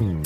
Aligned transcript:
Welcome 0.00 0.16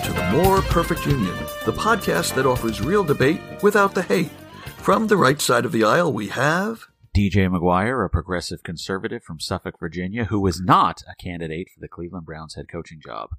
to 0.00 0.12
the 0.14 0.30
More 0.32 0.62
Perfect 0.62 1.04
Union, 1.04 1.36
the 1.66 1.74
podcast 1.76 2.34
that 2.34 2.46
offers 2.46 2.80
real 2.80 3.04
debate 3.04 3.42
without 3.62 3.94
the 3.94 4.00
hate. 4.00 4.30
From 4.78 5.08
the 5.08 5.18
right 5.18 5.38
side 5.38 5.66
of 5.66 5.72
the 5.72 5.84
aisle, 5.84 6.10
we 6.14 6.28
have 6.28 6.86
DJ 7.14 7.46
McGuire, 7.50 8.06
a 8.06 8.08
progressive 8.08 8.62
conservative 8.62 9.22
from 9.22 9.38
Suffolk, 9.38 9.78
Virginia, 9.78 10.24
who 10.24 10.40
was 10.40 10.62
not 10.62 11.02
a 11.06 11.22
candidate 11.22 11.68
for 11.68 11.80
the 11.80 11.88
Cleveland 11.88 12.24
Browns 12.24 12.54
head 12.54 12.68
coaching 12.72 13.02
job. 13.04 13.32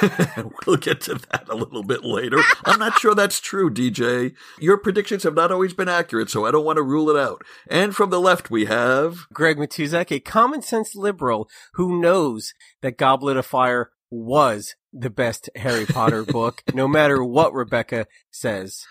we'll 0.66 0.76
get 0.76 1.00
to 1.02 1.14
that 1.14 1.46
a 1.48 1.54
little 1.54 1.82
bit 1.82 2.04
later. 2.04 2.38
I'm 2.64 2.78
not 2.78 2.98
sure 2.98 3.14
that's 3.14 3.40
true, 3.40 3.70
DJ. 3.70 4.34
Your 4.60 4.78
predictions 4.78 5.22
have 5.22 5.34
not 5.34 5.52
always 5.52 5.74
been 5.74 5.88
accurate, 5.88 6.30
so 6.30 6.44
I 6.44 6.50
don't 6.50 6.64
want 6.64 6.76
to 6.76 6.82
rule 6.82 7.10
it 7.10 7.16
out. 7.16 7.42
And 7.68 7.94
from 7.94 8.10
the 8.10 8.20
left, 8.20 8.50
we 8.50 8.66
have 8.66 9.26
Greg 9.32 9.56
Matuzak, 9.56 10.10
a 10.10 10.20
common 10.20 10.62
sense 10.62 10.94
liberal 10.94 11.48
who 11.74 12.00
knows 12.00 12.54
that 12.80 12.98
Goblet 12.98 13.36
of 13.36 13.46
Fire 13.46 13.90
was 14.10 14.74
the 14.92 15.10
best 15.10 15.48
Harry 15.56 15.86
Potter 15.86 16.24
book, 16.24 16.62
no 16.74 16.86
matter 16.86 17.24
what 17.24 17.54
Rebecca 17.54 18.06
says. 18.30 18.84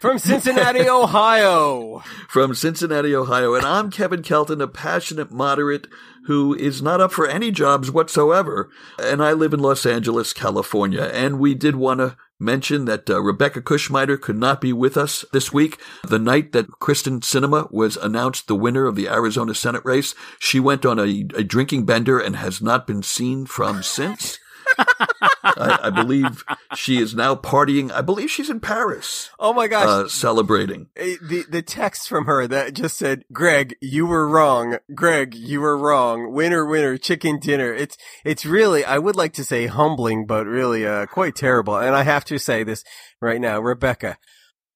From 0.00 0.18
Cincinnati, 0.18 0.86
Ohio. 0.86 2.02
From 2.28 2.54
Cincinnati, 2.54 3.14
Ohio. 3.16 3.54
And 3.54 3.64
I'm 3.64 3.90
Kevin 3.90 4.22
Kelton, 4.22 4.60
a 4.60 4.68
passionate 4.68 5.30
moderate 5.30 5.86
who 6.26 6.54
is 6.54 6.82
not 6.82 7.00
up 7.00 7.12
for 7.12 7.26
any 7.26 7.50
jobs 7.50 7.90
whatsoever. 7.90 8.68
And 9.02 9.24
I 9.24 9.32
live 9.32 9.54
in 9.54 9.60
Los 9.60 9.86
Angeles, 9.86 10.34
California. 10.34 11.04
And 11.04 11.38
we 11.38 11.54
did 11.54 11.76
want 11.76 12.00
to 12.00 12.14
mention 12.38 12.84
that 12.84 13.08
uh, 13.08 13.22
Rebecca 13.22 13.62
Kushmiter 13.62 14.20
could 14.20 14.36
not 14.36 14.60
be 14.60 14.70
with 14.70 14.98
us 14.98 15.24
this 15.32 15.50
week. 15.50 15.80
The 16.06 16.18
night 16.18 16.52
that 16.52 16.68
Kyrsten 16.78 17.20
Sinema 17.20 17.72
was 17.72 17.96
announced 17.96 18.48
the 18.48 18.54
winner 18.54 18.84
of 18.84 18.96
the 18.96 19.08
Arizona 19.08 19.54
Senate 19.54 19.82
race, 19.86 20.14
she 20.38 20.60
went 20.60 20.84
on 20.84 20.98
a, 20.98 21.26
a 21.34 21.42
drinking 21.42 21.86
bender 21.86 22.18
and 22.18 22.36
has 22.36 22.60
not 22.60 22.86
been 22.86 23.02
seen 23.02 23.46
from 23.46 23.82
since. 23.82 24.38
I, 24.78 25.78
I, 25.84 25.90
believe 25.90 26.44
she 26.74 26.98
is 26.98 27.14
now 27.14 27.34
partying. 27.34 27.90
I 27.90 28.00
believe 28.00 28.30
she's 28.30 28.50
in 28.50 28.60
Paris. 28.60 29.30
Oh 29.38 29.52
my 29.52 29.68
gosh, 29.68 29.86
uh, 29.86 30.08
celebrating. 30.08 30.88
The 30.94 31.44
the 31.48 31.62
text 31.62 32.08
from 32.08 32.26
her 32.26 32.46
that 32.46 32.74
just 32.74 32.96
said, 32.96 33.24
"Greg, 33.32 33.76
you 33.80 34.06
were 34.06 34.28
wrong. 34.28 34.78
Greg, 34.94 35.34
you 35.34 35.60
were 35.60 35.78
wrong. 35.78 36.32
Winner, 36.32 36.66
winner, 36.66 36.98
chicken 36.98 37.38
dinner." 37.38 37.72
It's 37.72 37.96
it's 38.24 38.44
really 38.44 38.84
I 38.84 38.98
would 38.98 39.16
like 39.16 39.32
to 39.34 39.44
say 39.44 39.66
humbling, 39.66 40.26
but 40.26 40.46
really 40.46 40.86
uh, 40.86 41.06
quite 41.06 41.36
terrible. 41.36 41.76
And 41.76 41.94
I 41.94 42.02
have 42.02 42.24
to 42.26 42.38
say 42.38 42.64
this 42.64 42.84
right 43.20 43.40
now, 43.40 43.60
Rebecca. 43.60 44.18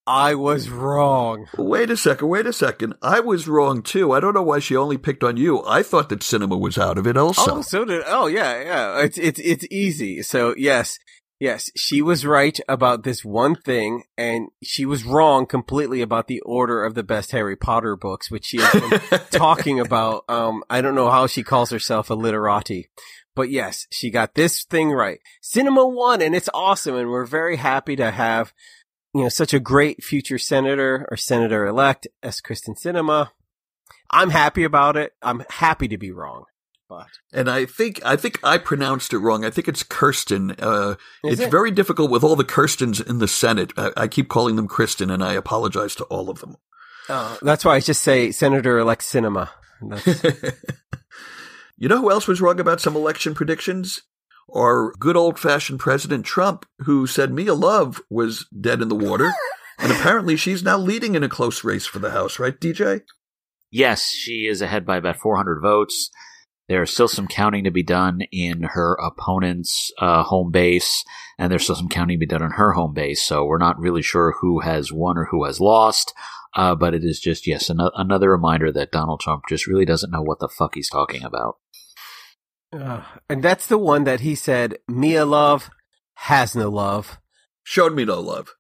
I 0.07 0.35
was 0.35 0.71
wrong. 0.71 1.47
Wait 1.57 1.91
a 1.91 1.97
second, 1.97 2.29
wait 2.29 2.47
a 2.47 2.53
second. 2.53 2.95
I 3.03 3.21
was 3.21 3.47
wrong 3.47 3.83
too. 3.83 4.13
I 4.13 4.21
don't 4.21 4.35
know 4.35 4.43
why 4.43 4.59
she 4.59 4.77
only 4.77 4.99
picked 4.99 5.23
on 5.23 5.37
you. 5.37 5.63
I 5.65 5.83
thought 5.83 6.09
that 6.09 6.21
Sinema 6.21 6.59
was 6.59 6.79
out 6.79 6.99
of 6.99 7.07
it 7.07 7.17
also. 7.17 7.57
Oh, 7.59 7.63
so 7.63 7.85
did 7.85 8.03
Oh, 8.07 8.27
yeah, 8.27 8.63
yeah. 8.63 9.01
It's 9.03 9.19
it's 9.19 9.41
it's 9.41 9.67
easy. 9.71 10.23
So, 10.23 10.55
yes. 10.57 10.99
Yes, 11.39 11.71
she 11.75 12.03
was 12.03 12.27
right 12.27 12.61
about 12.69 13.03
this 13.03 13.25
one 13.25 13.55
thing, 13.55 14.03
and 14.19 14.49
she 14.63 14.85
was 14.85 15.05
wrong 15.05 15.47
completely 15.47 16.03
about 16.03 16.27
the 16.27 16.41
order 16.41 16.85
of 16.85 16.95
the 16.95 17.03
best 17.03 17.33
Harry 17.33 17.57
Potter 17.57 17.97
books, 17.97 18.31
which 18.31 18.45
she 18.45 18.59
has 18.59 18.73
been 19.11 19.21
talking 19.31 19.81
about. 19.81 20.25
Um, 20.29 20.63
I 20.69 20.83
don't 20.83 20.95
know 20.95 21.09
how 21.11 21.27
she 21.27 21.43
calls 21.43 21.71
herself 21.71 22.11
a 22.11 22.15
literati, 22.15 22.91
but 23.35 23.49
yes, 23.49 23.87
she 23.91 24.11
got 24.11 24.35
this 24.35 24.65
thing 24.65 24.91
right. 24.91 25.21
Sinema 25.43 25.91
won, 25.91 26.21
and 26.21 26.35
it's 26.35 26.51
awesome, 26.53 26.95
and 26.95 27.09
we're 27.09 27.25
very 27.25 27.57
happy 27.57 27.97
to 27.97 28.11
have 28.11 28.53
you 29.15 29.23
know, 29.23 29.29
such 29.29 29.53
a 29.53 29.61
great 29.61 30.03
future 30.05 30.39
senator 30.39 31.07
or 31.11 31.17
senator 31.17 31.67
elect 31.67 32.07
as 32.23 32.41
Kyrsten 32.41 32.79
Sinema. 32.79 33.31
I'm 34.11 34.31
happy 34.31 34.65
about 34.65 34.97
it. 34.97 35.13
I'm 35.23 35.45
happy 35.49 35.89
to 35.89 35.99
be 35.99 36.11
wrong. 36.11 36.45
But. 36.89 37.07
And 37.33 37.49
I 37.49 37.67
think 37.67 38.01
I 38.05 38.17
think 38.17 38.41
I 38.43 38.59
pronounced 38.59 39.13
it 39.13 39.19
wrong. 39.19 39.45
I 39.45 39.51
think 39.51 39.69
it's 39.69 39.85
Kirsten. 39.85 40.57
Uh, 40.59 40.97
it's 41.23 41.41
it? 41.41 41.51
very 41.51 41.71
difficult 41.71 42.11
with 42.11 42.25
all 42.25 42.35
the 42.35 42.45
Kirstens 42.45 43.01
in 43.01 43.19
the 43.19 43.29
Senate. 43.29 43.73
I, 43.77 43.93
I, 43.97 44.09
keep 44.09 44.29
calling 44.29 44.57
them 44.57 44.67
Kristen, 44.67 45.09
and 45.09 45.23
I 45.23 45.35
apologize 45.35 45.95
to 45.97 46.05
all 46.05 46.29
of 46.29 46.41
them. 46.41 46.57
Uh, 47.09 47.37
that's 47.43 47.65
why 47.65 47.77
I 47.77 47.81
just 47.81 48.03
say 48.03 48.33
Senator 48.33 48.77
elect 48.77 49.05
Cinema. 49.05 49.51
you 51.79 51.89
know 51.89 52.01
who 52.01 52.11
else 52.11 52.27
was 52.27 52.41
wrong 52.41 52.59
about 52.59 52.81
some 52.81 52.97
election 52.97 53.37
predictions? 53.37 54.03
Or 54.53 54.93
good 54.99 55.17
old 55.17 55.39
fashioned 55.39 55.81
President 55.81 56.25
Trump, 56.25 56.67
who 56.81 57.07
said 57.07 57.33
Mia 57.33 57.55
Love 57.55 58.01
was 58.11 58.47
dead 58.59 58.83
in 58.83 58.89
the 58.89 58.95
water. 58.95 59.33
and 59.79 59.93
apparently 59.93 60.37
she's 60.37 60.63
now 60.63 60.79
leading 60.79 61.15
in 61.15 61.23
a 61.23 61.29
close 61.29 61.65
race 61.65 61.87
for 61.87 61.99
the 61.99 62.11
House, 62.11 62.39
right, 62.39 62.59
DJ? 62.59 63.03
Yes, 63.71 64.09
she 64.09 64.47
is 64.47 64.61
ahead 64.61 64.85
by 64.85 64.97
about 64.97 65.17
400 65.17 65.61
votes. 65.61 66.11
There's 66.69 66.93
still 66.93 67.09
some 67.09 67.27
counting 67.27 67.65
to 67.65 67.71
be 67.71 67.83
done 67.83 68.21
in 68.31 68.63
her 68.63 68.95
opponent's 68.95 69.91
uh, 70.01 70.23
home 70.23 70.51
base, 70.53 71.05
and 71.39 71.51
there's 71.51 71.65
still 71.65 71.75
some 71.75 71.89
counting 71.89 72.17
to 72.17 72.21
be 72.21 72.27
done 72.27 72.43
on 72.43 72.53
her 72.53 72.73
home 72.73 72.95
base. 72.95 73.23
So 73.23 73.45
we're 73.45 73.59
not 73.59 73.79
really 73.79 74.03
sure 74.03 74.37
who 74.41 74.61
has 74.61 74.93
won 74.93 75.19
or 75.19 75.27
who 75.27 75.45
has 75.45 75.61
lost. 75.61 76.13
Uh, 76.55 76.75
but 76.75 76.95
it 76.95 77.05
is 77.05 77.21
just, 77.21 77.47
yes, 77.47 77.71
an- 77.71 77.91
another 77.95 78.31
reminder 78.31 78.73
that 78.73 78.91
Donald 78.91 79.21
Trump 79.21 79.45
just 79.49 79.67
really 79.67 79.85
doesn't 79.85 80.11
know 80.11 80.23
what 80.23 80.41
the 80.41 80.49
fuck 80.49 80.75
he's 80.75 80.91
talking 80.91 81.23
about. 81.23 81.59
Uh, 82.73 83.03
and 83.29 83.43
that's 83.43 83.67
the 83.67 83.79
one 83.79 84.05
that 84.05 84.21
he 84.21 84.35
said, 84.35 84.79
Mia 84.89 85.25
Love 85.25 85.71
has 86.15 86.55
no 86.55 86.69
love. 86.69 87.19
Showed 87.65 87.95
me 87.95 88.05
no 88.05 88.21
love. 88.21 88.55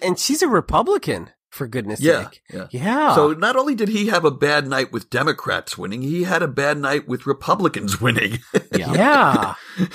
And 0.00 0.18
she's 0.18 0.42
a 0.42 0.48
Republican, 0.48 1.30
for 1.52 1.66
goodness 1.66 2.00
yeah, 2.00 2.24
sake. 2.24 2.42
Yeah. 2.52 2.66
Yeah. 2.70 3.14
So 3.14 3.32
not 3.34 3.56
only 3.56 3.74
did 3.74 3.88
he 3.88 4.06
have 4.06 4.24
a 4.24 4.30
bad 4.30 4.66
night 4.66 4.90
with 4.90 5.10
Democrats 5.10 5.76
winning, 5.76 6.00
he 6.02 6.24
had 6.24 6.42
a 6.42 6.48
bad 6.48 6.78
night 6.78 7.06
with 7.06 7.26
Republicans 7.26 8.00
winning. 8.00 8.38
yeah. 8.74 8.92
yeah. 8.94 9.54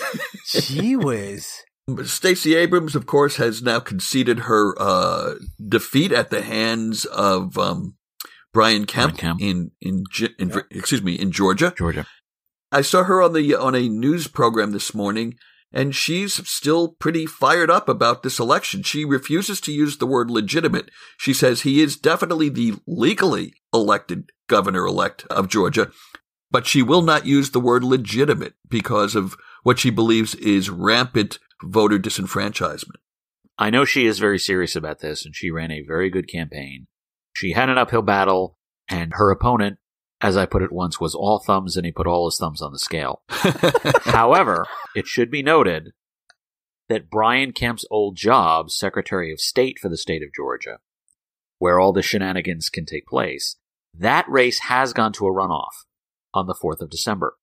She 0.46 0.96
was. 0.96 1.64
Stacey 2.06 2.56
Abrams, 2.56 2.96
of 2.96 3.06
course, 3.06 3.36
has 3.36 3.62
now 3.62 3.82
conceded 3.82 4.40
her 4.40 4.74
uh, 4.80 5.36
defeat 5.68 6.14
at 6.14 6.30
the 6.30 6.42
hands 6.42 7.04
of 7.06 7.58
um, 7.58 7.98
Brian 8.54 8.86
Kemp, 8.86 9.18
Brian 9.18 9.38
Kemp. 9.38 9.42
in 9.42 9.72
in, 9.82 10.04
in, 10.40 10.52
in 10.52 10.64
excuse 10.72 11.02
me 11.02 11.16
in 11.16 11.32
Georgia. 11.32 11.74
Georgia. 11.78 12.06
I 12.78 12.82
saw 12.82 13.06
her 13.06 13.24
on 13.24 13.34
the 13.34 13.56
on 13.56 13.74
a 13.74 13.90
news 13.90 14.28
program 14.28 14.72
this 14.72 14.94
morning, 14.94 15.34
and 15.72 15.96
she's 15.96 16.48
still 16.48 16.90
pretty 16.90 17.26
fired 17.26 17.72
up 17.72 17.90
about 17.90 18.22
this 18.22 18.38
election. 18.38 18.84
She 18.84 19.04
refuses 19.04 19.60
to 19.62 19.72
use 19.72 19.98
the 19.98 20.06
word 20.06 20.30
legitimate. 20.30 20.92
She 21.18 21.34
says 21.34 21.62
he 21.62 21.82
is 21.82 21.98
definitely 21.98 22.50
the 22.50 22.76
legally 22.86 23.56
elected 23.74 24.30
governor 24.48 24.86
elect 24.86 25.26
of 25.32 25.50
Georgia, 25.50 25.90
but 26.52 26.68
she 26.68 26.84
will 26.84 27.02
not 27.02 27.26
use 27.26 27.50
the 27.50 27.60
word 27.60 27.84
legitimate 27.84 28.54
because 28.70 29.16
of 29.16 29.38
what 29.64 29.80
she 29.80 29.90
believes 29.90 30.36
is 30.36 30.70
rampant 30.70 31.40
voter 31.64 31.98
disenfranchisement. 31.98 32.98
I 33.58 33.72
know 33.72 33.86
she 33.86 34.06
is 34.06 34.20
very 34.20 34.38
serious 34.38 34.76
about 34.76 35.00
this, 35.00 35.26
and 35.26 35.36
she 35.36 35.50
ran 35.50 35.72
a 35.72 35.82
very 35.82 36.12
good 36.12 36.30
campaign. 36.30 36.86
She 37.34 37.54
had 37.54 37.70
an 37.70 37.80
uphill 37.80 38.04
battle, 38.04 38.60
and 38.88 39.14
her 39.16 39.32
opponent 39.32 39.80
as 40.22 40.36
I 40.36 40.46
put 40.46 40.64
it 40.64 40.72
once, 40.72 41.00
was 41.00 41.14
all 41.14 41.40
thumbs 41.40 41.78
and 41.78 41.86
he 41.86 41.92
put 41.92 42.08
all 42.08 42.28
his 42.28 42.38
thumbs 42.38 42.62
on 42.62 42.72
the 42.72 42.80
scale. 42.80 43.22
However, 44.06 44.66
it 44.96 45.08
should 45.08 45.30
be 45.30 45.44
noted 45.44 45.92
that 46.90 47.10
Brian 47.10 47.52
Kemp's 47.52 47.86
old 47.92 48.16
job, 48.16 48.72
Secretary 48.72 49.32
of 49.32 49.40
State 49.40 49.78
for 49.80 49.90
the 49.90 49.98
state 49.98 50.24
of 50.24 50.34
Georgia, 50.34 50.80
where 51.60 51.80
all 51.80 51.94
the 51.94 52.02
shenanigans 52.02 52.70
can 52.70 52.86
take 52.86 53.06
place, 53.06 53.58
that 53.94 54.30
race 54.30 54.60
has 54.60 54.94
gone 54.94 55.14
to 55.14 55.28
a 55.28 55.32
runoff 55.32 55.86
on 56.34 56.48
the 56.48 56.56
4th 56.56 56.82
of 56.82 56.90
December. 56.90 57.36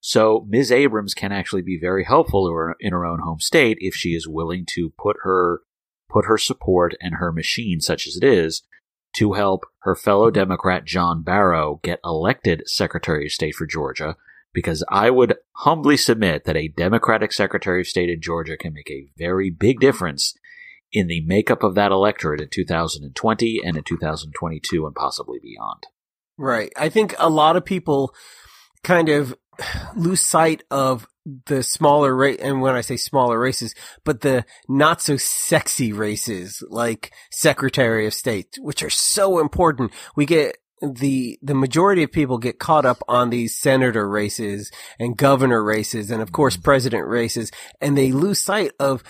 So 0.00 0.46
Ms. 0.48 0.72
Abrams 0.72 1.14
can 1.14 1.30
actually 1.30 1.62
be 1.62 1.78
very 1.78 2.04
helpful 2.04 2.74
in 2.80 2.92
her 2.92 3.04
own 3.04 3.20
home 3.20 3.40
state 3.40 3.76
if 3.80 3.94
she 3.94 4.10
is 4.10 4.26
willing 4.26 4.64
to 4.74 4.92
put 4.98 5.16
her 5.22 5.60
put 6.08 6.24
her 6.26 6.38
support 6.38 6.94
and 7.00 7.14
her 7.16 7.30
machine, 7.30 7.80
such 7.80 8.06
as 8.06 8.16
it 8.16 8.24
is, 8.24 8.62
to 9.14 9.32
help 9.32 9.64
her 9.80 9.94
fellow 9.94 10.30
Democrat 10.30 10.84
John 10.84 11.22
Barrow 11.22 11.80
get 11.82 12.00
elected 12.04 12.62
Secretary 12.66 13.26
of 13.26 13.32
State 13.32 13.54
for 13.54 13.66
Georgia 13.66 14.16
because 14.52 14.84
I 14.88 15.10
would 15.10 15.36
humbly 15.56 15.96
submit 15.96 16.44
that 16.44 16.56
a 16.56 16.68
Democratic 16.68 17.32
Secretary 17.32 17.82
of 17.82 17.86
State 17.86 18.08
in 18.10 18.20
Georgia 18.20 18.56
can 18.56 18.74
make 18.74 18.90
a 18.90 19.08
very 19.16 19.50
big 19.50 19.80
difference 19.80 20.34
in 20.92 21.06
the 21.06 21.20
makeup 21.22 21.62
of 21.62 21.74
that 21.76 21.92
electorate 21.92 22.40
in 22.40 22.48
2020 22.48 23.60
and 23.64 23.76
in 23.76 23.84
2022 23.84 24.86
and 24.86 24.94
possibly 24.94 25.38
beyond. 25.40 25.86
Right. 26.36 26.72
I 26.76 26.88
think 26.88 27.14
a 27.18 27.30
lot 27.30 27.56
of 27.56 27.64
people 27.64 28.14
kind 28.82 29.08
of 29.08 29.36
lose 29.96 30.26
sight 30.26 30.62
of 30.70 31.06
the 31.46 31.62
smaller 31.62 32.14
race, 32.14 32.38
and 32.40 32.60
when 32.60 32.74
I 32.74 32.80
say 32.80 32.96
smaller 32.96 33.38
races, 33.38 33.74
but 34.04 34.20
the 34.20 34.44
not 34.68 35.00
so 35.00 35.16
sexy 35.16 35.92
races 35.92 36.62
like 36.68 37.12
Secretary 37.30 38.06
of 38.06 38.14
State, 38.14 38.58
which 38.60 38.82
are 38.82 38.90
so 38.90 39.38
important. 39.38 39.92
We 40.16 40.26
get 40.26 40.56
the 40.80 41.38
the 41.42 41.54
majority 41.54 42.02
of 42.02 42.10
people 42.12 42.38
get 42.38 42.58
caught 42.58 42.86
up 42.86 43.02
on 43.06 43.30
these 43.30 43.58
senator 43.58 44.08
races 44.08 44.70
and 44.98 45.16
governor 45.16 45.62
races 45.62 46.10
and 46.10 46.22
of 46.22 46.32
course 46.32 46.56
president 46.56 47.06
races 47.06 47.50
and 47.80 47.98
they 47.98 48.12
lose 48.12 48.38
sight 48.38 48.72
of 48.80 49.02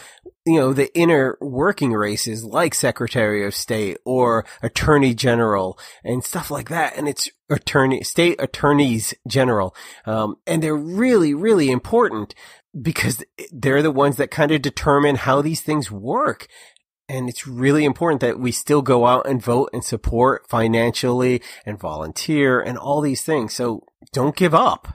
you 0.44 0.58
know 0.58 0.72
the 0.72 0.92
inner 0.98 1.38
working 1.40 1.92
races 1.92 2.44
like 2.44 2.74
secretary 2.74 3.46
of 3.46 3.54
state 3.54 3.98
or 4.04 4.44
attorney 4.62 5.14
general 5.14 5.78
and 6.02 6.24
stuff 6.24 6.50
like 6.50 6.68
that 6.70 6.96
and 6.96 7.08
it's 7.08 7.30
attorney 7.50 8.02
state 8.02 8.40
attorneys 8.40 9.12
general 9.26 9.74
um, 10.06 10.36
and 10.46 10.62
they're 10.62 10.74
really 10.74 11.34
really 11.34 11.70
important 11.70 12.34
because 12.80 13.24
they're 13.52 13.82
the 13.82 13.90
ones 13.90 14.16
that 14.16 14.30
kind 14.30 14.52
of 14.52 14.62
determine 14.62 15.16
how 15.16 15.42
these 15.42 15.60
things 15.60 15.90
work 15.90 16.46
and 17.10 17.28
it's 17.28 17.44
really 17.44 17.84
important 17.84 18.20
that 18.20 18.38
we 18.38 18.52
still 18.52 18.82
go 18.82 19.04
out 19.04 19.26
and 19.26 19.42
vote 19.42 19.70
and 19.72 19.82
support 19.82 20.48
financially 20.48 21.42
and 21.66 21.76
volunteer 21.76 22.60
and 22.60 22.78
all 22.78 23.00
these 23.00 23.22
things. 23.22 23.52
So 23.52 23.84
don't 24.12 24.36
give 24.36 24.54
up. 24.54 24.86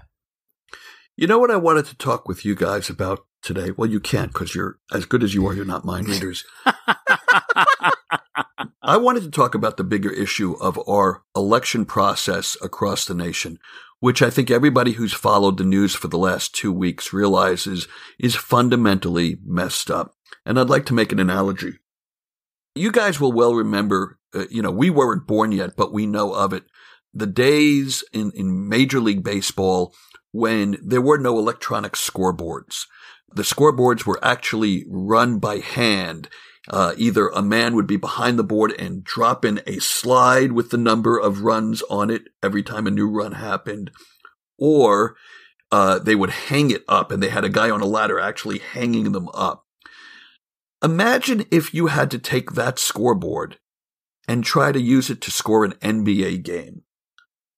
You 1.17 1.27
know 1.27 1.39
what 1.39 1.51
I 1.51 1.57
wanted 1.57 1.85
to 1.87 1.97
talk 1.97 2.25
with 2.25 2.45
you 2.45 2.55
guys 2.55 2.89
about 2.89 3.25
today? 3.41 3.71
Well, 3.71 3.89
you 3.89 3.99
can't 3.99 4.31
because 4.31 4.55
you're 4.55 4.79
as 4.93 5.05
good 5.05 5.23
as 5.23 5.33
you 5.33 5.45
are. 5.45 5.53
You're 5.53 5.65
not 5.65 5.83
mind 5.83 6.07
readers. 6.07 6.45
I 8.85 8.97
wanted 8.97 9.23
to 9.23 9.31
talk 9.31 9.55
about 9.55 9.77
the 9.77 9.83
bigger 9.83 10.11
issue 10.11 10.55
of 10.61 10.79
our 10.87 11.23
election 11.35 11.85
process 11.85 12.55
across 12.61 13.03
the 13.03 13.15
nation, 13.15 13.57
which 13.99 14.21
I 14.21 14.29
think 14.29 14.51
everybody 14.51 14.91
who's 14.91 15.11
followed 15.11 15.57
the 15.57 15.63
news 15.63 15.95
for 15.95 16.07
the 16.07 16.19
last 16.19 16.53
two 16.53 16.71
weeks 16.71 17.11
realizes 17.11 17.87
is 18.19 18.35
fundamentally 18.35 19.39
messed 19.43 19.89
up. 19.89 20.13
And 20.45 20.59
I'd 20.59 20.69
like 20.69 20.85
to 20.85 20.93
make 20.93 21.11
an 21.11 21.19
analogy. 21.19 21.79
You 22.75 22.91
guys 22.91 23.19
will 23.19 23.31
well 23.31 23.55
remember, 23.55 24.19
uh, 24.35 24.45
you 24.51 24.61
know, 24.61 24.69
we 24.69 24.91
weren't 24.91 25.25
born 25.25 25.51
yet, 25.51 25.75
but 25.75 25.91
we 25.91 26.05
know 26.05 26.35
of 26.35 26.53
it. 26.53 26.65
The 27.11 27.25
days 27.25 28.03
in, 28.13 28.31
in 28.35 28.69
Major 28.69 28.99
League 28.99 29.23
Baseball 29.23 29.95
when 30.31 30.77
there 30.83 31.01
were 31.01 31.17
no 31.17 31.39
electronic 31.39 31.93
scoreboards. 31.93 32.85
The 33.33 33.41
scoreboards 33.41 34.05
were 34.05 34.23
actually 34.23 34.85
run 34.87 35.39
by 35.39 35.57
hand. 35.57 36.29
Uh, 36.69 36.93
either 36.97 37.27
a 37.29 37.41
man 37.41 37.75
would 37.75 37.87
be 37.87 37.97
behind 37.97 38.39
the 38.39 38.43
board 38.43 38.71
and 38.79 39.03
drop 39.03 39.45
in 39.45 39.61
a 39.67 39.79
slide 39.79 40.51
with 40.51 40.71
the 40.71 40.77
number 40.77 41.17
of 41.17 41.41
runs 41.41 41.83
on 41.83 42.09
it 42.09 42.23
every 42.41 42.63
time 42.63 42.87
a 42.87 42.91
new 42.91 43.09
run 43.09 43.33
happened, 43.33 43.91
or 44.57 45.15
uh, 45.71 45.99
they 45.99 46.15
would 46.15 46.29
hang 46.29 46.71
it 46.71 46.83
up 46.87 47.11
and 47.11 47.21
they 47.21 47.29
had 47.29 47.43
a 47.43 47.49
guy 47.49 47.69
on 47.69 47.81
a 47.81 47.85
ladder 47.85 48.19
actually 48.19 48.59
hanging 48.59 49.11
them 49.11 49.29
up. 49.33 49.65
Imagine 50.83 51.45
if 51.51 51.73
you 51.73 51.87
had 51.87 52.11
to 52.11 52.19
take 52.19 52.51
that 52.51 52.79
scoreboard 52.79 53.57
and 54.27 54.43
try 54.43 54.71
to 54.71 54.81
use 54.81 55.09
it 55.09 55.21
to 55.21 55.31
score 55.31 55.65
an 55.65 55.73
NBA 55.73 56.43
game. 56.43 56.81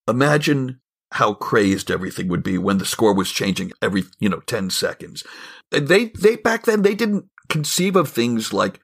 Imagine 0.08 0.80
how 1.12 1.34
crazed 1.34 1.90
everything 1.90 2.28
would 2.28 2.44
be 2.44 2.58
when 2.58 2.78
the 2.78 2.86
score 2.86 3.14
was 3.14 3.32
changing 3.32 3.72
every, 3.82 4.04
you 4.20 4.30
know, 4.30 4.42
10 4.42 4.70
seconds. 4.70 5.24
They, 5.72 6.12
they, 6.20 6.36
back 6.38 6.66
then, 6.66 6.82
they 6.82 6.96
didn't 6.96 7.26
conceive 7.50 7.96
of 7.96 8.10
things 8.10 8.52
like 8.54 8.82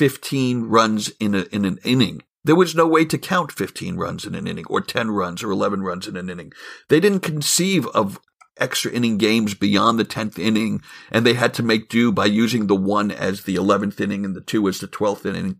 15 0.00 0.62
runs 0.62 1.10
in 1.20 1.34
a, 1.34 1.42
in 1.52 1.66
an 1.66 1.78
inning. 1.84 2.22
There 2.42 2.56
was 2.56 2.74
no 2.74 2.86
way 2.86 3.04
to 3.04 3.18
count 3.18 3.52
15 3.52 3.98
runs 3.98 4.24
in 4.24 4.34
an 4.34 4.46
inning 4.46 4.64
or 4.70 4.80
10 4.80 5.10
runs 5.10 5.42
or 5.42 5.50
11 5.50 5.82
runs 5.82 6.08
in 6.08 6.16
an 6.16 6.30
inning. 6.30 6.52
They 6.88 7.00
didn't 7.00 7.20
conceive 7.20 7.86
of 7.88 8.18
extra 8.56 8.90
inning 8.90 9.18
games 9.18 9.52
beyond 9.52 9.98
the 9.98 10.06
10th 10.06 10.38
inning, 10.38 10.80
and 11.10 11.26
they 11.26 11.34
had 11.34 11.52
to 11.52 11.62
make 11.62 11.90
do 11.90 12.10
by 12.12 12.24
using 12.24 12.66
the 12.66 12.76
one 12.76 13.10
as 13.10 13.42
the 13.42 13.56
11th 13.56 14.00
inning 14.00 14.24
and 14.24 14.34
the 14.34 14.40
two 14.40 14.66
as 14.68 14.78
the 14.78 14.88
12th 14.88 15.26
inning. 15.26 15.56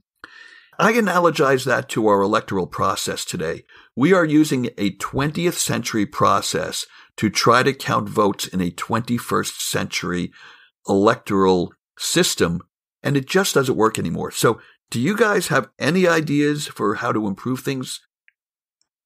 I 0.78 0.94
analogize 0.94 1.66
that 1.66 1.90
to 1.90 2.08
our 2.08 2.22
electoral 2.22 2.66
process 2.66 3.26
today. 3.26 3.64
We 3.94 4.14
are 4.14 4.24
using 4.24 4.70
a 4.78 4.96
20th 4.96 5.58
century 5.58 6.06
process 6.06 6.86
to 7.18 7.28
try 7.28 7.62
to 7.62 7.74
count 7.74 8.08
votes 8.08 8.46
in 8.46 8.62
a 8.62 8.70
21st 8.70 9.60
century 9.60 10.32
electoral 10.88 11.74
system, 11.98 12.62
and 13.02 13.16
it 13.16 13.26
just 13.26 13.54
doesn't 13.54 13.76
work 13.76 13.98
anymore. 13.98 14.30
So, 14.30 14.60
do 14.90 15.00
you 15.00 15.16
guys 15.16 15.48
have 15.48 15.68
any 15.78 16.08
ideas 16.08 16.66
for 16.66 16.96
how 16.96 17.12
to 17.12 17.28
improve 17.28 17.60
things? 17.60 18.00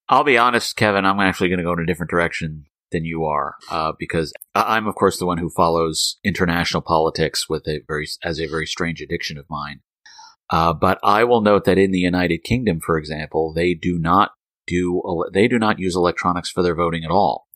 I'll 0.09 0.23
be 0.23 0.37
honest, 0.37 0.75
Kevin, 0.75 1.05
I'm 1.05 1.19
actually 1.19 1.49
going 1.49 1.59
to 1.59 1.63
go 1.63 1.73
in 1.73 1.79
a 1.79 1.85
different 1.85 2.09
direction 2.09 2.65
than 2.91 3.05
you 3.05 3.25
are, 3.25 3.55
uh, 3.69 3.93
because 3.97 4.31
I'm, 4.53 4.87
of 4.87 4.95
course, 4.95 5.17
the 5.17 5.25
one 5.25 5.37
who 5.37 5.49
follows 5.49 6.17
international 6.23 6.81
politics 6.81 7.49
with 7.49 7.67
a 7.67 7.81
very 7.87 8.07
as 8.23 8.39
a 8.39 8.47
very 8.47 8.65
strange 8.65 9.01
addiction 9.01 9.37
of 9.37 9.45
mine. 9.49 9.81
Uh, 10.49 10.73
but 10.73 10.99
I 11.03 11.23
will 11.23 11.41
note 11.41 11.65
that 11.65 11.77
in 11.77 11.91
the 11.91 11.99
United 11.99 12.43
Kingdom, 12.43 12.79
for 12.79 12.97
example, 12.97 13.53
they 13.53 13.73
do 13.73 13.97
not 13.97 14.31
do 14.67 15.25
they 15.33 15.47
do 15.47 15.59
not 15.59 15.79
use 15.79 15.95
electronics 15.95 16.49
for 16.49 16.61
their 16.63 16.75
voting 16.75 17.03
at 17.03 17.11
all. 17.11 17.47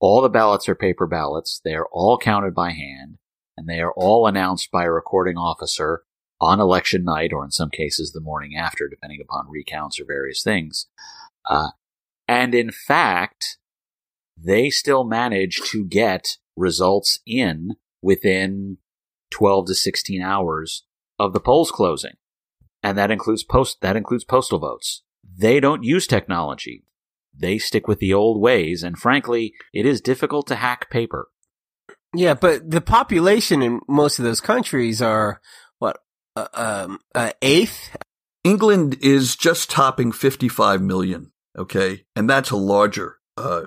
All 0.00 0.20
the 0.20 0.28
ballots 0.28 0.68
are 0.68 0.74
paper 0.74 1.06
ballots. 1.06 1.60
They 1.64 1.74
are 1.74 1.88
all 1.92 2.18
counted 2.18 2.54
by 2.54 2.72
hand, 2.72 3.18
and 3.56 3.68
they 3.68 3.80
are 3.80 3.92
all 3.92 4.26
announced 4.26 4.70
by 4.70 4.84
a 4.84 4.90
recording 4.90 5.36
officer 5.36 6.02
on 6.40 6.60
election 6.60 7.04
night, 7.04 7.32
or 7.32 7.44
in 7.44 7.50
some 7.50 7.70
cases 7.70 8.12
the 8.12 8.20
morning 8.20 8.56
after, 8.56 8.88
depending 8.88 9.20
upon 9.20 9.48
recounts 9.48 9.98
or 10.00 10.04
various 10.04 10.42
things. 10.42 10.86
Uh, 11.48 11.70
and 12.26 12.54
in 12.54 12.70
fact, 12.70 13.58
they 14.36 14.70
still 14.70 15.04
manage 15.04 15.60
to 15.70 15.84
get 15.84 16.38
results 16.56 17.20
in 17.26 17.76
within 18.02 18.78
12 19.30 19.66
to 19.66 19.74
16 19.74 20.22
hours 20.22 20.84
of 21.18 21.32
the 21.32 21.40
polls 21.40 21.70
closing. 21.70 22.14
And 22.82 22.98
that 22.98 23.10
includes 23.10 23.44
post, 23.44 23.80
that 23.80 23.96
includes 23.96 24.24
postal 24.24 24.58
votes. 24.58 25.02
They 25.36 25.60
don't 25.60 25.84
use 25.84 26.06
technology. 26.06 26.84
They 27.36 27.58
stick 27.58 27.88
with 27.88 27.98
the 27.98 28.14
old 28.14 28.40
ways. 28.40 28.82
And 28.82 28.98
frankly, 28.98 29.54
it 29.72 29.86
is 29.86 30.00
difficult 30.00 30.46
to 30.48 30.56
hack 30.56 30.90
paper. 30.90 31.28
Yeah, 32.14 32.34
but 32.34 32.70
the 32.70 32.80
population 32.80 33.62
in 33.62 33.80
most 33.88 34.18
of 34.18 34.24
those 34.24 34.40
countries 34.40 35.02
are 35.02 35.40
what, 35.78 35.98
uh, 36.36 36.48
um, 36.54 36.98
uh, 37.14 37.32
eighth? 37.42 37.96
England 38.42 38.98
is 39.00 39.36
just 39.36 39.70
topping 39.70 40.12
55 40.12 40.82
million. 40.82 41.32
Okay. 41.56 42.04
And 42.14 42.28
that's 42.28 42.50
a 42.50 42.56
larger, 42.56 43.16
uh, 43.36 43.62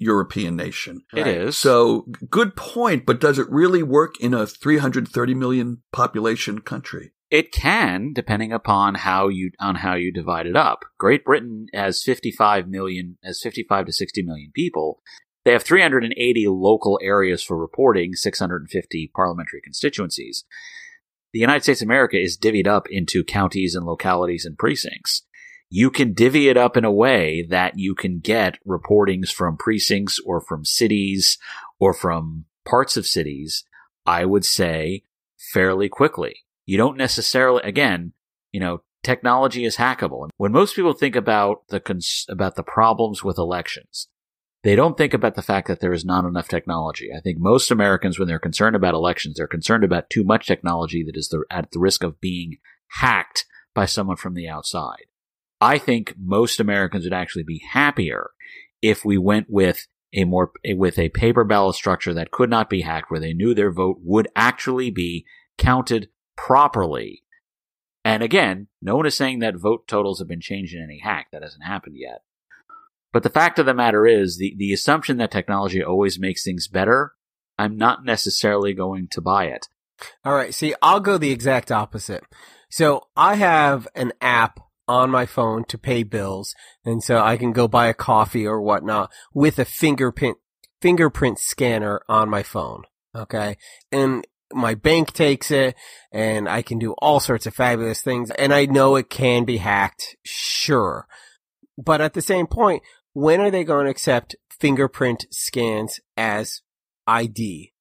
European 0.00 0.56
nation. 0.56 1.02
It 1.14 1.22
right. 1.22 1.36
is. 1.36 1.58
So 1.58 2.06
good 2.30 2.56
point, 2.56 3.04
but 3.04 3.20
does 3.20 3.38
it 3.38 3.50
really 3.50 3.82
work 3.82 4.18
in 4.18 4.32
a 4.32 4.46
330 4.46 5.34
million 5.34 5.82
population 5.92 6.60
country? 6.62 7.12
It 7.30 7.52
can, 7.52 8.12
depending 8.12 8.52
upon 8.52 8.96
how 8.96 9.28
you 9.28 9.52
on 9.60 9.76
how 9.76 9.94
you 9.94 10.12
divide 10.12 10.46
it 10.46 10.56
up. 10.56 10.80
Great 10.98 11.24
Britain 11.24 11.66
has 11.72 12.02
55 12.02 12.66
million, 12.66 13.18
has 13.22 13.40
55 13.40 13.86
to 13.86 13.92
60 13.92 14.22
million 14.22 14.50
people. 14.52 15.00
They 15.50 15.54
have 15.54 15.64
380 15.64 16.46
local 16.46 17.00
areas 17.02 17.42
for 17.42 17.58
reporting, 17.58 18.14
650 18.14 19.10
parliamentary 19.12 19.60
constituencies. 19.60 20.44
The 21.32 21.40
United 21.40 21.64
States 21.64 21.82
of 21.82 21.86
America 21.86 22.22
is 22.22 22.38
divvied 22.38 22.68
up 22.68 22.86
into 22.88 23.24
counties 23.24 23.74
and 23.74 23.84
localities 23.84 24.44
and 24.44 24.56
precincts 24.56 25.24
you 25.72 25.90
can 25.90 26.12
divvy 26.12 26.48
it 26.48 26.56
up 26.56 26.76
in 26.76 26.84
a 26.84 26.92
way 26.92 27.44
that 27.48 27.78
you 27.78 27.96
can 27.96 28.20
get 28.20 28.58
reportings 28.64 29.32
from 29.32 29.56
precincts 29.56 30.20
or 30.24 30.40
from 30.40 30.64
cities 30.64 31.36
or 31.80 31.92
from 31.92 32.44
parts 32.64 32.96
of 32.96 33.06
cities, 33.06 33.64
I 34.04 34.24
would 34.24 34.44
say 34.44 35.02
fairly 35.52 35.88
quickly. 35.88 36.44
You 36.64 36.76
don't 36.76 36.96
necessarily, 36.96 37.62
again, 37.62 38.12
you 38.52 38.60
know, 38.60 38.82
technology 39.02 39.64
is 39.64 39.76
hackable. 39.76 40.28
When 40.36 40.52
most 40.52 40.74
people 40.74 40.92
think 40.92 41.16
about 41.16 41.66
the, 41.68 41.80
cons- 41.80 42.26
about 42.28 42.56
the 42.56 42.64
problems 42.64 43.22
with 43.22 43.38
elections, 43.38 44.08
they 44.62 44.76
don't 44.76 44.98
think 44.98 45.14
about 45.14 45.36
the 45.36 45.42
fact 45.42 45.68
that 45.68 45.80
there 45.80 45.92
is 45.92 46.04
not 46.04 46.24
enough 46.24 46.48
technology. 46.48 47.10
I 47.16 47.20
think 47.20 47.38
most 47.38 47.70
Americans, 47.70 48.18
when 48.18 48.28
they're 48.28 48.38
concerned 48.38 48.76
about 48.76 48.94
elections, 48.94 49.36
they're 49.36 49.46
concerned 49.46 49.84
about 49.84 50.10
too 50.10 50.24
much 50.24 50.46
technology 50.46 51.02
that 51.04 51.16
is 51.16 51.28
the, 51.28 51.44
at 51.50 51.70
the 51.72 51.78
risk 51.78 52.02
of 52.02 52.20
being 52.20 52.58
hacked 52.98 53.46
by 53.74 53.86
someone 53.86 54.16
from 54.16 54.34
the 54.34 54.48
outside. 54.48 55.06
I 55.60 55.78
think 55.78 56.14
most 56.18 56.60
Americans 56.60 57.04
would 57.04 57.12
actually 57.12 57.44
be 57.44 57.62
happier 57.72 58.30
if 58.82 59.04
we 59.04 59.18
went 59.18 59.46
with 59.48 59.86
a 60.12 60.24
more 60.24 60.50
with 60.74 60.98
a 60.98 61.10
paper 61.10 61.44
ballot 61.44 61.76
structure 61.76 62.12
that 62.14 62.30
could 62.30 62.50
not 62.50 62.68
be 62.68 62.80
hacked, 62.82 63.10
where 63.10 63.20
they 63.20 63.32
knew 63.32 63.54
their 63.54 63.70
vote 63.70 63.98
would 64.02 64.28
actually 64.34 64.90
be 64.90 65.24
counted 65.56 66.08
properly. 66.36 67.22
And 68.04 68.22
again, 68.22 68.68
no 68.80 68.96
one 68.96 69.06
is 69.06 69.14
saying 69.14 69.40
that 69.40 69.56
vote 69.56 69.86
totals 69.86 70.18
have 70.18 70.28
been 70.28 70.40
changed 70.40 70.74
in 70.74 70.82
any 70.82 71.00
hack. 71.02 71.28
That 71.30 71.42
hasn't 71.42 71.64
happened 71.64 71.96
yet. 71.98 72.22
But 73.12 73.22
the 73.22 73.30
fact 73.30 73.58
of 73.58 73.66
the 73.66 73.74
matter 73.74 74.06
is, 74.06 74.38
the, 74.38 74.54
the 74.56 74.72
assumption 74.72 75.16
that 75.16 75.30
technology 75.30 75.82
always 75.82 76.18
makes 76.18 76.44
things 76.44 76.68
better, 76.68 77.14
I'm 77.58 77.76
not 77.76 78.04
necessarily 78.04 78.72
going 78.72 79.08
to 79.12 79.20
buy 79.20 79.46
it. 79.46 79.66
All 80.24 80.34
right. 80.34 80.54
See, 80.54 80.74
I'll 80.80 81.00
go 81.00 81.18
the 81.18 81.32
exact 81.32 81.70
opposite. 81.70 82.24
So 82.70 83.08
I 83.16 83.34
have 83.34 83.88
an 83.94 84.12
app 84.20 84.60
on 84.88 85.10
my 85.10 85.26
phone 85.26 85.64
to 85.64 85.78
pay 85.78 86.02
bills. 86.02 86.54
And 86.84 87.02
so 87.02 87.20
I 87.20 87.36
can 87.36 87.52
go 87.52 87.68
buy 87.68 87.88
a 87.88 87.94
coffee 87.94 88.46
or 88.46 88.60
whatnot 88.60 89.12
with 89.34 89.58
a 89.58 89.64
fingerprint, 89.64 90.38
fingerprint 90.80 91.38
scanner 91.38 92.00
on 92.08 92.30
my 92.30 92.42
phone. 92.42 92.84
Okay. 93.14 93.56
And 93.92 94.26
my 94.52 94.74
bank 94.74 95.12
takes 95.12 95.50
it 95.50 95.76
and 96.12 96.48
I 96.48 96.62
can 96.62 96.78
do 96.78 96.94
all 96.98 97.20
sorts 97.20 97.46
of 97.46 97.54
fabulous 97.54 98.02
things. 98.02 98.30
And 98.32 98.52
I 98.52 98.66
know 98.66 98.96
it 98.96 99.10
can 99.10 99.44
be 99.44 99.58
hacked. 99.58 100.16
Sure. 100.24 101.06
But 101.76 102.00
at 102.00 102.14
the 102.14 102.22
same 102.22 102.46
point, 102.46 102.82
when 103.12 103.40
are 103.40 103.50
they 103.50 103.64
going 103.64 103.84
to 103.84 103.90
accept 103.90 104.36
fingerprint 104.50 105.26
scans 105.30 106.00
as 106.16 106.62
ID? 107.06 107.72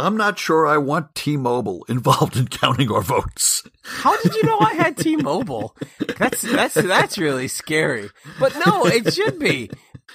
I'm 0.00 0.16
not 0.16 0.38
sure 0.38 0.64
I 0.64 0.78
want 0.78 1.16
T-Mobile 1.16 1.84
involved 1.88 2.36
in 2.36 2.46
counting 2.46 2.90
our 2.92 3.00
votes. 3.02 3.64
How 3.82 4.16
did 4.22 4.34
you 4.34 4.44
know 4.44 4.58
I 4.60 4.74
had 4.74 4.96
T-Mobile? 4.96 5.76
That's 6.18 6.42
that's 6.42 6.74
that's 6.74 7.18
really 7.18 7.48
scary. 7.48 8.08
But 8.38 8.54
no, 8.64 8.84
it 8.86 9.12
should 9.12 9.38
be. 9.40 9.70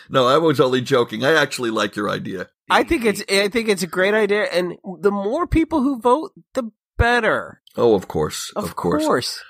No, 0.10 0.25
I 0.27 0.38
was 0.38 0.60
only 0.62 0.79
joking. 0.82 1.25
I 1.25 1.34
actually 1.34 1.70
like 1.70 1.96
your 1.98 2.10
idea. 2.10 2.48
I 2.70 2.84
think 2.84 3.03
it's 3.03 3.24
I 3.29 3.50
think 3.50 3.67
it's 3.67 3.84
a 3.84 3.88
great 3.88 4.13
idea, 4.13 4.43
and 4.46 4.75
the 5.01 5.12
more 5.12 5.48
people 5.48 5.82
who 5.82 6.00
vote, 6.00 6.32
the 6.53 6.72
better. 6.98 7.62
Oh, 7.75 7.93
of 7.93 8.08
course, 8.08 8.51
Of, 8.55 8.63
of, 8.65 8.75
course. 8.77 9.03
course. 9.05 9.43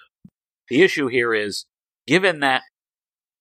The 0.69 0.81
issue 0.81 1.07
here 1.07 1.33
is, 1.33 1.65
given 2.07 2.39
that, 2.39 2.63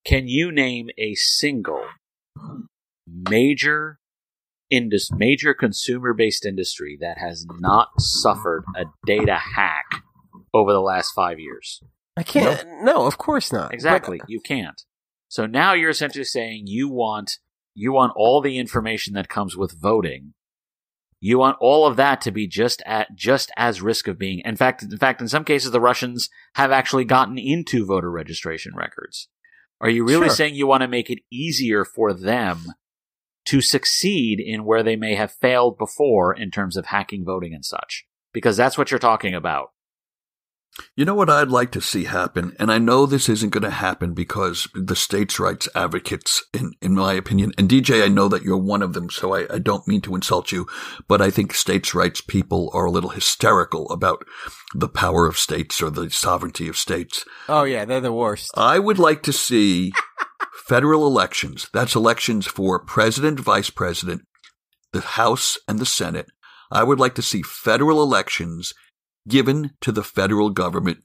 can 0.05 0.29
you 0.29 0.51
name 0.51 0.89
a 0.99 1.15
single 1.15 1.85
major 3.07 3.99
indus- 4.71 5.11
major 5.13 5.55
consumer-based 5.55 6.45
industry 6.45 6.99
that 7.01 7.19
has 7.19 7.47
not 7.61 7.89
suffered 7.99 8.65
a 8.77 8.85
data 9.07 9.39
hack 9.57 10.03
over 10.55 10.73
the 10.73 10.81
last 10.81 11.13
five 11.13 11.39
years? 11.39 11.81
I 12.17 12.23
can't. 12.23 12.65
No, 12.83 13.07
of 13.07 13.19
course 13.19 13.53
not. 13.53 13.73
Exactly. 13.73 14.21
You 14.29 14.41
can't. 14.41 14.83
So 15.29 15.47
now 15.47 15.73
you're 15.73 15.91
essentially 15.91 16.25
saying 16.25 16.65
you 16.67 16.89
want 16.89 17.39
you 17.75 17.93
want 17.93 18.13
all 18.17 18.43
the 18.43 18.59
information 18.59 19.15
that 19.15 19.31
comes 19.31 19.57
with 19.57 19.81
voting. 19.81 20.35
You 21.21 21.39
want 21.39 21.57
all 21.61 21.87
of 21.87 21.97
that 21.97 22.21
to 22.23 22.31
be 22.31 22.47
just 22.47 22.83
at 22.85 23.15
just 23.15 23.51
as 23.57 23.81
risk 23.81 24.09
of 24.09 24.19
being. 24.19 24.43
In 24.45 24.57
fact, 24.57 24.83
in 24.83 24.99
fact, 24.99 25.21
in 25.21 25.29
some 25.29 25.45
cases, 25.45 25.71
the 25.71 25.81
Russians 25.81 26.29
have 26.57 26.71
actually 26.71 27.05
gotten 27.05 27.39
into 27.39 27.87
voter 27.87 28.11
registration 28.11 28.75
records. 28.75 29.29
Are 29.83 29.91
you 29.91 30.05
really 30.05 30.29
Sure. 30.29 30.37
saying 30.37 30.55
you 30.55 30.67
want 30.67 30.83
to 30.83 30.89
make 30.89 31.11
it 31.11 31.19
easier 31.31 31.85
for 31.85 32.15
them 32.15 32.67
to 33.47 33.61
succeed 33.61 34.39
in 34.39 34.65
where 34.65 34.83
they 34.83 34.97
may 34.97 35.17
have 35.17 35.33
failed 35.33 35.77
before 35.77 36.33
in 36.33 36.51
terms 36.51 36.77
of 36.77 36.87
hacking 36.87 37.25
voting 37.25 37.53
and 37.53 37.65
such? 37.65 38.07
Because 38.33 38.57
that's 38.57 38.79
what 38.79 38.91
you're 38.91 39.01
talking 39.01 39.35
about. 39.35 39.73
You 40.97 41.05
know 41.05 41.15
what 41.15 41.29
I'd 41.29 41.49
like 41.49 41.71
to 41.73 41.83
see 41.83 42.05
happen, 42.05 42.57
and 42.59 42.73
I 42.73 42.79
know 42.79 43.05
this 43.05 43.29
isn't 43.29 43.51
going 43.51 43.63
to 43.63 43.71
happen 43.71 44.15
because 44.15 44.69
the 44.75 44.97
states' 44.97 45.39
rights 45.39 45.69
advocates, 45.75 46.43
in, 46.55 46.73
in 46.81 46.95
my 46.95 47.13
opinion, 47.13 47.53
and 47.59 47.69
DJ, 47.69 48.03
I 48.03 48.09
know 48.09 48.27
that 48.29 48.43
you're 48.43 48.57
one 48.57 48.81
of 48.81 48.95
them, 48.95 49.11
so 49.11 49.35
I, 49.35 49.47
I 49.53 49.59
don't 49.59 49.87
mean 49.87 50.01
to 50.03 50.15
insult 50.15 50.51
you, 50.51 50.67
but 51.09 51.21
I 51.21 51.31
think 51.31 51.53
states' 51.53 51.95
rights 51.95 52.23
people 52.23 52.71
are 52.73 52.87
a 52.87 52.91
little 52.91 53.11
hysterical 53.11 53.91
about 53.91 54.25
the 54.75 54.89
power 54.89 55.27
of 55.27 55.37
states 55.37 55.83
or 55.83 55.91
the 55.91 56.11
sovereignty 56.11 56.69
of 56.69 56.79
states. 56.79 57.25
Oh 57.51 57.65
yeah, 57.65 57.85
they're 57.85 58.01
the 58.01 58.13
worst. 58.13 58.51
I 58.57 58.79
would 58.79 58.99
like 58.99 59.23
to 59.25 59.33
see 59.33 59.93
federal 60.67 61.07
elections. 61.07 61.69
That's 61.75 61.95
elections 61.95 62.47
for 62.47 62.79
president, 62.79 63.41
vice 63.41 63.69
president, 63.69 64.23
the 64.93 65.03
House, 65.03 65.59
and 65.69 65.79
the 65.79 65.87
Senate. 65.87 66.31
I 66.71 66.83
would 66.83 66.99
like 66.99 67.15
to 67.17 67.23
see 67.23 67.43
federal 67.43 68.03
elections 68.03 68.73
given 69.29 69.73
to 69.81 69.93
the 69.93 70.03
federal 70.03 70.51
government 70.51 70.99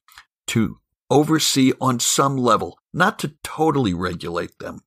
to 0.48 0.80
oversee 1.10 1.74
on 1.80 2.00
some 2.00 2.38
level, 2.38 2.78
not 2.94 3.20
to 3.20 3.34
totally 3.44 3.94
regulate 3.94 4.60
them, 4.60 4.82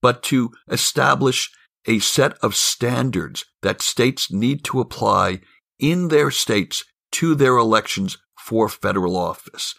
but 0.00 0.22
to 0.22 0.52
establish 0.70 1.50
a 1.86 1.98
set 1.98 2.36
of 2.38 2.54
standards 2.54 3.44
that 3.62 3.82
states 3.82 4.30
need 4.30 4.64
to 4.64 4.80
apply 4.80 5.40
in 5.78 6.08
their 6.08 6.30
states 6.30 6.84
to 7.10 7.34
their 7.34 7.56
elections 7.56 8.18
for 8.38 8.68
federal 8.68 9.16
office. 9.16 9.74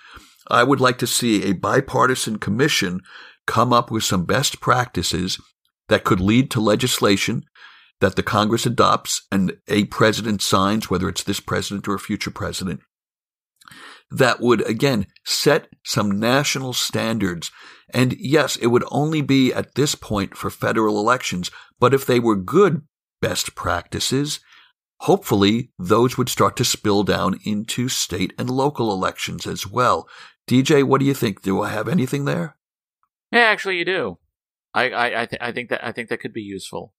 I 0.48 0.64
would 0.64 0.80
like 0.80 0.98
to 1.00 1.08
see 1.08 1.44
a 1.44 1.54
bipartisan 1.54 2.40
commission 2.40 3.02
come 3.46 3.72
up 3.72 3.92
with 3.92 4.04
some 4.04 4.26
best 4.26 4.60
practices 4.60 5.40
that 5.90 6.04
could 6.04 6.20
lead 6.20 6.52
to 6.52 6.60
legislation 6.60 7.44
that 8.00 8.16
the 8.16 8.24
Congress 8.24 8.66
adopts 8.66 9.28
and 9.32 9.58
a 9.68 9.86
president 9.86 10.42
signs, 10.42 10.90
whether 10.90 11.10
it's 11.10 11.24
this 11.24 11.40
president 11.40 11.88
or 11.88 11.96
a 11.96 12.00
future 12.00 12.32
president, 12.32 12.80
that 14.12 14.40
would 14.40 14.68
again 14.68 15.08
set 15.26 15.68
some 15.84 16.20
national 16.20 16.74
standards. 16.74 17.52
And 17.94 18.16
yes, 18.20 18.56
it 18.56 18.68
would 18.68 18.84
only 18.92 19.22
be 19.22 19.54
at 19.54 19.76
this 19.76 19.96
point 19.96 20.38
for 20.38 20.50
federal 20.50 21.00
elections, 21.00 21.52
but 21.80 21.94
if 21.94 22.06
they 22.06 22.20
were 22.20 22.36
good 22.36 22.84
best 23.22 23.56
practices, 23.56 24.40
hopefully 25.02 25.72
those 25.78 26.18
would 26.18 26.30
start 26.30 26.56
to 26.58 26.66
spill 26.66 27.04
down 27.04 27.40
into 27.46 27.90
state 27.90 28.34
and 28.38 28.50
local 28.50 28.92
elections 28.92 29.48
as 29.48 29.68
well. 29.68 30.08
DJ, 30.48 30.84
what 30.84 31.00
do 31.00 31.06
you 31.06 31.14
think? 31.14 31.42
Do 31.42 31.62
I 31.62 31.70
have 31.70 31.88
anything 31.88 32.26
there? 32.26 32.56
Yeah, 33.32 33.42
actually, 33.42 33.78
you 33.78 33.86
do. 33.86 34.18
I 34.74 34.90
I 34.90 35.22
I, 35.22 35.26
th- 35.26 35.42
I 35.42 35.52
think 35.52 35.70
that 35.70 35.86
I 35.86 35.92
think 35.92 36.10
that 36.10 36.20
could 36.20 36.34
be 36.34 36.42
useful. 36.42 36.94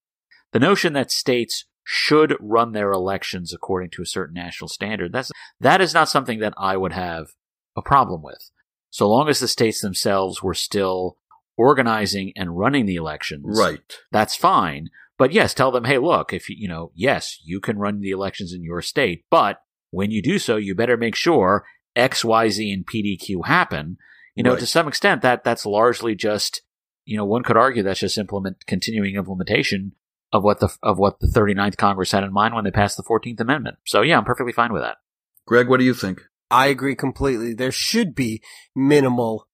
The 0.52 0.58
notion 0.58 0.92
that 0.94 1.10
states 1.10 1.64
should 1.84 2.36
run 2.40 2.72
their 2.72 2.92
elections 2.92 3.52
according 3.52 3.90
to 3.90 4.02
a 4.02 4.06
certain 4.06 4.34
national 4.34 4.68
standard 4.68 5.12
that's 5.12 5.32
that 5.60 5.80
is 5.80 5.94
not 5.94 6.08
something 6.08 6.38
that 6.40 6.54
I 6.56 6.76
would 6.76 6.92
have 6.92 7.28
a 7.76 7.82
problem 7.82 8.22
with, 8.22 8.50
so 8.90 9.08
long 9.08 9.28
as 9.28 9.40
the 9.40 9.48
states 9.48 9.80
themselves 9.80 10.42
were 10.42 10.54
still 10.54 11.16
organizing 11.56 12.32
and 12.36 12.56
running 12.56 12.86
the 12.86 12.96
elections. 12.96 13.58
Right. 13.58 13.80
That's 14.12 14.34
fine. 14.34 14.88
But 15.18 15.32
yes, 15.32 15.52
tell 15.52 15.70
them, 15.70 15.84
hey, 15.84 15.98
look, 15.98 16.32
if 16.32 16.48
you, 16.48 16.56
you 16.58 16.68
know, 16.68 16.92
yes, 16.94 17.38
you 17.44 17.60
can 17.60 17.78
run 17.78 18.00
the 18.00 18.10
elections 18.10 18.54
in 18.54 18.62
your 18.64 18.80
state, 18.80 19.24
but 19.30 19.60
when 19.90 20.10
you 20.10 20.22
do 20.22 20.38
so, 20.38 20.56
you 20.56 20.74
better 20.74 20.96
make 20.96 21.14
sure 21.14 21.64
X, 21.94 22.24
Y, 22.24 22.48
Z, 22.48 22.72
and 22.72 22.86
PDQ 22.86 23.46
happen. 23.46 23.98
You 24.34 24.44
know, 24.44 24.52
Right. 24.52 24.60
to 24.60 24.66
some 24.66 24.88
extent, 24.88 25.20
that 25.22 25.44
that's 25.44 25.66
largely 25.66 26.14
just, 26.14 26.62
you 27.04 27.16
know, 27.18 27.24
one 27.26 27.42
could 27.42 27.56
argue 27.58 27.82
that's 27.82 28.00
just 28.00 28.16
implement 28.16 28.64
continuing 28.66 29.16
implementation 29.16 29.92
of 30.32 30.42
what 30.42 30.60
the 30.60 30.68
of 30.82 30.98
what 30.98 31.20
the 31.20 31.26
39th 31.26 31.76
Congress 31.76 32.12
had 32.12 32.24
in 32.24 32.32
mind 32.32 32.54
when 32.54 32.64
they 32.64 32.70
passed 32.70 32.96
the 32.96 33.02
14th 33.02 33.40
Amendment. 33.40 33.76
So 33.86 34.02
yeah, 34.02 34.18
I'm 34.18 34.24
perfectly 34.24 34.52
fine 34.52 34.72
with 34.72 34.82
that. 34.82 34.98
Greg, 35.46 35.68
what 35.68 35.78
do 35.78 35.84
you 35.84 35.94
think? 35.94 36.22
I 36.50 36.66
agree 36.66 36.96
completely. 36.96 37.54
There 37.54 37.72
should 37.72 38.14
be 38.14 38.42
minimal 38.74 39.46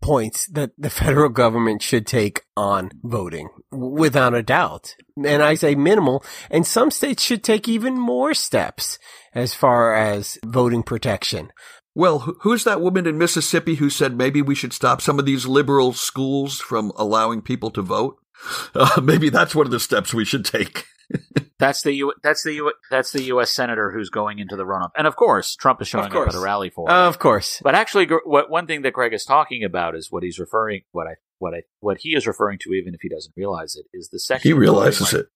points 0.00 0.46
that 0.48 0.70
the 0.78 0.90
federal 1.04 1.28
government 1.28 1.82
should 1.82 2.06
take 2.06 2.42
on 2.56 2.90
voting, 3.02 3.48
without 3.70 4.34
a 4.34 4.42
doubt. 4.42 4.94
And 5.16 5.42
I 5.42 5.54
say 5.54 5.74
minimal, 5.74 6.24
and 6.50 6.66
some 6.66 6.90
states 6.90 7.22
should 7.22 7.44
take 7.44 7.68
even 7.68 7.94
more 7.94 8.34
steps 8.34 8.98
as 9.34 9.54
far 9.54 9.94
as 9.94 10.38
voting 10.44 10.82
protection. 10.82 11.52
Well, 11.94 12.36
who's 12.42 12.62
that 12.64 12.80
woman 12.80 13.06
in 13.06 13.18
Mississippi 13.18 13.76
who 13.76 13.90
said 13.90 14.16
maybe 14.16 14.40
we 14.40 14.54
should 14.54 14.72
stop 14.72 15.00
some 15.02 15.18
of 15.18 15.26
these 15.26 15.46
liberal 15.46 15.92
schools 15.92 16.60
from 16.60 16.92
allowing 16.96 17.42
people 17.42 17.72
to 17.72 17.82
vote? 17.82 18.18
Uh, 18.74 19.00
maybe 19.02 19.30
that's 19.30 19.54
one 19.54 19.66
of 19.66 19.72
the 19.72 19.80
steps 19.80 20.14
we 20.14 20.24
should 20.24 20.44
take. 20.44 20.84
That's 21.58 21.82
the 21.82 21.92
U- 21.92 22.12
that's 22.22 22.44
the 22.44 22.52
U- 22.52 22.72
that's 22.88 23.10
the 23.10 23.22
U.S. 23.24 23.50
senator 23.50 23.90
who's 23.90 24.10
going 24.10 24.38
into 24.38 24.54
the 24.54 24.62
runoff, 24.64 24.90
and 24.96 25.08
of 25.08 25.16
course, 25.16 25.56
Trump 25.56 25.82
is 25.82 25.88
showing 25.88 26.12
up 26.12 26.28
at 26.28 26.34
a 26.34 26.38
rally 26.38 26.70
for 26.70 26.88
it. 26.88 26.92
Of 26.92 27.18
course. 27.18 27.60
But 27.64 27.74
actually, 27.74 28.06
what 28.24 28.48
one 28.48 28.68
thing 28.68 28.82
that 28.82 28.92
Greg 28.92 29.12
is 29.12 29.24
talking 29.24 29.64
about 29.64 29.96
is 29.96 30.06
what 30.12 30.22
he's 30.22 30.38
referring 30.38 30.82
what 30.92 31.08
I 31.08 31.14
what 31.38 31.54
I 31.54 31.62
what 31.80 31.98
he 32.00 32.10
is 32.10 32.28
referring 32.28 32.58
to, 32.60 32.74
even 32.74 32.94
if 32.94 33.00
he 33.00 33.08
doesn't 33.08 33.32
realize 33.36 33.74
it, 33.74 33.86
is 33.92 34.10
the 34.10 34.20
section 34.20 34.48
He 34.48 34.52
of 34.52 34.60
the 34.60 34.66
Voting 34.66 34.74
realizes 34.76 35.14
it. 35.14 35.26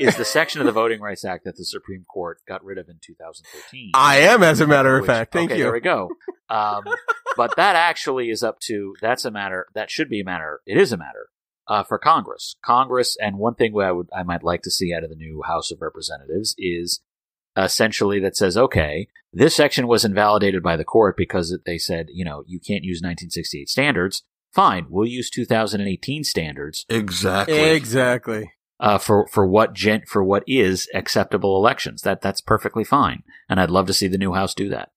is 0.00 0.16
the 0.16 0.24
section 0.24 0.60
of 0.60 0.66
the 0.66 0.72
Voting 0.72 1.00
Rights 1.00 1.24
Act 1.24 1.44
that 1.44 1.56
the 1.56 1.64
Supreme 1.64 2.04
Court 2.12 2.38
got 2.48 2.64
rid 2.64 2.78
of 2.78 2.88
in 2.88 2.96
2013. 3.00 3.92
I 3.94 4.16
am, 4.20 4.42
as 4.42 4.58
a 4.58 4.66
matter 4.66 4.96
of 4.98 5.06
fact. 5.06 5.32
Thank 5.32 5.52
okay, 5.52 5.58
you. 5.58 5.64
There 5.64 5.72
we 5.72 5.80
go. 5.80 6.10
Um, 6.48 6.82
but 7.36 7.54
that 7.56 7.76
actually 7.76 8.30
is 8.30 8.42
up 8.42 8.58
to 8.60 8.94
that's 9.00 9.24
a 9.24 9.30
matter 9.30 9.66
that 9.74 9.92
should 9.92 10.08
be 10.08 10.20
a 10.20 10.24
matter. 10.24 10.60
It 10.66 10.76
is 10.76 10.92
a 10.92 10.96
matter 10.96 11.28
uh, 11.68 11.82
for 11.82 11.98
Congress. 11.98 12.56
Congress, 12.64 13.16
and 13.20 13.38
one 13.38 13.54
thing 13.54 13.74
I 13.80 13.92
would 13.92 14.08
I 14.14 14.22
might 14.22 14.42
like 14.42 14.62
to 14.62 14.70
see 14.70 14.92
out 14.94 15.04
of 15.04 15.10
the 15.10 15.16
new 15.16 15.42
House 15.42 15.70
of 15.70 15.80
Representatives 15.80 16.54
is 16.58 17.00
essentially 17.56 18.18
that 18.20 18.36
says, 18.36 18.56
okay, 18.56 19.08
this 19.32 19.54
section 19.54 19.86
was 19.86 20.04
invalidated 20.04 20.62
by 20.62 20.76
the 20.76 20.84
court 20.84 21.16
because 21.16 21.56
they 21.66 21.78
said, 21.78 22.06
you 22.10 22.24
know, 22.24 22.44
you 22.46 22.58
can't 22.58 22.84
use 22.84 22.98
1968 22.98 23.68
standards. 23.68 24.22
Fine, 24.52 24.86
we'll 24.90 25.06
use 25.06 25.30
2018 25.30 26.24
standards 26.24 26.84
Exactly. 26.90 27.70
Exactly. 27.70 28.52
uh, 28.80 28.98
for 28.98 29.26
for 29.28 29.46
what 29.46 29.72
gen- 29.72 30.04
for 30.06 30.22
what 30.22 30.44
is 30.46 30.88
acceptable 30.94 31.56
elections. 31.56 32.02
That 32.02 32.20
that's 32.20 32.42
perfectly 32.42 32.84
fine, 32.84 33.22
and 33.48 33.58
I'd 33.58 33.70
love 33.70 33.86
to 33.86 33.94
see 33.94 34.08
the 34.08 34.18
new 34.18 34.34
House 34.34 34.54
do 34.54 34.68
that. 34.68 34.90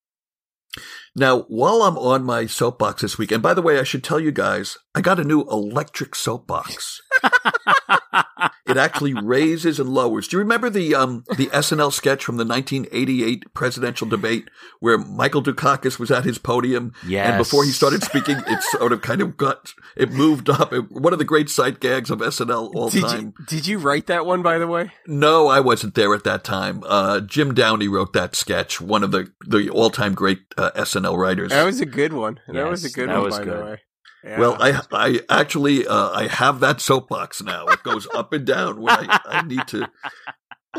Now, 1.18 1.44
while 1.48 1.82
I'm 1.82 1.96
on 1.96 2.24
my 2.24 2.44
soapbox 2.44 3.00
this 3.00 3.16
week, 3.16 3.32
and 3.32 3.42
by 3.42 3.54
the 3.54 3.62
way, 3.62 3.78
I 3.78 3.84
should 3.84 4.04
tell 4.04 4.20
you 4.20 4.30
guys, 4.30 4.76
I 4.94 5.00
got 5.00 5.18
a 5.18 5.24
new 5.24 5.44
electric 5.44 6.14
soapbox. 6.14 7.00
it 8.68 8.76
actually 8.76 9.14
raises 9.14 9.78
and 9.80 9.88
lowers. 9.88 10.28
Do 10.28 10.36
you 10.36 10.40
remember 10.40 10.68
the 10.70 10.94
um 10.94 11.24
the 11.36 11.46
SNL 11.46 11.92
sketch 11.92 12.24
from 12.24 12.36
the 12.36 12.44
1988 12.44 13.52
presidential 13.54 14.06
debate 14.08 14.48
where 14.80 14.98
Michael 14.98 15.42
Dukakis 15.42 15.98
was 15.98 16.10
at 16.10 16.24
his 16.24 16.38
podium 16.38 16.92
Yes. 17.06 17.28
and 17.28 17.38
before 17.38 17.64
he 17.64 17.70
started 17.70 18.02
speaking, 18.02 18.36
it 18.46 18.62
sort 18.64 18.92
of 18.92 19.02
kind 19.02 19.20
of 19.20 19.36
got 19.36 19.72
it 19.96 20.10
moved 20.12 20.48
up. 20.50 20.72
It, 20.72 20.90
one 20.90 21.12
of 21.12 21.18
the 21.18 21.24
great 21.24 21.48
sight 21.48 21.80
gags 21.80 22.10
of 22.10 22.18
SNL 22.20 22.74
all 22.74 22.90
Did 22.90 23.02
time. 23.02 23.34
you, 23.38 23.44
did 23.46 23.66
you 23.66 23.78
write 23.78 24.06
that 24.06 24.26
one, 24.26 24.42
by 24.42 24.58
the 24.58 24.66
way? 24.66 24.90
No, 25.06 25.48
I 25.48 25.60
wasn't 25.60 25.94
there 25.94 26.14
at 26.14 26.24
that 26.24 26.44
time. 26.44 26.82
Uh, 26.86 27.20
Jim 27.20 27.54
Downey 27.54 27.88
wrote 27.88 28.12
that 28.12 28.34
sketch, 28.34 28.80
one 28.80 29.02
of 29.04 29.10
the 29.10 29.32
the 29.46 29.68
all 29.70 29.90
time 29.90 30.14
great 30.14 30.40
uh, 30.56 30.70
SNL 30.76 31.16
writers. 31.16 31.50
That 31.50 31.64
was 31.64 31.80
a 31.80 31.86
good 31.86 32.12
one. 32.12 32.40
That 32.48 32.68
was 32.68 32.84
a 32.84 32.90
good 32.90 33.08
that 33.08 33.14
one, 33.16 33.24
was 33.24 33.38
by 33.38 33.44
good. 33.44 33.58
the 33.60 33.64
way. 33.64 33.80
Yeah. 34.24 34.40
Well, 34.40 34.56
I 34.60 34.80
I 34.92 35.20
actually 35.28 35.86
uh, 35.86 36.10
I 36.10 36.26
have 36.26 36.60
that 36.60 36.80
soapbox 36.80 37.42
now. 37.42 37.66
It 37.66 37.82
goes 37.82 38.08
up 38.14 38.32
and 38.32 38.44
down 38.44 38.80
when 38.80 38.94
I, 38.94 39.20
I 39.26 39.42
need 39.42 39.66
to 39.68 39.88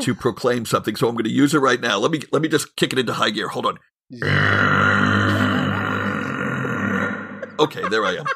to 0.01 0.15
proclaim 0.15 0.65
something. 0.65 0.96
So 0.96 1.08
I'm 1.08 1.15
going 1.15 1.24
to 1.25 1.32
use 1.32 1.53
it 1.53 1.60
right 1.60 1.79
now. 1.79 1.98
Let 1.98 2.12
me 2.12 2.22
let 2.32 2.41
me 2.41 2.50
just 2.50 2.75
kick 2.75 2.94
it 2.94 3.00
into 3.00 3.13
high 3.13 3.29
gear. 3.29 3.48
Hold 3.48 3.65
on. 3.65 3.77
Okay, 7.60 7.88
there 7.89 8.06
I 8.06 8.15
am. 8.17 8.25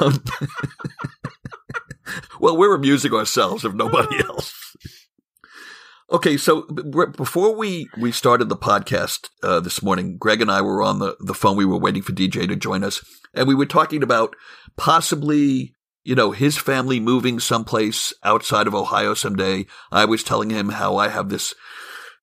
Um, 0.00 0.22
well, 2.40 2.56
we're 2.56 2.74
amusing 2.74 3.12
ourselves 3.12 3.64
if 3.64 3.74
nobody 3.74 4.18
else. 4.20 4.76
Okay, 6.10 6.36
so 6.36 6.62
b- 6.62 7.04
before 7.16 7.56
we, 7.56 7.88
we 7.98 8.12
started 8.12 8.48
the 8.48 8.56
podcast 8.56 9.28
uh, 9.42 9.58
this 9.58 9.82
morning, 9.82 10.16
Greg 10.18 10.40
and 10.40 10.50
I 10.50 10.62
were 10.62 10.80
on 10.80 11.00
the, 11.00 11.16
the 11.18 11.34
phone. 11.34 11.56
We 11.56 11.64
were 11.64 11.78
waiting 11.78 12.02
for 12.02 12.12
DJ 12.12 12.46
to 12.46 12.54
join 12.54 12.84
us, 12.84 13.04
and 13.34 13.48
we 13.48 13.56
were 13.56 13.66
talking 13.66 14.04
about 14.04 14.36
possibly, 14.76 15.74
you 16.04 16.14
know, 16.14 16.30
his 16.30 16.56
family 16.56 17.00
moving 17.00 17.40
someplace 17.40 18.12
outside 18.22 18.68
of 18.68 18.74
Ohio 18.74 19.14
someday. 19.14 19.66
I 19.90 20.04
was 20.04 20.22
telling 20.22 20.50
him 20.50 20.68
how 20.68 20.96
I 20.96 21.08
have 21.08 21.28
this 21.28 21.54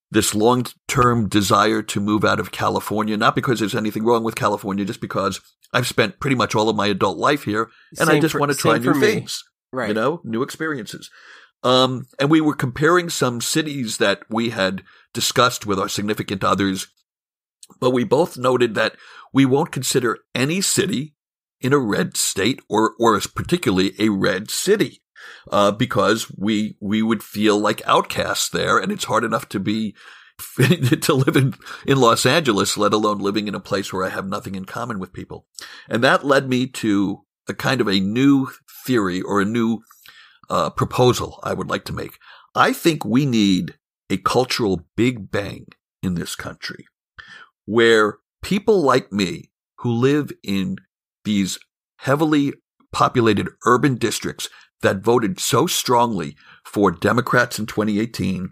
this 0.10 0.34
long 0.34 0.66
term 0.88 1.28
desire 1.28 1.82
to 1.82 2.00
move 2.00 2.24
out 2.24 2.40
of 2.40 2.52
California, 2.52 3.18
not 3.18 3.36
because 3.36 3.60
there's 3.60 3.75
anything 3.75 4.06
wrong 4.06 4.24
with 4.24 4.36
California, 4.36 4.86
just 4.86 5.02
because 5.02 5.42
I've 5.74 5.88
spent 5.88 6.22
pretty 6.22 6.38
much 6.38 6.56
all 6.56 6.70
of 6.70 6.75
my 6.78 6.88
adult 6.88 7.18
life 7.18 7.44
here, 7.44 7.70
and 8.00 8.10
I 8.10 8.22
just 8.22 8.32
for- 8.32 8.40
want 8.40 8.52
to 8.54 8.58
try 8.58 8.78
new 8.78 8.94
things 8.94 9.44
right. 9.74 9.90
you 9.90 9.94
know, 9.94 10.22
new 10.24 10.42
experiences. 10.42 11.10
Um, 11.63 12.08
and 12.20 12.29
we 12.29 12.41
were 12.41 12.55
comparing 12.55 13.10
some 13.10 13.39
cities 13.39 13.98
that 13.98 14.24
we 14.29 14.50
had 14.50 14.84
discussed 15.13 15.65
with 15.65 15.79
our 15.79 15.89
significant 15.89 16.43
others, 16.43 16.88
but 17.79 17.91
we 17.91 18.03
both 18.03 18.38
noted 18.38 18.75
that 18.75 18.96
we 19.34 19.46
won't 19.46 19.72
consider 19.72 20.20
any 20.36 20.62
city 20.62 21.15
in 21.62 21.72
a 21.72 21.79
red 21.79 22.17
state 22.17 22.62
or, 22.70 22.93
or 23.00 23.20
particularly 23.34 23.93
a 23.98 24.10
red 24.10 24.51
city, 24.51 25.01
uh, 25.51 25.72
because 25.72 26.29
we, 26.38 26.77
we 26.82 27.01
would 27.01 27.24
feel 27.24 27.58
like 27.58 27.82
outcasts 27.88 28.50
there 28.50 28.77
and 28.77 28.91
it's 28.91 29.05
hard 29.05 29.24
enough 29.24 29.48
to 29.50 29.60
be, 29.60 29.96
to 31.01 31.13
live 31.13 31.38
in, 31.38 31.53
in 31.88 31.98
Los 31.98 32.25
Angeles, 32.25 32.77
let 32.77 32.93
alone 32.93 33.20
living 33.20 33.48
in 33.48 33.55
a 33.55 33.62
place 33.62 33.93
where 33.93 34.03
I 34.03 34.10
have 34.10 34.27
nothing 34.27 34.55
in 34.55 34.65
common 34.65 35.00
with 35.00 35.13
people. 35.13 35.46
And 35.88 36.03
that 36.03 36.25
led 36.25 36.50
me 36.50 36.67
to 36.67 37.24
a 37.48 37.53
kind 37.53 37.79
of 37.79 37.88
a 37.88 38.00
new 38.00 38.50
theory 38.86 39.22
or 39.22 39.39
a 39.39 39.46
new 39.46 39.82
uh, 40.50 40.70
proposal 40.70 41.40
I 41.44 41.54
would 41.54 41.70
like 41.70 41.86
to 41.86 41.94
make. 41.94 42.18
I 42.56 42.74
think 42.74 43.04
we 43.06 43.26
need 43.26 43.76
a 44.10 44.18
cultural 44.18 44.86
big 44.96 45.32
bang 45.32 45.66
in 46.02 46.16
this 46.16 46.36
country 46.36 46.86
where 47.66 48.18
people 48.42 48.82
like 48.82 49.12
me 49.12 49.52
who 49.80 49.92
live 49.92 50.32
in 50.44 50.78
these 51.24 51.58
heavily 52.00 52.54
populated 52.92 53.50
urban 53.66 53.96
districts 53.96 54.50
that 54.82 54.98
voted 54.98 55.40
so 55.40 55.66
strongly 55.66 56.36
for 56.66 56.92
Democrats 56.92 57.58
in 57.58 57.66
2018 57.66 58.50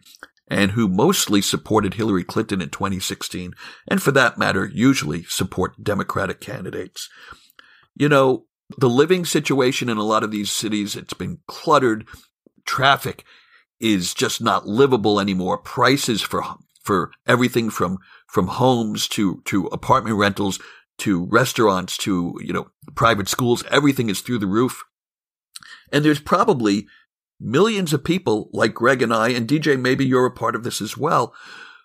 and 0.49 0.71
who 0.71 0.87
mostly 0.87 1.41
supported 1.41 1.93
Hillary 1.93 2.25
Clinton 2.25 2.61
in 2.61 2.69
2016, 2.69 3.53
and 3.87 4.03
for 4.03 4.11
that 4.11 4.37
matter, 4.37 4.69
usually 4.73 5.23
support 5.23 5.81
Democratic 5.81 6.41
candidates. 6.41 7.09
You 7.95 8.09
know, 8.09 8.47
the 8.77 8.89
living 8.89 9.25
situation 9.25 9.89
in 9.89 9.97
a 9.97 10.03
lot 10.03 10.23
of 10.23 10.31
these 10.31 10.51
cities, 10.51 10.95
it's 10.95 11.13
been 11.13 11.39
cluttered. 11.47 12.07
Traffic 12.65 13.25
is 13.79 14.13
just 14.13 14.41
not 14.41 14.67
livable 14.67 15.19
anymore. 15.19 15.57
Prices 15.57 16.21
for, 16.21 16.43
for 16.83 17.11
everything 17.27 17.69
from, 17.69 17.97
from 18.27 18.47
homes 18.47 19.07
to, 19.09 19.41
to 19.45 19.67
apartment 19.67 20.17
rentals 20.17 20.59
to 20.99 21.25
restaurants 21.25 21.97
to, 21.97 22.37
you 22.41 22.53
know, 22.53 22.67
private 22.95 23.27
schools, 23.27 23.63
everything 23.71 24.09
is 24.09 24.21
through 24.21 24.37
the 24.37 24.47
roof. 24.47 24.83
And 25.91 26.05
there's 26.05 26.19
probably 26.19 26.87
millions 27.39 27.91
of 27.91 28.03
people 28.03 28.49
like 28.53 28.75
Greg 28.75 29.01
and 29.01 29.13
I, 29.13 29.29
and 29.29 29.47
DJ, 29.47 29.79
maybe 29.79 30.05
you're 30.05 30.27
a 30.27 30.31
part 30.31 30.55
of 30.55 30.63
this 30.63 30.79
as 30.79 30.95
well, 30.95 31.33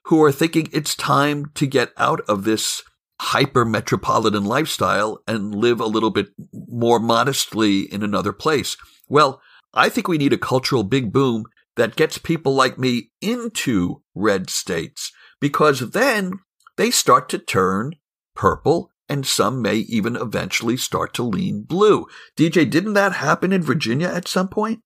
who 0.04 0.22
are 0.22 0.32
thinking 0.32 0.68
it's 0.70 0.94
time 0.94 1.50
to 1.54 1.66
get 1.66 1.92
out 1.96 2.20
of 2.28 2.44
this 2.44 2.82
hyper 3.20 3.64
metropolitan 3.64 4.44
lifestyle 4.44 5.22
and 5.26 5.54
live 5.54 5.80
a 5.80 5.86
little 5.86 6.10
bit 6.10 6.28
more 6.52 6.98
modestly 6.98 7.80
in 7.80 8.02
another 8.02 8.32
place. 8.32 8.76
Well, 9.08 9.40
I 9.74 9.88
think 9.88 10.08
we 10.08 10.18
need 10.18 10.32
a 10.32 10.38
cultural 10.38 10.84
big 10.84 11.12
boom 11.12 11.44
that 11.76 11.96
gets 11.96 12.18
people 12.18 12.54
like 12.54 12.78
me 12.78 13.10
into 13.20 14.02
red 14.14 14.50
states 14.50 15.12
because 15.40 15.90
then 15.90 16.32
they 16.76 16.90
start 16.90 17.28
to 17.30 17.38
turn 17.38 17.92
purple 18.34 18.90
and 19.08 19.26
some 19.26 19.62
may 19.62 19.76
even 19.76 20.16
eventually 20.16 20.76
start 20.76 21.14
to 21.14 21.22
lean 21.22 21.62
blue. 21.62 22.06
DJ, 22.36 22.68
didn't 22.68 22.94
that 22.94 23.12
happen 23.12 23.52
in 23.52 23.62
Virginia 23.62 24.08
at 24.08 24.28
some 24.28 24.48
point? 24.48 24.80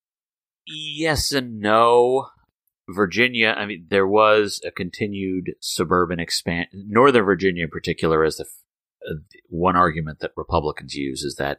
Yes 0.67 1.33
and 1.33 1.59
no. 1.59 2.29
Virginia, 2.95 3.55
I 3.57 3.67
mean, 3.67 3.87
there 3.91 4.07
was 4.07 4.61
a 4.67 4.71
continued 4.71 5.55
suburban 5.61 6.21
expand. 6.21 6.69
Northern 6.73 7.25
Virginia, 7.25 7.65
in 7.65 7.71
particular, 7.71 8.25
as 8.25 8.37
the 8.37 8.47
uh, 9.09 9.15
one 9.49 9.77
argument 9.77 10.21
that 10.21 10.33
Republicans 10.37 10.95
use 10.95 11.23
is 11.23 11.37
that 11.37 11.59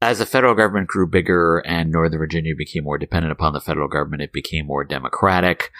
as 0.00 0.18
the 0.18 0.26
federal 0.26 0.54
government 0.54 0.88
grew 0.88 1.08
bigger 1.08 1.58
and 1.58 1.90
Northern 1.90 2.18
Virginia 2.18 2.54
became 2.56 2.84
more 2.84 2.98
dependent 2.98 3.32
upon 3.32 3.52
the 3.52 3.60
federal 3.60 3.88
government, 3.88 4.22
it 4.22 4.32
became 4.32 4.66
more 4.66 4.84
democratic. 4.84 5.70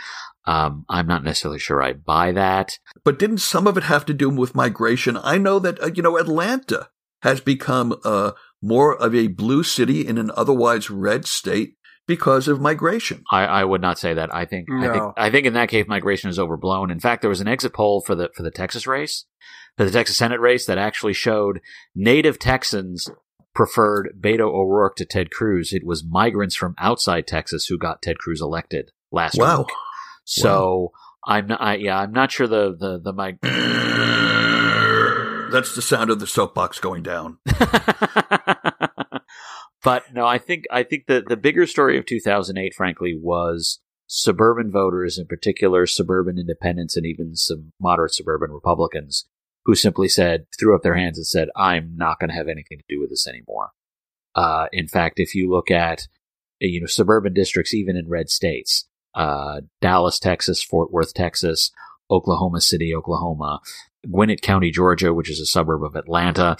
Um, 0.44 0.84
I'm 0.88 1.06
not 1.06 1.22
necessarily 1.22 1.58
sure 1.58 1.82
I 1.82 1.92
buy 1.92 2.32
that. 2.32 2.78
But 3.04 3.18
didn't 3.18 3.38
some 3.38 3.66
of 3.66 3.76
it 3.76 3.84
have 3.84 4.04
to 4.06 4.14
do 4.14 4.28
with 4.30 4.54
migration? 4.54 5.16
I 5.22 5.38
know 5.38 5.58
that, 5.58 5.80
uh, 5.82 5.90
you 5.94 6.02
know, 6.02 6.16
Atlanta 6.18 6.88
has 7.22 7.40
become 7.40 7.98
uh, 8.04 8.32
more 8.60 8.96
of 8.96 9.14
a 9.14 9.28
blue 9.28 9.62
city 9.62 10.06
in 10.06 10.18
an 10.18 10.30
otherwise 10.36 10.90
red 10.90 11.26
state 11.26 11.76
because 12.08 12.48
of 12.48 12.60
migration. 12.60 13.22
I, 13.30 13.44
I 13.44 13.64
would 13.64 13.80
not 13.80 14.00
say 14.00 14.14
that. 14.14 14.34
I 14.34 14.44
think 14.46 14.68
I 14.72 14.90
think 14.90 15.04
I 15.16 15.30
think 15.30 15.46
in 15.46 15.52
that 15.52 15.68
case 15.68 15.86
migration 15.86 16.28
is 16.30 16.38
overblown. 16.40 16.90
In 16.90 16.98
fact, 16.98 17.20
there 17.22 17.28
was 17.30 17.40
an 17.40 17.46
exit 17.46 17.72
poll 17.72 18.00
for 18.00 18.16
the 18.16 18.30
for 18.34 18.42
the 18.42 18.50
Texas 18.50 18.88
race, 18.88 19.26
for 19.76 19.84
the 19.84 19.92
Texas 19.92 20.16
Senate 20.16 20.40
race 20.40 20.66
that 20.66 20.78
actually 20.78 21.12
showed 21.12 21.60
native 21.94 22.40
Texans 22.40 23.08
preferred 23.54 24.10
Beto 24.20 24.42
O'Rourke 24.52 24.96
to 24.96 25.04
Ted 25.04 25.30
Cruz. 25.30 25.72
It 25.72 25.84
was 25.86 26.04
migrants 26.04 26.56
from 26.56 26.74
outside 26.78 27.26
Texas 27.28 27.66
who 27.66 27.78
got 27.78 28.02
Ted 28.02 28.18
Cruz 28.18 28.40
elected 28.40 28.90
last 29.12 29.38
Wow. 29.38 29.58
week. 29.58 29.68
So 30.24 30.92
I'm 31.26 31.46
not. 31.46 31.60
I, 31.60 31.74
yeah, 31.76 31.98
I'm 31.98 32.12
not 32.12 32.32
sure 32.32 32.46
the 32.48 32.74
the 32.78 32.98
the 33.02 33.12
mig- 33.12 33.38
That's 35.50 35.74
the 35.74 35.80
sound 35.82 36.10
of 36.10 36.20
the 36.20 36.26
soapbox 36.26 36.78
going 36.78 37.02
down. 37.02 37.38
but 39.82 40.12
no, 40.12 40.26
I 40.26 40.38
think 40.38 40.64
I 40.70 40.82
think 40.82 41.06
the 41.06 41.22
the 41.26 41.36
bigger 41.36 41.66
story 41.66 41.98
of 41.98 42.06
2008, 42.06 42.74
frankly, 42.74 43.18
was 43.20 43.80
suburban 44.06 44.70
voters, 44.70 45.18
in 45.18 45.26
particular 45.26 45.86
suburban 45.86 46.38
independents, 46.38 46.96
and 46.96 47.06
even 47.06 47.36
some 47.36 47.72
moderate 47.80 48.14
suburban 48.14 48.50
Republicans, 48.50 49.26
who 49.64 49.74
simply 49.74 50.08
said, 50.08 50.46
threw 50.58 50.74
up 50.74 50.82
their 50.82 50.96
hands 50.96 51.18
and 51.18 51.26
said, 51.26 51.48
"I'm 51.54 51.94
not 51.96 52.18
going 52.18 52.30
to 52.30 52.36
have 52.36 52.48
anything 52.48 52.78
to 52.78 52.84
do 52.88 53.00
with 53.00 53.10
this 53.10 53.28
anymore." 53.28 53.70
Uh, 54.34 54.66
in 54.72 54.88
fact, 54.88 55.20
if 55.20 55.34
you 55.34 55.50
look 55.50 55.70
at 55.70 56.08
you 56.60 56.80
know 56.80 56.86
suburban 56.86 57.34
districts, 57.34 57.72
even 57.72 57.96
in 57.96 58.08
red 58.08 58.30
states, 58.30 58.88
uh, 59.14 59.60
Dallas, 59.80 60.18
Texas, 60.18 60.62
Fort 60.62 60.92
Worth, 60.92 61.14
Texas, 61.14 61.70
Oklahoma 62.10 62.60
City, 62.60 62.94
Oklahoma, 62.94 63.60
Gwinnett 64.10 64.42
County, 64.42 64.70
Georgia, 64.70 65.14
which 65.14 65.30
is 65.30 65.40
a 65.40 65.46
suburb 65.46 65.84
of 65.84 65.96
Atlanta, 65.96 66.56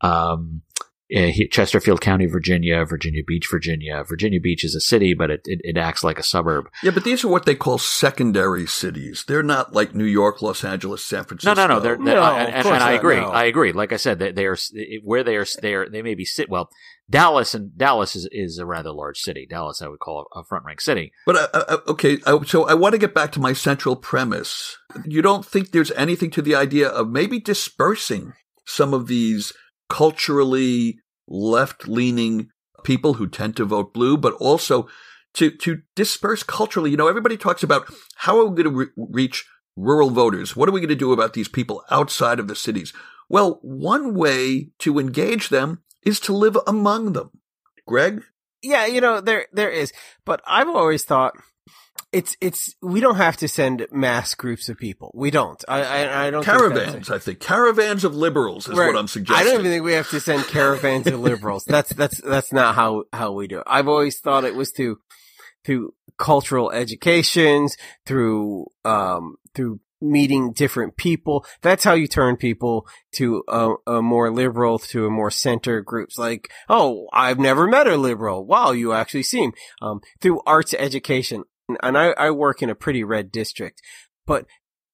um, 0.00 0.62
Chesterfield 1.50 2.00
County, 2.00 2.26
Virginia, 2.26 2.84
Virginia 2.84 3.22
Beach, 3.26 3.46
Virginia. 3.50 4.02
Virginia 4.04 4.40
Beach 4.40 4.64
is 4.64 4.74
a 4.74 4.80
city, 4.80 5.14
but 5.14 5.30
it, 5.30 5.40
it, 5.44 5.60
it 5.62 5.76
acts 5.76 6.02
like 6.02 6.18
a 6.18 6.22
suburb. 6.22 6.68
Yeah, 6.82 6.90
but 6.92 7.04
these 7.04 7.22
are 7.24 7.28
what 7.28 7.44
they 7.44 7.54
call 7.54 7.78
secondary 7.78 8.66
cities. 8.66 9.24
They're 9.28 9.42
not 9.42 9.74
like 9.74 9.94
New 9.94 10.04
York, 10.04 10.40
Los 10.42 10.64
Angeles, 10.64 11.04
San 11.04 11.24
Francisco. 11.24 11.54
no, 11.54 11.66
no. 11.66 11.80
They're, 11.80 11.96
they're, 11.96 12.14
No, 12.16 12.22
and, 12.22 12.52
and, 12.52 12.66
and 12.66 12.82
I 12.82 12.92
agree. 12.92 13.16
no. 13.16 13.28
I 13.28 13.44
agree. 13.44 13.72
Like 13.72 13.92
I 13.92 13.96
said, 13.96 14.18
they, 14.18 14.32
they 14.32 14.46
are 14.46 14.56
where 15.02 15.22
they 15.22 15.36
are. 15.36 15.46
They 15.60 15.74
are. 15.74 15.88
They 15.88 16.02
may 16.02 16.14
be 16.14 16.24
sit. 16.24 16.48
Well, 16.48 16.70
Dallas 17.10 17.54
and 17.54 17.76
Dallas 17.76 18.16
is, 18.16 18.28
is 18.32 18.58
a 18.58 18.64
rather 18.64 18.90
large 18.90 19.18
city. 19.18 19.46
Dallas, 19.48 19.82
I 19.82 19.88
would 19.88 20.00
call 20.00 20.26
a 20.34 20.44
front 20.44 20.64
rank 20.64 20.80
city. 20.80 21.12
But 21.26 21.36
uh, 21.36 21.48
uh, 21.52 21.78
okay, 21.88 22.18
uh, 22.24 22.42
so 22.44 22.66
I 22.66 22.74
want 22.74 22.92
to 22.92 22.98
get 22.98 23.14
back 23.14 23.32
to 23.32 23.40
my 23.40 23.52
central 23.52 23.96
premise. 23.96 24.78
You 25.04 25.20
don't 25.20 25.44
think 25.44 25.70
there's 25.70 25.90
anything 25.92 26.30
to 26.30 26.42
the 26.42 26.54
idea 26.54 26.88
of 26.88 27.10
maybe 27.10 27.38
dispersing 27.38 28.32
some 28.64 28.94
of 28.94 29.08
these 29.08 29.52
culturally 29.90 30.98
left-leaning 31.28 32.48
people 32.84 33.14
who 33.14 33.28
tend 33.28 33.56
to 33.56 33.64
vote 33.64 33.94
blue, 33.94 34.16
but 34.16 34.34
also 34.34 34.88
to, 35.34 35.50
to 35.50 35.82
disperse 35.94 36.42
culturally. 36.42 36.90
You 36.90 36.96
know, 36.96 37.08
everybody 37.08 37.36
talks 37.36 37.62
about 37.62 37.92
how 38.16 38.38
are 38.38 38.46
we 38.46 38.62
going 38.62 38.74
to 38.74 38.78
re- 38.78 39.06
reach 39.08 39.46
rural 39.76 40.10
voters? 40.10 40.54
What 40.54 40.68
are 40.68 40.72
we 40.72 40.80
going 40.80 40.88
to 40.88 40.94
do 40.94 41.12
about 41.12 41.32
these 41.32 41.48
people 41.48 41.82
outside 41.90 42.38
of 42.38 42.48
the 42.48 42.56
cities? 42.56 42.92
Well, 43.28 43.58
one 43.62 44.14
way 44.14 44.70
to 44.80 44.98
engage 44.98 45.48
them 45.48 45.82
is 46.04 46.20
to 46.20 46.34
live 46.34 46.58
among 46.66 47.12
them. 47.12 47.30
Greg? 47.86 48.22
Yeah, 48.62 48.86
you 48.86 49.00
know, 49.00 49.20
there, 49.20 49.46
there 49.52 49.70
is, 49.70 49.92
but 50.24 50.42
I've 50.46 50.68
always 50.68 51.04
thought 51.04 51.34
it's, 52.12 52.36
it's, 52.40 52.74
we 52.82 53.00
don't 53.00 53.16
have 53.16 53.38
to 53.38 53.48
send 53.48 53.86
mass 53.90 54.34
groups 54.34 54.68
of 54.68 54.76
people. 54.76 55.10
We 55.14 55.30
don't. 55.30 55.62
I, 55.66 55.82
I, 55.82 56.26
I 56.26 56.30
don't 56.30 56.44
caravans. 56.44 57.10
I 57.10 57.18
think 57.18 57.40
caravans 57.40 58.04
of 58.04 58.14
liberals 58.14 58.68
is 58.68 58.76
right. 58.76 58.86
what 58.86 58.96
I'm 58.96 59.08
suggesting. 59.08 59.46
I 59.46 59.48
don't 59.48 59.60
even 59.60 59.72
think 59.72 59.84
we 59.84 59.94
have 59.94 60.10
to 60.10 60.20
send 60.20 60.44
caravans 60.44 61.06
of 61.06 61.20
liberals. 61.20 61.64
That's, 61.64 61.92
that's, 61.94 62.20
that's 62.20 62.52
not 62.52 62.74
how, 62.74 63.04
how 63.12 63.32
we 63.32 63.46
do 63.46 63.58
it. 63.58 63.64
I've 63.66 63.88
always 63.88 64.20
thought 64.20 64.44
it 64.44 64.54
was 64.54 64.72
to, 64.72 64.98
through 65.64 65.94
cultural 66.18 66.70
educations, 66.70 67.76
through, 68.04 68.66
um, 68.84 69.36
through 69.54 69.80
meeting 70.02 70.52
different 70.52 70.96
people. 70.96 71.46
That's 71.62 71.84
how 71.84 71.94
you 71.94 72.08
turn 72.08 72.36
people 72.36 72.86
to 73.12 73.44
a, 73.48 73.74
a, 73.86 74.02
more 74.02 74.30
liberal, 74.30 74.78
to 74.80 75.06
a 75.06 75.10
more 75.10 75.30
center 75.30 75.80
groups. 75.80 76.18
Like, 76.18 76.50
oh, 76.68 77.06
I've 77.12 77.38
never 77.38 77.66
met 77.66 77.86
a 77.86 77.96
liberal. 77.96 78.44
Wow, 78.44 78.72
you 78.72 78.92
actually 78.92 79.22
seem. 79.22 79.52
Um, 79.80 80.00
through 80.20 80.40
arts 80.44 80.74
education, 80.74 81.44
and 81.82 81.96
I, 81.96 82.10
I 82.12 82.30
work 82.30 82.62
in 82.62 82.70
a 82.70 82.74
pretty 82.74 83.04
red 83.04 83.30
district, 83.30 83.80
but 84.26 84.46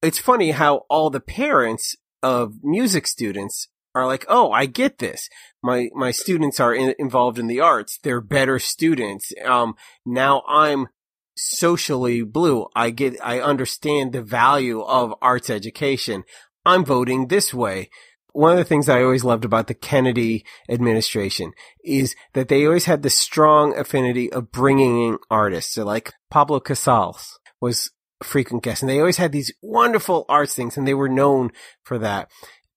it's 0.03 0.19
funny 0.19 0.53
how 0.53 0.85
all 0.89 1.11
the 1.11 1.21
parents 1.21 1.97
of 2.23 2.55
music 2.63 3.07
students 3.07 3.69
are 3.95 4.07
like, 4.07 4.25
oh, 4.29 4.53
I 4.53 4.67
get 4.67 4.99
this. 4.99 5.29
My 5.63 5.89
my 5.95 6.11
students 6.11 6.61
are 6.61 6.75
in, 6.75 6.95
involved 6.99 7.39
in 7.39 7.47
the 7.47 7.61
arts. 7.61 7.99
They're 8.03 8.21
better 8.21 8.59
students. 8.59 9.33
Um, 9.45 9.75
now 10.07 10.43
I'm 10.47 10.89
socially 11.37 12.23
blue. 12.23 12.67
I 12.75 12.91
get, 12.91 13.17
I 13.25 13.41
understand 13.41 14.13
the 14.13 14.23
value 14.23 14.83
of 14.83 15.15
arts 15.23 15.51
education. 15.51 16.25
I'm 16.65 16.85
voting 16.85 17.29
this 17.29 17.55
way. 17.55 17.91
One 18.33 18.53
of 18.53 18.59
the 18.59 18.65
things 18.65 18.89
I 18.89 19.03
always 19.03 19.25
loved 19.25 19.45
about 19.45 19.67
the 19.67 19.75
Kennedy 19.75 20.45
administration 20.69 21.53
is 21.85 22.15
that 22.35 22.49
they 22.49 22.67
always 22.67 22.85
had 22.85 23.03
the 23.03 23.11
strong 23.11 23.77
affinity 23.77 24.33
of 24.33 24.53
bringing 24.53 25.09
in 25.09 25.19
artists. 25.31 25.75
So 25.75 25.85
like 25.85 26.13
Pablo 26.31 26.61
Casals 26.61 27.39
was 27.61 27.91
a 28.21 28.25
frequent 28.25 28.63
guest 28.63 28.83
and 28.83 28.89
they 28.89 29.01
always 29.01 29.17
had 29.17 29.33
these 29.33 29.53
wonderful 29.63 30.25
arts 30.29 30.55
things 30.55 30.77
and 30.77 30.87
they 30.87 30.95
were 30.95 31.09
known 31.09 31.51
for 31.83 31.99
that. 31.99 32.31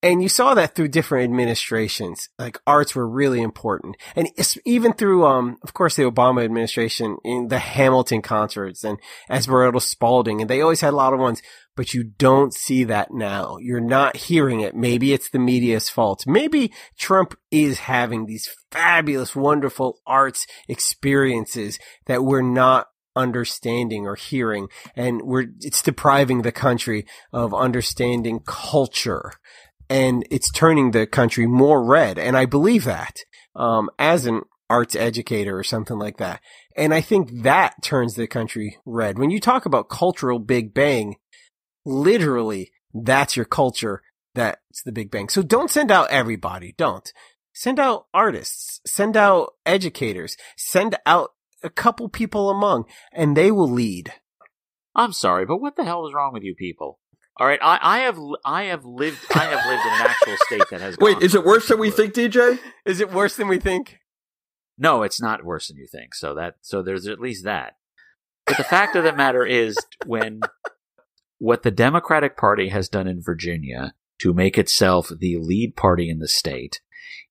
And 0.04 0.24
you 0.24 0.30
saw 0.30 0.56
that 0.56 0.74
through 0.74 0.88
different 0.88 1.26
administrations. 1.26 2.30
Like 2.40 2.58
arts 2.66 2.96
were 2.96 3.08
really 3.08 3.42
important. 3.42 3.98
And 4.16 4.30
even 4.66 4.94
through, 4.94 5.26
um, 5.28 5.58
of 5.62 5.76
course, 5.76 5.96
the 5.96 6.10
Obama 6.10 6.44
administration 6.44 7.18
in 7.24 7.50
the 7.50 7.60
Hamilton 7.60 8.24
concerts 8.24 8.84
and 8.84 8.98
Esmeralda 9.30 9.80
Spalding. 9.80 10.42
And 10.42 10.50
they 10.50 10.62
always 10.62 10.82
had 10.82 10.94
a 10.94 10.96
lot 10.96 11.14
of 11.14 11.20
ones, 11.20 11.44
but 11.76 11.94
you 11.94 12.04
don't 12.04 12.54
see 12.54 12.84
that 12.84 13.12
now. 13.12 13.58
You're 13.60 13.80
not 13.80 14.18
hearing 14.18 14.62
it. 14.62 14.76
Maybe 14.76 15.14
it's 15.14 15.30
the 15.30 15.40
media's 15.40 15.90
fault. 15.90 16.26
Maybe 16.28 16.72
Trump 16.98 17.36
is 17.50 17.80
having 17.80 18.26
these 18.26 18.50
fabulous, 18.72 19.36
wonderful 19.36 20.00
arts 20.06 20.46
experiences 20.68 21.80
that 22.06 22.24
we're 22.24 22.42
not 22.42 22.88
understanding 23.14 24.08
or 24.08 24.16
hearing 24.16 24.70
and 24.96 25.22
we're 25.22 25.48
it's 25.60 25.82
depriving 25.82 26.44
the 26.44 26.52
country 26.52 27.06
of 27.34 27.54
understanding 27.54 28.40
culture 28.46 29.34
and 29.90 30.26
it's 30.32 30.50
turning 30.50 30.92
the 30.92 31.06
country 31.06 31.46
more 31.46 31.84
red. 31.84 32.18
And 32.18 32.38
I 32.38 32.46
believe 32.46 32.86
that, 32.86 33.20
um, 33.54 33.90
as 34.00 34.26
an 34.26 34.44
arts 34.70 34.96
educator 34.96 35.58
or 35.58 35.64
something 35.64 36.00
like 36.00 36.16
that. 36.18 36.40
And 36.78 36.94
I 36.94 37.02
think 37.02 37.44
that 37.44 37.84
turns 37.84 38.16
the 38.16 38.26
country 38.26 38.78
red. 38.86 39.20
When 39.20 39.30
you 39.30 39.42
talk 39.42 39.66
about 39.66 39.90
cultural 39.90 40.40
big 40.40 40.74
bang, 40.74 41.18
literally 41.86 42.72
that's 42.94 43.36
your 43.36 43.46
culture. 43.46 44.02
That's 44.34 44.84
the 44.84 44.92
big 44.92 45.12
bang. 45.12 45.30
So 45.30 45.42
don't 45.42 45.70
send 45.70 45.92
out 45.92 46.10
everybody. 46.10 46.74
Don't 46.78 47.12
send 47.54 47.80
out 47.80 48.08
artists, 48.14 48.80
send 48.86 49.18
out 49.18 49.54
educators, 49.66 50.38
send 50.56 50.98
out 51.06 51.32
a 51.64 51.70
couple 51.70 52.10
people 52.10 52.50
among 52.50 52.86
and 53.14 53.36
they 53.36 53.52
will 53.52 53.70
lead. 53.70 54.14
I'm 54.96 55.14
sorry, 55.14 55.46
but 55.46 55.58
what 55.58 55.76
the 55.76 55.86
hell 55.86 56.08
is 56.08 56.14
wrong 56.14 56.34
with 56.34 56.44
you 56.44 56.56
people? 56.56 57.00
All 57.38 57.48
right, 57.48 57.60
I, 57.62 57.80
I 57.82 58.00
have 58.00 58.20
I 58.46 58.64
have 58.64 58.86
lived 58.86 59.20
I 59.34 59.46
have 59.46 59.66
lived 59.66 59.86
in 59.86 59.94
an 59.94 60.02
actual 60.02 60.38
state 60.46 60.64
that 60.70 60.82
has. 60.82 60.98
Wait, 61.02 61.22
is 61.22 61.34
it 61.34 61.46
worse 61.46 61.68
than 61.68 61.80
we 61.80 61.90
think, 61.90 62.14
DJ? 62.14 62.60
Is 62.86 63.00
it 63.00 63.12
worse 63.12 63.38
than 63.38 63.48
we 63.48 63.58
think? 63.58 64.00
No, 64.78 65.02
it's 65.04 65.22
not 65.22 65.46
worse 65.46 65.68
than 65.70 65.78
you 65.78 65.88
think. 65.90 66.14
So 66.14 66.36
that 66.36 66.56
so 66.62 66.84
there's 66.84 67.08
at 67.08 67.20
least 67.20 67.46
that. 67.46 67.78
But 68.46 68.58
the 68.58 68.64
fact 68.64 68.96
of 68.96 69.06
the 69.06 69.14
matter 69.14 69.46
is, 69.46 69.78
when 70.06 70.42
what 71.42 71.64
the 71.64 71.72
Democratic 71.72 72.38
Party 72.38 72.70
has 72.70 72.88
done 72.88 73.08
in 73.08 73.20
Virginia 73.20 73.96
to 74.20 74.32
make 74.32 74.60
itself 74.60 75.10
the 75.10 75.38
lead 75.38 75.76
party 75.76 76.08
in 76.08 76.20
the 76.20 76.28
state 76.28 76.82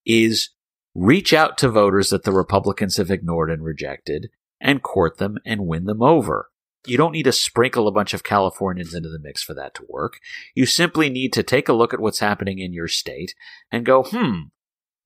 is 0.04 0.50
reach 0.96 1.32
out 1.32 1.56
to 1.56 1.68
voters 1.68 2.10
that 2.10 2.24
the 2.24 2.32
Republicans 2.32 2.96
have 2.96 3.08
ignored 3.08 3.52
and 3.52 3.62
rejected 3.62 4.28
and 4.60 4.82
court 4.82 5.18
them 5.18 5.38
and 5.46 5.68
win 5.68 5.84
them 5.84 6.02
over. 6.02 6.48
You 6.88 6.96
don't 6.96 7.12
need 7.12 7.22
to 7.22 7.32
sprinkle 7.32 7.86
a 7.86 7.92
bunch 7.92 8.12
of 8.12 8.24
Californians 8.24 8.94
into 8.94 9.08
the 9.08 9.20
mix 9.20 9.44
for 9.44 9.54
that 9.54 9.74
to 9.74 9.86
work. 9.88 10.18
You 10.56 10.66
simply 10.66 11.08
need 11.08 11.32
to 11.34 11.44
take 11.44 11.68
a 11.68 11.72
look 11.72 11.94
at 11.94 12.00
what's 12.00 12.18
happening 12.18 12.58
in 12.58 12.72
your 12.72 12.88
state 12.88 13.36
and 13.70 13.86
go, 13.86 14.02
hmm, 14.02 14.48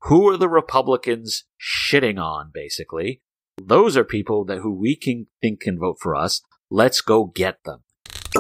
who 0.05 0.27
are 0.31 0.39
the 0.39 0.49
Republicans 0.49 1.45
shitting 1.61 2.19
on, 2.19 2.51
basically? 2.55 3.21
Those 3.63 3.99
are 3.99 4.05
people 4.05 4.47
that 4.47 4.61
who 4.61 4.73
we 4.73 4.97
can 4.97 5.27
think 5.43 5.61
can 5.61 5.79
vote 5.79 5.99
for 6.01 6.17
us. 6.17 6.41
Let's 6.71 7.03
go 7.03 7.27
get 7.27 7.65
them. 7.67 7.83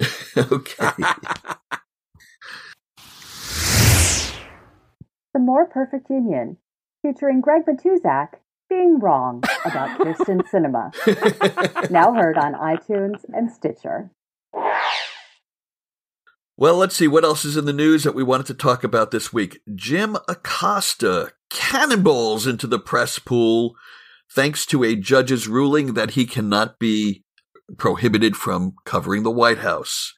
okay. 0.36 0.90
the 5.32 5.38
More 5.38 5.66
Perfect 5.66 6.10
Union, 6.10 6.56
featuring 7.02 7.40
Greg 7.40 7.62
Matuzak 7.66 8.34
being 8.68 8.98
wrong 8.98 9.42
about 9.64 9.98
Kyrsten 9.98 10.42
Sinema. 10.50 11.90
now 11.90 12.12
heard 12.14 12.38
on 12.38 12.54
iTunes 12.54 13.24
and 13.32 13.50
Stitcher. 13.50 14.10
Well, 16.56 16.76
let's 16.76 16.94
see 16.94 17.08
what 17.08 17.24
else 17.24 17.44
is 17.44 17.56
in 17.56 17.64
the 17.64 17.72
news 17.72 18.04
that 18.04 18.14
we 18.14 18.22
wanted 18.22 18.46
to 18.46 18.54
talk 18.54 18.84
about 18.84 19.10
this 19.10 19.32
week. 19.32 19.60
Jim 19.74 20.16
Acosta 20.28 21.32
cannonballs 21.50 22.46
into 22.46 22.66
the 22.66 22.78
press 22.78 23.18
pool 23.18 23.74
thanks 24.30 24.64
to 24.66 24.84
a 24.84 24.94
judge's 24.94 25.48
ruling 25.48 25.94
that 25.94 26.12
he 26.12 26.24
cannot 26.24 26.78
be 26.78 27.24
prohibited 27.76 28.36
from 28.36 28.74
covering 28.84 29.22
the 29.22 29.30
White 29.30 29.58
House. 29.58 30.14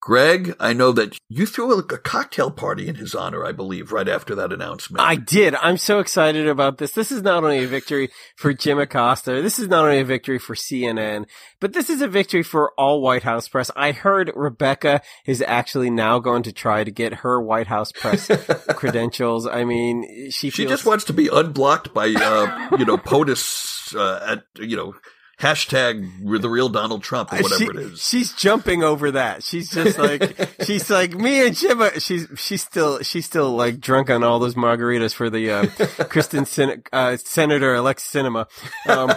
Greg, 0.00 0.54
I 0.60 0.74
know 0.74 0.92
that 0.92 1.18
you 1.28 1.44
threw 1.44 1.72
a, 1.72 1.78
a, 1.78 1.98
cocktail 1.98 2.52
party 2.52 2.86
in 2.86 2.94
his 2.94 3.16
honor, 3.16 3.44
I 3.44 3.50
believe, 3.50 3.90
right 3.90 4.08
after 4.08 4.32
that 4.36 4.52
announcement. 4.52 5.02
I 5.02 5.16
did. 5.16 5.56
I'm 5.56 5.76
so 5.76 5.98
excited 5.98 6.46
about 6.46 6.78
this. 6.78 6.92
This 6.92 7.10
is 7.10 7.22
not 7.22 7.42
only 7.42 7.64
a 7.64 7.66
victory 7.66 8.10
for 8.36 8.52
Jim 8.52 8.78
Acosta. 8.78 9.42
This 9.42 9.58
is 9.58 9.66
not 9.66 9.84
only 9.84 9.98
a 9.98 10.04
victory 10.04 10.38
for 10.38 10.54
CNN, 10.54 11.26
but 11.58 11.72
this 11.72 11.90
is 11.90 12.00
a 12.00 12.06
victory 12.06 12.44
for 12.44 12.72
all 12.78 13.02
White 13.02 13.24
House 13.24 13.48
press. 13.48 13.72
I 13.74 13.90
heard 13.90 14.30
Rebecca 14.36 15.02
is 15.26 15.42
actually 15.42 15.90
now 15.90 16.20
going 16.20 16.44
to 16.44 16.52
try 16.52 16.84
to 16.84 16.92
get 16.92 17.14
her 17.14 17.40
White 17.42 17.66
House 17.66 17.90
press 17.90 18.30
credentials. 18.76 19.48
I 19.48 19.64
mean, 19.64 20.30
she 20.30 20.50
she 20.50 20.50
feels- 20.50 20.70
just 20.70 20.86
wants 20.86 21.04
to 21.06 21.12
be 21.12 21.28
unblocked 21.28 21.92
by, 21.92 22.06
uh, 22.06 22.76
you 22.78 22.84
know, 22.84 22.98
POTUS, 22.98 23.96
uh, 23.96 24.20
at, 24.24 24.44
you 24.64 24.76
know, 24.76 24.94
hashtag 25.40 26.40
the 26.40 26.50
real 26.50 26.68
Donald 26.68 27.02
Trump 27.02 27.32
or 27.32 27.36
whatever 27.36 27.58
she, 27.58 27.64
it 27.64 27.76
is. 27.76 28.02
She's 28.02 28.32
jumping 28.32 28.82
over 28.82 29.12
that. 29.12 29.42
She's 29.44 29.70
just 29.70 29.98
like 29.98 30.36
she's 30.64 30.90
like 30.90 31.14
me 31.14 31.46
and 31.46 31.54
Jimma. 31.54 32.00
She's 32.00 32.26
she's 32.36 32.62
still 32.62 33.02
she's 33.02 33.26
still 33.26 33.52
like 33.52 33.80
drunk 33.80 34.10
on 34.10 34.24
all 34.24 34.38
those 34.38 34.54
margaritas 34.54 35.14
for 35.14 35.30
the 35.30 35.50
uh, 35.50 35.66
Kristen 36.04 36.44
Sen- 36.44 36.82
uh, 36.92 37.16
Senator 37.16 37.74
Alex 37.74 38.08
Sinema. 38.10 38.46
Um, 38.88 39.12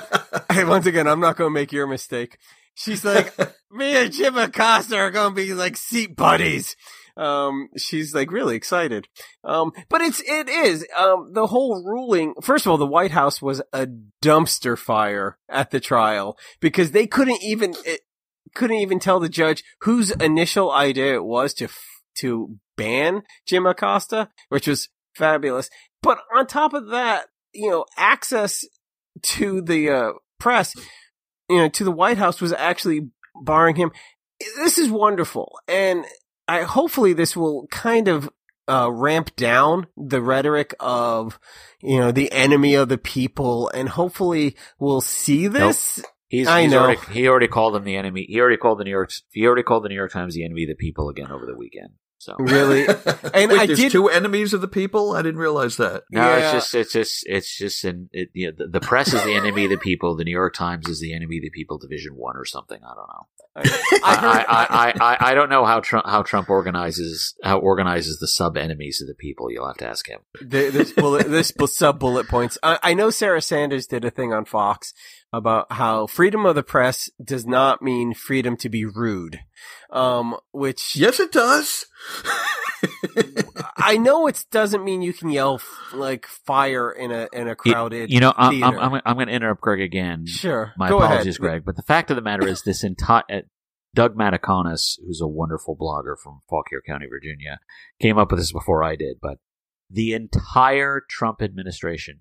hey, 0.51 0.63
once 0.63 0.85
again, 0.85 1.07
I'm 1.07 1.19
not 1.19 1.37
going 1.37 1.49
to 1.49 1.53
make 1.53 1.71
your 1.71 1.87
mistake. 1.87 2.37
She's 2.75 3.03
like 3.03 3.35
me 3.71 3.95
and 3.97 4.13
Jim 4.13 4.37
Acosta 4.37 4.97
are 4.97 5.11
going 5.11 5.31
to 5.31 5.35
be 5.35 5.53
like 5.53 5.75
seat 5.75 6.15
buddies. 6.15 6.75
Um, 7.17 7.69
she's 7.77 8.13
like 8.13 8.31
really 8.31 8.55
excited. 8.55 9.07
Um, 9.43 9.71
but 9.89 10.01
it's, 10.01 10.21
it 10.21 10.49
is, 10.49 10.85
um, 10.97 11.31
the 11.33 11.47
whole 11.47 11.83
ruling. 11.83 12.33
First 12.41 12.65
of 12.65 12.71
all, 12.71 12.77
the 12.77 12.85
White 12.85 13.11
House 13.11 13.41
was 13.41 13.61
a 13.73 13.87
dumpster 14.23 14.77
fire 14.77 15.37
at 15.49 15.71
the 15.71 15.79
trial 15.79 16.37
because 16.59 16.91
they 16.91 17.07
couldn't 17.07 17.43
even, 17.43 17.73
it, 17.85 18.01
couldn't 18.53 18.77
even 18.77 18.99
tell 18.99 19.19
the 19.19 19.29
judge 19.29 19.63
whose 19.81 20.11
initial 20.11 20.71
idea 20.71 21.15
it 21.15 21.23
was 21.23 21.53
to, 21.53 21.69
to 22.15 22.57
ban 22.75 23.23
Jim 23.45 23.65
Acosta, 23.65 24.29
which 24.49 24.67
was 24.67 24.89
fabulous. 25.15 25.69
But 26.01 26.19
on 26.35 26.47
top 26.47 26.73
of 26.73 26.89
that, 26.89 27.27
you 27.53 27.69
know, 27.69 27.85
access 27.97 28.65
to 29.21 29.61
the, 29.61 29.89
uh, 29.89 30.11
press, 30.39 30.73
you 31.47 31.57
know, 31.57 31.69
to 31.69 31.83
the 31.83 31.91
White 31.91 32.17
House 32.17 32.41
was 32.41 32.51
actually 32.51 33.09
barring 33.43 33.75
him. 33.75 33.91
This 34.57 34.77
is 34.77 34.89
wonderful. 34.89 35.59
And 35.67 36.03
I 36.51 36.63
hopefully 36.63 37.13
this 37.13 37.35
will 37.35 37.67
kind 37.71 38.07
of 38.07 38.29
uh, 38.67 38.89
ramp 38.91 39.35
down 39.35 39.87
the 39.97 40.21
rhetoric 40.21 40.73
of 40.79 41.39
you 41.81 41.97
know 41.99 42.11
the 42.11 42.31
enemy 42.31 42.75
of 42.75 42.89
the 42.89 42.97
people, 42.97 43.69
and 43.73 43.89
hopefully 43.89 44.55
we'll 44.79 45.01
see 45.01 45.47
this. 45.47 45.97
Nope. 45.99 46.07
He's, 46.27 46.47
I 46.47 46.61
he's 46.61 46.71
know. 46.71 46.83
Already, 46.83 47.01
he 47.11 47.27
already 47.27 47.47
called 47.49 47.73
them 47.75 47.83
the 47.83 47.97
enemy. 47.97 48.25
He 48.29 48.39
already 48.39 48.55
called 48.57 48.79
the 48.79 48.85
New 48.85 48.91
York. 48.91 49.11
He 49.31 49.45
already 49.45 49.63
called 49.63 49.83
the 49.83 49.89
New 49.89 49.95
York 49.95 50.11
Times 50.13 50.33
the 50.33 50.45
enemy 50.45 50.63
of 50.63 50.69
the 50.69 50.75
people 50.75 51.09
again 51.09 51.29
over 51.31 51.45
the 51.45 51.57
weekend. 51.57 51.89
So 52.19 52.35
Really, 52.37 52.85
and 53.33 53.51
Wait, 53.51 53.59
I 53.59 53.65
there's 53.65 53.79
did. 53.79 53.91
two 53.91 54.07
enemies 54.07 54.53
of 54.53 54.61
the 54.61 54.67
people? 54.67 55.13
I 55.13 55.23
didn't 55.23 55.39
realize 55.41 55.77
that. 55.77 56.03
no, 56.11 56.21
Yeah. 56.21 56.37
it's 56.37 56.51
just 56.53 56.75
it's 56.75 56.93
just 56.93 57.23
it's 57.27 57.57
just 57.57 57.83
in 57.83 58.09
it, 58.13 58.29
you 58.33 58.47
know, 58.47 58.53
the, 58.57 58.67
the 58.67 58.79
press 58.79 59.11
is 59.13 59.23
the 59.23 59.33
enemy 59.33 59.63
of 59.65 59.71
the 59.71 59.77
people. 59.77 60.15
The 60.15 60.23
New 60.23 60.31
York 60.31 60.53
Times 60.53 60.87
is 60.87 60.99
the 61.01 61.13
enemy 61.15 61.37
of 61.39 61.41
the 61.43 61.49
people. 61.49 61.79
Division 61.79 62.13
one 62.15 62.37
or 62.37 62.45
something. 62.45 62.77
I 62.77 62.87
don't 62.95 63.09
know. 63.09 63.27
I 63.55 63.63
I, 64.03 64.45
I, 64.47 64.67
I, 64.69 64.93
I, 65.01 65.17
I 65.31 65.33
don't 65.33 65.49
know 65.49 65.65
how 65.65 65.79
Trump 65.81 66.05
how 66.07 66.23
Trump 66.23 66.49
organizes 66.49 67.35
how 67.43 67.57
organizes 67.59 68.19
the 68.19 68.27
sub 68.27 68.55
enemies 68.57 69.01
of 69.01 69.07
the 69.07 69.13
people. 69.13 69.51
You'll 69.51 69.67
have 69.67 69.77
to 69.77 69.87
ask 69.87 70.07
him. 70.07 70.21
There- 70.41 70.71
There's 70.71 70.93
bullet, 70.93 71.27
this 71.29 71.51
sub 71.67 71.99
bullet 71.99 72.27
points. 72.29 72.57
I, 72.63 72.79
I 72.81 72.93
know 72.93 73.09
Sarah 73.09 73.41
Sanders 73.41 73.87
did 73.87 74.05
a 74.05 74.09
thing 74.11 74.31
on 74.31 74.45
Fox 74.45 74.93
about 75.33 75.71
how 75.73 76.07
freedom 76.07 76.45
of 76.45 76.55
the 76.55 76.63
press 76.63 77.09
does 77.23 77.45
not 77.45 77.81
mean 77.81 78.13
freedom 78.13 78.55
to 78.57 78.69
be 78.69 78.85
rude. 78.85 79.39
Um, 79.89 80.37
which 80.51 80.95
Yes, 80.95 81.19
it 81.19 81.31
does. 81.31 81.85
I 83.77 83.97
know 83.97 84.27
it 84.27 84.45
doesn't 84.51 84.83
mean 84.83 85.01
you 85.01 85.13
can 85.13 85.29
yell 85.29 85.55
f- 85.55 85.93
like 85.93 86.25
fire 86.25 86.91
in 86.91 87.11
a 87.11 87.27
in 87.33 87.47
a 87.47 87.55
crowded. 87.55 88.11
You 88.11 88.19
know, 88.19 88.33
I'm 88.35 88.63
I'm. 88.63 88.79
I'm, 88.79 89.01
I'm 89.05 89.15
going 89.15 89.27
to 89.27 89.33
interrupt 89.33 89.61
Greg 89.61 89.81
again. 89.81 90.25
sure. 90.25 90.73
My 90.77 90.89
Go 90.89 91.01
apologies, 91.01 91.39
ahead. 91.39 91.41
Greg. 91.41 91.65
But 91.65 91.75
the 91.75 91.83
fact 91.83 92.09
of 92.09 92.15
the 92.15 92.21
matter 92.21 92.47
is, 92.47 92.63
this 92.63 92.83
entire 92.83 93.23
uh, 93.29 93.41
Doug 93.93 94.15
Mataconis, 94.15 94.99
who's 95.05 95.21
a 95.21 95.27
wonderful 95.27 95.75
blogger 95.75 96.15
from 96.21 96.41
Fauquier 96.49 96.81
County, 96.85 97.07
Virginia, 97.07 97.59
came 98.01 98.17
up 98.17 98.31
with 98.31 98.39
this 98.39 98.51
before 98.51 98.83
I 98.83 98.95
did. 98.95 99.17
But 99.21 99.39
the 99.89 100.13
entire 100.13 101.01
Trump 101.09 101.41
administration, 101.41 102.19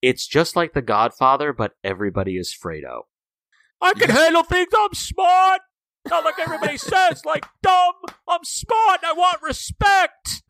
it's 0.00 0.26
just 0.26 0.56
like 0.56 0.72
The 0.72 0.82
Godfather, 0.82 1.52
but 1.52 1.72
everybody 1.84 2.36
is 2.36 2.56
Fredo. 2.56 3.02
I 3.80 3.94
can 3.94 4.10
handle 4.10 4.42
things. 4.42 4.68
I'm 4.76 4.94
smart. 4.94 5.60
Not 6.08 6.24
like 6.24 6.38
everybody 6.40 6.76
says, 6.76 7.24
like 7.24 7.44
dumb. 7.62 7.92
I'm 8.28 8.44
smart. 8.44 9.00
I 9.04 9.12
want 9.12 9.42
respect. 9.42 10.42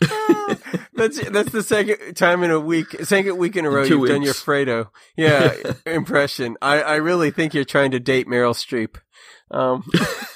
That's 0.94 1.18
that's 1.30 1.52
the 1.52 1.62
second 1.62 2.14
time 2.16 2.42
in 2.42 2.50
a 2.50 2.60
week, 2.60 3.04
second 3.04 3.38
week 3.38 3.56
in 3.56 3.64
a 3.64 3.70
row 3.70 3.84
two 3.86 3.98
you've 3.98 4.08
done 4.08 4.22
your 4.22 4.30
weeks. 4.32 4.42
Fredo, 4.42 4.88
yeah, 5.16 5.54
impression. 5.86 6.56
I 6.60 6.82
I 6.82 6.94
really 6.96 7.30
think 7.30 7.54
you're 7.54 7.64
trying 7.64 7.92
to 7.92 8.00
date 8.00 8.26
Meryl 8.26 8.52
Streep. 8.54 8.96
Um, 9.50 9.84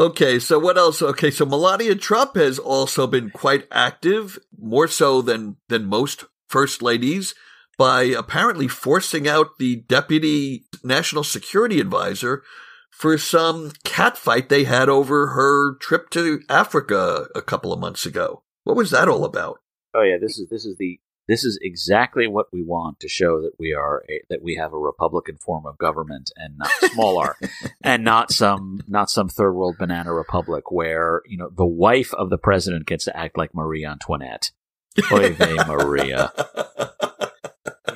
Okay, 0.00 0.38
so 0.38 0.58
what 0.58 0.78
else? 0.78 1.02
Okay, 1.02 1.30
so 1.30 1.44
Melania 1.44 1.94
Trump 1.94 2.34
has 2.36 2.58
also 2.58 3.06
been 3.06 3.28
quite 3.28 3.66
active, 3.70 4.38
more 4.58 4.88
so 4.88 5.20
than 5.20 5.56
than 5.68 5.84
most 5.84 6.24
first 6.48 6.80
ladies, 6.80 7.34
by 7.80 8.02
apparently 8.02 8.68
forcing 8.68 9.26
out 9.26 9.56
the 9.58 9.76
deputy 9.76 10.66
national 10.84 11.24
security 11.24 11.80
advisor 11.80 12.42
for 12.90 13.16
some 13.16 13.70
catfight 13.86 14.50
they 14.50 14.64
had 14.64 14.90
over 14.90 15.28
her 15.28 15.76
trip 15.76 16.10
to 16.10 16.42
Africa 16.50 17.28
a 17.34 17.40
couple 17.40 17.72
of 17.72 17.80
months 17.80 18.04
ago. 18.04 18.42
What 18.64 18.76
was 18.76 18.90
that 18.90 19.08
all 19.08 19.24
about? 19.24 19.60
Oh 19.94 20.02
yeah, 20.02 20.18
this 20.20 20.38
is 20.38 20.50
this 20.50 20.66
is 20.66 20.76
the 20.76 21.00
this 21.26 21.42
is 21.42 21.58
exactly 21.62 22.26
what 22.26 22.48
we 22.52 22.62
want 22.62 23.00
to 23.00 23.08
show 23.08 23.40
that 23.40 23.52
we 23.58 23.72
are 23.72 24.04
a, 24.10 24.20
that 24.28 24.42
we 24.42 24.56
have 24.56 24.74
a 24.74 24.78
republican 24.78 25.38
form 25.38 25.64
of 25.64 25.78
government 25.78 26.30
and 26.36 26.58
not 26.58 26.70
smaller 26.92 27.34
and 27.82 28.04
not 28.04 28.30
some 28.30 28.80
not 28.88 29.08
some 29.08 29.30
third 29.30 29.52
world 29.52 29.76
banana 29.78 30.12
republic 30.12 30.70
where 30.70 31.22
you 31.26 31.38
know 31.38 31.48
the 31.56 31.64
wife 31.64 32.12
of 32.12 32.28
the 32.28 32.36
president 32.36 32.84
gets 32.84 33.06
to 33.06 33.16
act 33.16 33.38
like 33.38 33.54
Marie 33.54 33.86
Antoinette. 33.86 34.50
Oy 35.12 35.32
vey, 35.32 35.54
Maria. 35.66 36.30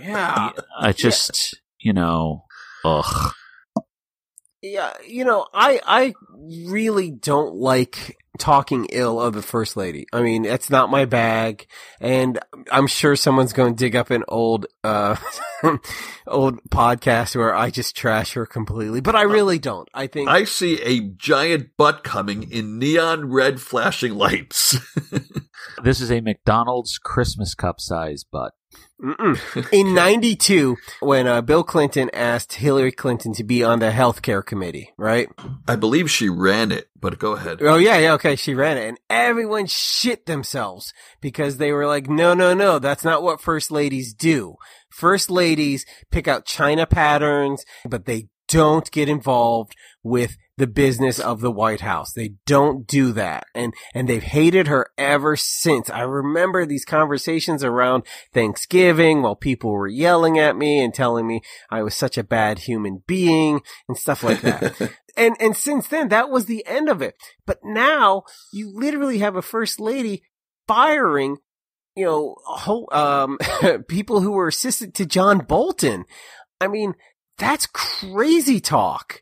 yeah, 0.09 0.51
I 0.79 0.93
just 0.93 1.55
you 1.81 1.93
know, 1.93 2.45
ugh. 2.85 3.33
yeah. 4.63 4.93
You 5.07 5.25
know, 5.25 5.47
I 5.53 5.81
I 5.85 6.15
really 6.67 7.11
don't 7.11 7.55
like 7.55 8.17
talking 8.39 8.87
ill 8.91 9.21
of 9.21 9.35
the 9.35 9.43
first 9.43 9.77
lady. 9.77 10.07
I 10.13 10.23
mean, 10.23 10.45
it's 10.45 10.69
not 10.71 10.91
my 10.91 11.05
bag, 11.05 11.67
and 12.01 12.39
I'm 12.73 12.87
sure 12.87 13.17
someone's 13.17 13.53
going 13.53 13.75
to 13.77 13.79
dig 13.79 13.95
up 13.95 14.11
an 14.11 14.25
old 14.29 14.67
uh 14.83 15.17
old 16.27 16.59
podcast 16.71 17.37
where 17.37 17.55
I 17.55 17.71
just 17.71 17.97
trash 17.97 18.33
her 18.33 18.47
completely. 18.47 19.01
But 19.01 19.17
I 19.17 19.23
really 19.23 19.59
don't. 19.59 19.89
I 19.95 20.07
think 20.07 20.29
I 20.29 20.45
see 20.45 20.81
a 20.83 21.01
giant 21.01 21.77
butt 21.77 22.03
coming 22.03 22.51
in 22.51 22.79
neon 22.79 23.31
red 23.31 23.61
flashing 23.61 24.15
lights. 24.15 24.77
This 25.83 26.01
is 26.01 26.11
a 26.11 26.21
McDonald's 26.21 26.99
Christmas 26.99 27.55
cup 27.55 27.81
size 27.81 28.25
butt. 28.25 28.53
Mm-mm. 29.03 29.69
In 29.73 29.95
92, 29.95 30.77
when 31.01 31.27
uh, 31.27 31.43
Bill 31.43 31.65
Clinton 31.65 32.11
asked 32.13 32.55
Hillary 32.55 32.93
Clinton 32.93 33.33
to 33.35 33.45
be 33.45 33.63
on 33.63 33.81
the 33.81 33.91
healthcare 33.91 34.45
committee, 34.45 34.93
right? 34.97 35.29
I 35.67 35.77
believe 35.77 36.11
she 36.11 36.29
ran 36.29 36.73
it, 36.73 36.89
but 36.99 37.19
go 37.19 37.33
ahead. 37.33 37.59
Oh, 37.61 37.77
yeah, 37.77 37.99
yeah, 37.99 38.13
okay, 38.15 38.37
she 38.37 38.55
ran 38.55 38.79
it. 38.79 38.89
And 38.89 39.01
everyone 39.11 39.67
shit 39.67 40.27
themselves 40.27 40.93
because 41.21 41.59
they 41.59 41.73
were 41.73 41.87
like, 41.87 42.09
no, 42.09 42.35
no, 42.35 42.55
no, 42.55 42.79
that's 42.79 43.05
not 43.05 43.23
what 43.23 43.41
first 43.41 43.71
ladies 43.71 44.15
do. 44.15 44.57
First 44.91 45.31
ladies 45.31 45.85
pick 46.11 46.29
out 46.29 46.47
China 46.47 46.87
patterns, 46.87 47.65
but 47.85 48.07
they 48.07 48.29
don't 48.49 48.91
get 48.91 49.09
involved 49.09 49.75
with 50.05 50.37
the 50.57 50.67
business 50.67 51.19
of 51.19 51.41
the 51.41 51.51
White 51.51 51.81
House. 51.81 52.13
They 52.13 52.35
don't 52.47 52.87
do 52.87 53.11
that. 53.13 53.47
And, 53.55 53.75
and 53.93 54.09
they've 54.09 54.23
hated 54.23 54.69
her 54.69 54.91
ever 54.97 55.35
since. 55.35 55.91
I 55.91 56.03
remember 56.03 56.65
these 56.65 56.85
conversations 56.85 57.65
around 57.65 58.05
Thanksgiving 58.33 59.23
while 59.23 59.35
people 59.35 59.73
were 59.73 59.89
yelling 59.89 60.39
at 60.39 60.57
me 60.57 60.85
and 60.85 60.95
telling 60.95 61.27
me 61.27 61.41
I 61.71 61.83
was 61.83 61.95
such 61.95 62.17
a 62.17 62.23
bad 62.23 62.61
human 62.61 63.03
being 63.07 63.63
and 63.89 63.97
stuff 63.97 64.23
like 64.23 64.43
that. 64.43 64.79
and, 65.17 65.37
and 65.41 65.57
since 65.57 65.89
then, 65.89 66.09
that 66.11 66.31
was 66.31 66.47
the 66.47 66.65
end 66.67 66.89
of 66.89 67.03
it. 67.03 67.17
But 67.47 67.59
now 67.65 68.23
you 68.53 68.71
literally 68.73 69.19
have 69.19 69.35
a 69.35 69.43
first 69.43 69.81
lady 69.81 70.23
firing 70.69 71.39
you 71.97 72.05
know, 72.05 72.35
whole, 72.45 72.89
um, 72.93 73.39
people 73.89 74.21
who 74.21 74.33
were 74.33 74.49
assistant 74.49 74.95
to 74.95 75.07
John 75.07 75.39
Bolton. 75.39 76.05
I 76.61 76.69
mean, 76.69 76.95
that's 77.39 77.67
crazy 77.67 78.61
talk. 78.61 79.21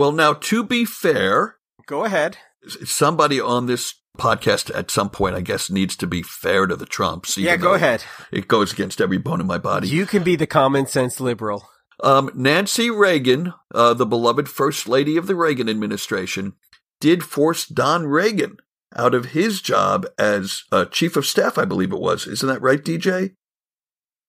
Well, 0.00 0.12
now 0.12 0.32
to 0.32 0.64
be 0.64 0.86
fair, 0.86 1.56
Go 1.84 2.06
ahead. 2.06 2.38
somebody 2.84 3.38
on 3.38 3.66
this 3.66 4.00
podcast 4.18 4.74
at 4.74 4.90
some 4.90 5.10
point, 5.10 5.34
I 5.34 5.42
guess, 5.42 5.68
needs 5.68 5.94
to 5.96 6.06
be 6.06 6.22
fair 6.22 6.66
to 6.66 6.74
the 6.74 6.86
Trumps. 6.86 7.36
Yeah, 7.36 7.58
go 7.58 7.74
ahead. 7.74 8.04
It 8.32 8.48
goes 8.48 8.72
against 8.72 9.02
every 9.02 9.18
bone 9.18 9.42
in 9.42 9.46
my 9.46 9.58
body. 9.58 9.88
You 9.88 10.06
can 10.06 10.22
be 10.22 10.36
the 10.36 10.46
common 10.46 10.86
sense 10.86 11.20
liberal. 11.20 11.68
Um, 12.02 12.30
Nancy 12.34 12.90
Reagan, 12.90 13.52
uh, 13.74 13.92
the 13.92 14.06
beloved 14.06 14.48
first 14.48 14.88
lady 14.88 15.18
of 15.18 15.26
the 15.26 15.34
Reagan 15.34 15.68
administration, 15.68 16.54
did 16.98 17.22
force 17.22 17.66
Don 17.66 18.06
Regan 18.06 18.56
out 18.96 19.14
of 19.14 19.32
his 19.32 19.60
job 19.60 20.06
as 20.18 20.62
uh, 20.72 20.86
chief 20.86 21.14
of 21.14 21.26
staff, 21.26 21.58
I 21.58 21.66
believe 21.66 21.92
it 21.92 22.00
was. 22.00 22.26
Isn't 22.26 22.48
that 22.48 22.62
right, 22.62 22.82
DJ? 22.82 23.34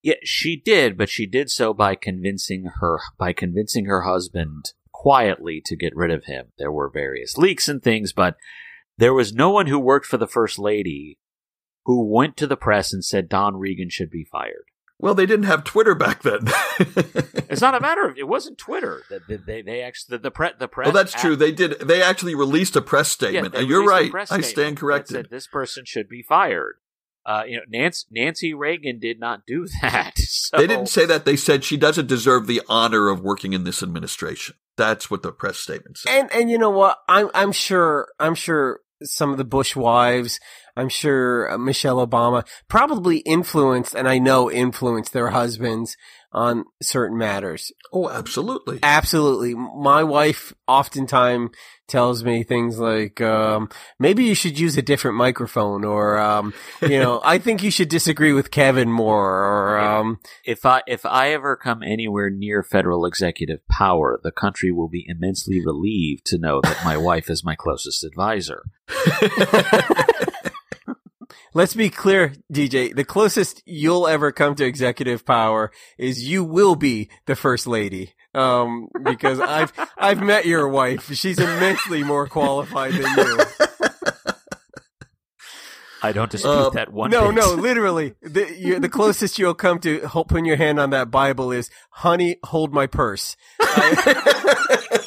Yeah, 0.04 0.16
she 0.22 0.58
did, 0.60 0.98
but 0.98 1.08
she 1.08 1.26
did 1.26 1.50
so 1.50 1.74
by 1.74 1.96
convincing 1.96 2.66
her 2.82 3.00
by 3.18 3.32
convincing 3.32 3.86
her 3.86 4.02
husband 4.02 4.74
quietly 5.02 5.60
to 5.66 5.76
get 5.76 5.96
rid 5.96 6.12
of 6.12 6.26
him. 6.26 6.52
There 6.60 6.72
were 6.72 6.88
various 6.88 7.36
leaks 7.36 7.68
and 7.68 7.82
things, 7.82 8.14
but 8.14 8.36
there 9.00 9.16
was 9.16 9.34
no 9.34 9.50
one 9.50 9.66
who 9.66 9.80
worked 9.80 10.06
for 10.06 10.18
the 10.18 10.28
first 10.28 10.60
lady 10.60 11.18
who 11.86 12.06
went 12.06 12.38
to 12.38 12.46
the 12.46 12.56
press 12.56 12.94
and 12.94 13.04
said 13.04 13.28
Don 13.28 13.58
Regan 13.58 13.90
should 13.90 14.12
be 14.12 14.24
fired. 14.24 14.66
Well, 15.00 15.16
they 15.16 15.26
didn't 15.26 15.48
have 15.48 15.64
Twitter 15.64 15.96
back 15.96 16.22
then. 16.22 16.42
it's 17.50 17.62
not 17.62 17.74
a 17.74 17.80
matter 17.80 18.08
of 18.08 18.16
it 18.16 18.28
wasn't 18.28 18.60
Twitter. 18.60 19.02
They 19.28 19.38
they, 19.38 19.62
they 19.64 19.82
actually 19.82 20.18
the, 20.18 20.22
the 20.22 20.32
press 20.32 20.54
the 20.60 20.68
press. 20.68 20.86
Well, 20.86 20.94
that's 20.94 21.20
true. 21.20 21.36
They 21.36 21.52
did. 21.52 21.80
They 21.80 22.04
actually 22.04 22.36
released 22.36 22.76
a 22.76 22.82
press 22.84 23.08
statement. 23.10 23.56
Yeah, 23.56 23.62
You're 23.62 23.88
right. 23.88 24.12
I 24.30 24.42
stand 24.42 24.78
corrected. 24.78 25.16
Said 25.16 25.28
this 25.32 25.48
person 25.48 25.86
should 25.86 26.08
be 26.08 26.22
fired. 26.22 26.76
Uh, 27.26 27.44
you 27.48 27.58
know, 27.58 27.64
Nancy, 27.70 28.06
Nancy 28.12 28.54
Reagan 28.54 29.00
did 29.00 29.20
not 29.20 29.46
do 29.46 29.68
that. 29.82 30.18
So. 30.18 30.58
They 30.58 30.68
didn't 30.68 30.90
say 30.90 31.06
that. 31.06 31.26
They 31.26 31.36
said 31.36 31.64
she 31.64 31.78
doesn't 31.78 32.08
deserve 32.08 32.48
the 32.48 32.62
honor 32.68 33.10
of 33.10 33.22
working 33.22 33.54
in 33.54 33.64
this 33.64 33.84
administration. 33.84 34.56
That's 34.78 35.12
what 35.12 35.22
the 35.22 35.32
press 35.32 35.58
statement 35.58 35.98
said. 35.98 36.12
And 36.12 36.32
and 36.32 36.50
you 36.50 36.58
know 36.58 36.70
what? 36.70 37.00
I'm 37.08 37.30
I'm 37.34 37.52
sure 37.52 38.08
I'm 38.20 38.36
sure 38.36 38.80
some 39.04 39.32
of 39.32 39.38
the 39.38 39.44
Bush 39.44 39.76
wives, 39.76 40.40
I'm 40.82 40.89
sure 40.89 41.52
uh, 41.52 41.58
Michelle 41.60 42.06
Obama 42.06 42.44
probably 42.67 43.17
influenced, 43.20 43.94
and 43.94 44.10
I 44.10 44.17
know 44.17 44.50
influenced 44.50 45.13
their 45.13 45.30
husbands 45.30 45.96
on 46.32 46.65
certain 46.82 47.17
matters. 47.17 47.72
Oh, 47.94 48.10
absolutely. 48.10 48.80
Absolutely. 48.82 49.54
My 49.54 50.04
wife 50.04 50.54
oftentimes 50.67 51.52
tells 51.88 52.24
me 52.24 52.44
things 52.44 52.80
like, 52.80 53.22
um, 53.22 53.70
maybe 54.00 54.24
you 54.24 54.34
should 54.34 54.58
use 54.58 54.76
a 54.78 54.82
different 54.82 55.17
microphone 55.17 55.84
or, 55.84 56.17
um, 56.17 56.54
you 56.82 57.00
know, 57.00 57.22
I 57.26 57.38
think 57.38 57.62
you 57.62 57.70
should 57.70 57.89
disagree 57.89 58.34
with 58.34 58.50
Kevin 58.50 58.89
more 58.89 59.44
or, 59.44 59.80
um, 59.80 60.20
if 60.46 60.65
I, 60.65 60.82
if 60.88 61.06
I 61.06 61.34
ever 61.34 61.58
come 61.58 61.84
anywhere 61.84 62.32
near 62.32 62.63
federal 62.63 63.06
executive 63.06 63.67
power, 63.67 64.20
the 64.24 64.32
country 64.32 64.72
will 64.72 64.89
be 64.89 65.06
immensely 65.08 65.62
relieved 65.63 66.26
to 66.28 66.39
know 66.39 66.62
that 66.62 66.84
my 66.86 66.96
wife 66.98 67.30
is 67.30 67.44
my 67.44 67.56
closest 67.56 68.04
advisor. 68.04 68.63
Let's 71.54 71.74
be 71.74 71.89
clear, 71.89 72.34
DJ. 72.52 72.96
The 72.96 73.04
closest 73.04 73.62
you'll 73.65 74.08
ever 74.08 74.32
come 74.32 74.56
to 74.56 74.65
executive 74.65 75.26
power 75.26 75.72
is 75.98 76.28
you 76.28 76.44
will 76.44 76.76
be 76.76 77.10
the 77.26 77.36
first 77.36 77.67
lady. 77.67 78.13
Um, 78.34 78.88
because 79.04 79.39
I've, 79.41 79.74
I've 79.98 80.22
met 80.24 80.46
your 80.46 80.67
wife. 80.67 81.13
She's 81.13 81.39
immensely 81.39 82.04
more 82.04 82.28
qualified 82.28 82.94
than 82.94 83.17
you. 83.17 83.39
I 86.04 86.12
don't 86.13 86.32
dispute 86.32 86.52
uh, 86.52 86.70
that 86.72 86.91
one. 86.91 87.12
No, 87.12 87.28
bit. 87.28 87.36
no, 87.36 87.54
literally, 87.54 88.15
the 88.22 88.80
the 88.80 88.89
closest 88.89 89.38
you'll 89.38 89.54
come 89.54 89.80
to 89.80 90.00
putting 90.28 90.46
your 90.46 90.56
hand 90.58 90.80
on 90.80 90.89
that 90.91 91.12
Bible 91.12 91.52
is, 91.52 91.70
"Honey, 91.91 92.38
hold 92.44 92.74
my 92.74 92.88
purse." 92.88 93.38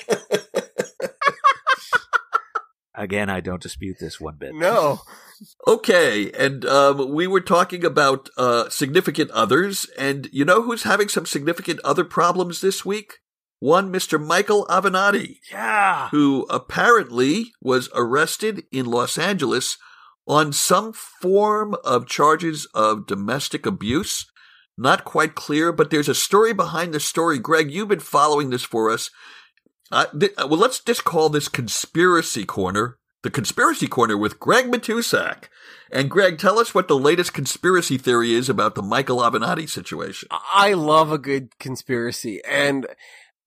Again, 2.94 3.28
I 3.28 3.40
don't 3.40 3.62
dispute 3.62 3.96
this 4.00 4.20
one 4.20 4.37
bit. 4.38 4.54
No. 4.54 5.00
Okay, 5.66 6.30
and 6.33 6.64
um, 6.64 7.12
we 7.12 7.26
were 7.26 7.40
talking 7.40 7.85
about 7.85 8.30
uh, 8.38 8.68
significant 8.68 9.30
others, 9.33 9.87
and 9.98 10.28
you 10.33 10.44
know 10.44 10.62
who's 10.62 10.85
having 10.85 11.09
some 11.09 11.26
significant 11.26 11.80
other 11.83 12.04
problems 12.04 12.61
this 12.61 12.85
week? 12.85 13.14
One 13.59 13.92
Mr. 13.92 14.24
Michael 14.24 14.66
Avenatti. 14.66 15.38
Yeah. 15.50 16.09
Who 16.11 16.46
apparently 16.50 17.52
was 17.61 17.88
arrested 17.94 18.64
in 18.70 18.87
Los 18.87 19.18
Angeles 19.18 19.76
on 20.26 20.52
some 20.52 20.92
form 20.92 21.76
of 21.85 22.07
charges 22.07 22.66
of 22.74 23.07
domestic 23.07 23.66
abuse. 23.66 24.26
Not 24.76 25.04
quite 25.04 25.35
clear, 25.35 25.72
but 25.72 25.90
there's 25.90 26.09
a 26.09 26.14
story 26.14 26.52
behind 26.52 26.92
the 26.92 27.00
story. 27.00 27.38
Greg, 27.38 27.70
you've 27.70 27.88
been 27.88 28.00
following 28.00 28.50
this 28.50 28.64
for 28.64 28.90
us. 28.90 29.11
Uh, 29.90 30.06
th- 30.18 30.32
uh, 30.36 30.46
well, 30.48 30.58
let's 30.58 30.80
just 30.80 31.04
call 31.04 31.28
this 31.28 31.48
Conspiracy 31.48 32.44
Corner. 32.44 32.98
The 33.22 33.30
Conspiracy 33.30 33.86
Corner 33.86 34.18
with 34.18 34.38
Greg 34.38 34.70
Matusak. 34.70 35.44
And 35.90 36.10
Greg, 36.10 36.38
tell 36.38 36.58
us 36.58 36.74
what 36.74 36.88
the 36.88 36.98
latest 36.98 37.32
conspiracy 37.32 37.96
theory 37.96 38.34
is 38.34 38.48
about 38.48 38.74
the 38.74 38.82
Michael 38.82 39.18
Avenatti 39.18 39.68
situation. 39.68 40.28
I 40.30 40.72
love 40.72 41.12
a 41.12 41.18
good 41.18 41.58
conspiracy. 41.58 42.42
And 42.44 42.86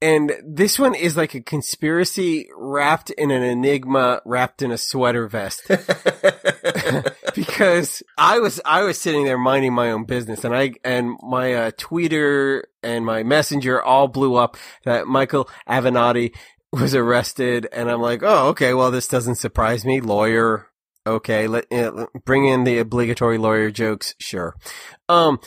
and 0.02 0.32
this 0.46 0.78
one 0.78 0.94
is 0.94 1.18
like 1.18 1.34
a 1.34 1.42
conspiracy 1.42 2.48
wrapped 2.56 3.10
in 3.10 3.32
an 3.32 3.42
enigma 3.42 4.22
wrapped 4.26 4.62
in 4.62 4.72
a 4.72 4.78
sweater 4.78 5.28
vest. 5.28 5.64
because 7.36 8.04
I 8.18 8.40
was, 8.40 8.62
I 8.64 8.84
was 8.84 9.00
sitting 9.00 9.26
there 9.26 9.38
minding 9.38 9.74
my 9.74 9.92
own 9.92 10.06
business 10.06 10.44
and 10.44 10.56
I, 10.56 10.74
and 10.84 11.18
my 11.22 11.54
uh, 11.54 11.72
tweeter 11.72 12.64
and 12.84 13.06
my 13.06 13.24
messenger 13.24 13.82
all 13.82 14.08
blew 14.08 14.36
up 14.36 14.56
that 14.86 15.08
Michael 15.08 15.50
Avenatti 15.68 16.36
was 16.72 16.94
arrested. 16.94 17.68
And 17.72 17.90
I'm 17.90 18.02
like, 18.02 18.22
oh, 18.24 18.50
okay. 18.50 18.74
Well, 18.74 18.92
this 18.92 19.08
doesn't 19.08 19.36
surprise 19.36 19.84
me. 19.84 20.00
Lawyer. 20.00 20.68
Okay. 21.08 21.48
Let, 21.48 21.72
uh, 21.72 22.06
bring 22.24 22.46
in 22.46 22.66
the 22.66 22.78
obligatory 22.78 23.40
lawyer 23.40 23.72
jokes. 23.72 24.14
Sure. 24.20 24.56
Um, 25.10 25.40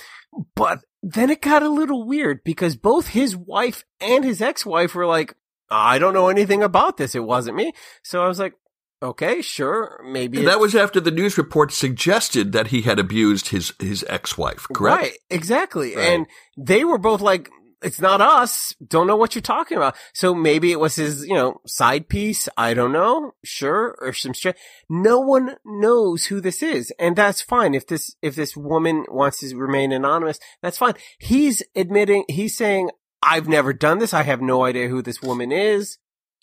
but 0.57 0.81
then 1.03 1.31
it 1.31 1.41
got 1.41 1.63
a 1.63 1.69
little 1.69 2.07
weird 2.07 2.45
because 2.45 2.77
both 2.77 3.09
his 3.09 3.37
wife 3.37 3.85
and 4.01 4.25
his 4.25 4.43
ex-wife 4.43 4.95
were 4.95 5.07
like, 5.07 5.35
I 5.71 5.99
don't 5.99 6.15
know 6.15 6.29
anything 6.29 6.63
about 6.63 6.97
this. 6.97 7.15
It 7.15 7.25
wasn't 7.25 7.57
me. 7.57 7.73
So 8.03 8.23
I 8.23 8.29
was 8.29 8.39
like, 8.39 8.55
okay, 9.03 9.41
sure, 9.41 10.03
maybe. 10.05 10.45
that 10.45 10.61
was 10.61 10.75
after 10.75 11.01
the 11.01 11.11
news 11.11 11.39
report 11.39 11.73
suggested 11.73 12.53
that 12.53 12.69
he 12.69 12.83
had 12.83 12.99
abused 12.99 13.49
his, 13.49 13.73
his 13.79 14.05
ex-wife, 14.09 14.67
correct? 14.75 15.03
Right, 15.03 15.19
exactly. 15.31 15.97
Right. 15.97 16.07
And 16.07 16.27
they 16.59 16.85
were 16.85 16.99
both 16.99 17.21
like, 17.21 17.49
it's 17.83 18.01
not 18.01 18.21
us. 18.21 18.75
Don't 18.87 19.07
know 19.07 19.17
what 19.17 19.35
you're 19.35 19.43
talking 19.43 19.77
about. 19.77 19.97
So 20.13 20.35
maybe 20.35 20.73
it 20.73 20.81
was 20.81 20.97
his, 20.97 21.27
you 21.27 21.35
know, 21.35 21.61
side 21.67 22.09
piece. 22.09 22.49
I 22.57 22.75
don't 22.75 22.93
know. 22.93 23.33
Sure. 23.43 23.97
Or 24.01 24.13
some 24.13 24.35
straight. 24.35 24.57
No 24.89 25.21
one 25.21 25.57
knows 25.65 26.27
who 26.27 26.41
this 26.41 26.63
is. 26.63 26.93
And 26.99 27.17
that's 27.17 27.41
fine. 27.41 27.75
If 27.75 27.87
this, 27.87 28.17
if 28.23 28.35
this 28.35 28.57
woman 28.57 29.05
wants 29.09 29.41
to 29.41 29.57
remain 29.57 29.93
anonymous, 29.93 30.39
that's 30.63 30.79
fine. 30.79 30.95
He's 31.19 31.63
admitting, 31.75 32.25
he's 32.29 32.57
saying, 32.57 32.91
I've 33.23 33.49
never 33.49 33.73
done 33.73 33.99
this. 33.99 34.15
I 34.15 34.23
have 34.23 34.41
no 34.41 34.65
idea 34.65 34.89
who 34.89 35.03
this 35.03 35.23
woman 35.23 35.53
is. 35.53 35.99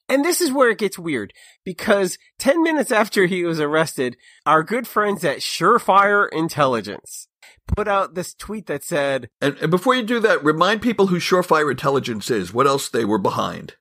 And 0.09 0.23
this 0.23 0.39
is 0.39 0.51
where 0.51 0.69
it 0.69 0.77
gets 0.77 0.97
weird 0.97 1.33
because 1.65 2.17
10 2.39 2.63
minutes 2.63 2.91
after 2.91 3.25
he 3.25 3.43
was 3.43 3.59
arrested, 3.59 4.15
our 4.45 4.63
good 4.63 4.87
friends 4.87 5.25
at 5.25 5.39
Surefire 5.39 6.27
Intelligence 6.31 7.27
put 7.67 7.87
out 7.87 8.15
this 8.15 8.33
tweet 8.33 8.67
that 8.67 8.83
said, 8.83 9.29
and, 9.41 9.57
and 9.57 9.71
before 9.71 9.95
you 9.95 10.03
do 10.03 10.19
that, 10.19 10.43
remind 10.43 10.81
people 10.81 11.07
who 11.07 11.17
Surefire 11.17 11.69
Intelligence 11.69 12.31
is. 12.31 12.53
What 12.53 12.67
else 12.67 12.89
they 12.89 13.05
were 13.05 13.19
behind? 13.19 13.75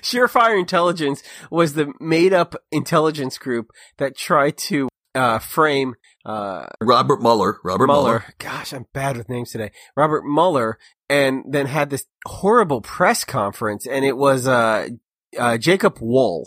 Surefire 0.00 0.58
Intelligence 0.58 1.22
was 1.50 1.74
the 1.74 1.92
made 2.00 2.32
up 2.32 2.54
intelligence 2.70 3.38
group 3.38 3.70
that 3.98 4.16
tried 4.16 4.56
to 4.56 4.88
uh, 5.14 5.38
frame 5.38 5.94
uh, 6.24 6.66
Robert 6.82 7.20
Mueller. 7.22 7.58
Robert 7.64 7.86
Mueller. 7.86 8.02
Mueller. 8.02 8.24
Gosh, 8.38 8.72
I'm 8.72 8.86
bad 8.92 9.16
with 9.16 9.28
names 9.28 9.50
today. 9.50 9.70
Robert 9.96 10.24
Mueller, 10.24 10.78
and 11.08 11.44
then 11.48 11.66
had 11.66 11.90
this 11.90 12.06
horrible 12.26 12.80
press 12.80 13.24
conference, 13.24 13.86
and 13.86 14.04
it 14.04 14.16
was 14.16 14.46
uh, 14.46 14.88
uh, 15.38 15.58
Jacob 15.58 15.98
Wohl, 16.00 16.46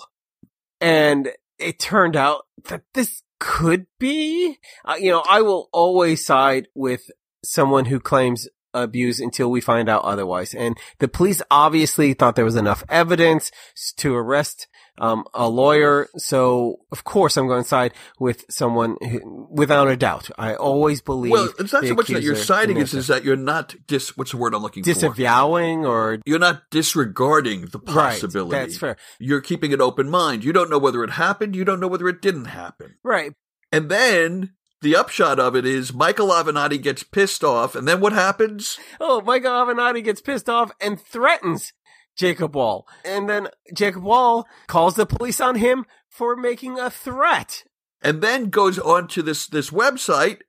and 0.79 1.29
it 1.57 1.79
turned 1.79 2.15
out 2.15 2.45
that 2.69 2.83
this 2.93 3.23
could 3.41 3.87
be. 3.99 4.59
Uh, 4.85 4.95
you 4.99 5.11
know, 5.11 5.23
I 5.27 5.41
will 5.41 5.67
always 5.73 6.23
side 6.23 6.67
with 6.75 7.09
someone 7.43 7.85
who 7.85 7.99
claims 7.99 8.47
abuse 8.73 9.19
until 9.19 9.49
we 9.49 9.59
find 9.59 9.89
out 9.89 10.03
otherwise. 10.03 10.53
And 10.53 10.77
the 10.99 11.07
police 11.07 11.41
obviously 11.49 12.13
thought 12.13 12.35
there 12.35 12.45
was 12.45 12.55
enough 12.55 12.83
evidence 12.87 13.51
to 13.97 14.15
arrest 14.15 14.67
um, 15.01 15.25
a 15.33 15.49
lawyer. 15.49 16.07
So 16.15 16.79
of 16.91 17.03
course 17.03 17.35
I'm 17.35 17.47
going 17.47 17.63
to 17.63 17.67
side 17.67 17.93
with 18.19 18.45
someone 18.49 18.95
who, 19.01 19.47
without 19.51 19.89
a 19.89 19.97
doubt. 19.97 20.29
I 20.37 20.53
always 20.55 21.01
believe. 21.01 21.31
Well, 21.31 21.49
it's 21.59 21.73
not 21.73 21.83
so 21.83 21.95
much 21.95 22.07
that 22.07 22.23
you're 22.23 22.35
siding; 22.35 22.77
it's 22.77 22.93
is 22.93 23.07
that 23.07 23.25
you're 23.25 23.35
not 23.35 23.75
dis. 23.87 24.15
What's 24.15 24.31
the 24.31 24.37
word 24.37 24.53
I'm 24.53 24.61
looking 24.61 24.83
disavowing 24.83 25.11
for? 25.11 25.15
Disavowing, 25.17 25.85
or 25.85 26.19
you're 26.25 26.39
not 26.39 26.63
disregarding 26.69 27.65
the 27.65 27.79
possibility. 27.79 28.55
Right, 28.55 28.61
that's 28.61 28.77
fair. 28.77 28.95
You're 29.19 29.41
keeping 29.41 29.73
an 29.73 29.81
open 29.81 30.09
mind. 30.09 30.45
You 30.45 30.53
don't 30.53 30.69
know 30.69 30.79
whether 30.79 31.03
it 31.03 31.11
happened. 31.11 31.55
You 31.55 31.65
don't 31.65 31.79
know 31.79 31.87
whether 31.87 32.07
it 32.07 32.21
didn't 32.21 32.45
happen. 32.45 32.95
Right. 33.03 33.33
And 33.71 33.89
then 33.89 34.53
the 34.81 34.95
upshot 34.95 35.39
of 35.39 35.55
it 35.55 35.65
is 35.65 35.93
Michael 35.93 36.29
Avenatti 36.29 36.81
gets 36.81 37.03
pissed 37.03 37.43
off, 37.43 37.75
and 37.75 37.87
then 37.87 37.99
what 37.99 38.13
happens? 38.13 38.77
Oh, 38.99 39.21
Michael 39.21 39.51
Avenatti 39.51 40.03
gets 40.03 40.21
pissed 40.21 40.49
off 40.49 40.71
and 40.79 40.99
threatens 40.99 41.73
Jacob 42.21 42.55
Wohl. 42.55 42.87
And 43.03 43.27
then 43.27 43.47
Jacob 43.73 44.03
Wohl 44.03 44.45
calls 44.67 44.93
the 44.95 45.07
police 45.07 45.41
on 45.41 45.55
him 45.55 45.85
for 46.07 46.35
making 46.35 46.77
a 46.77 46.91
threat. 46.91 47.63
And 48.03 48.21
then 48.21 48.51
goes 48.51 48.77
on 48.77 49.07
to 49.09 49.23
this, 49.23 49.47
this 49.47 49.71
website 49.71 50.41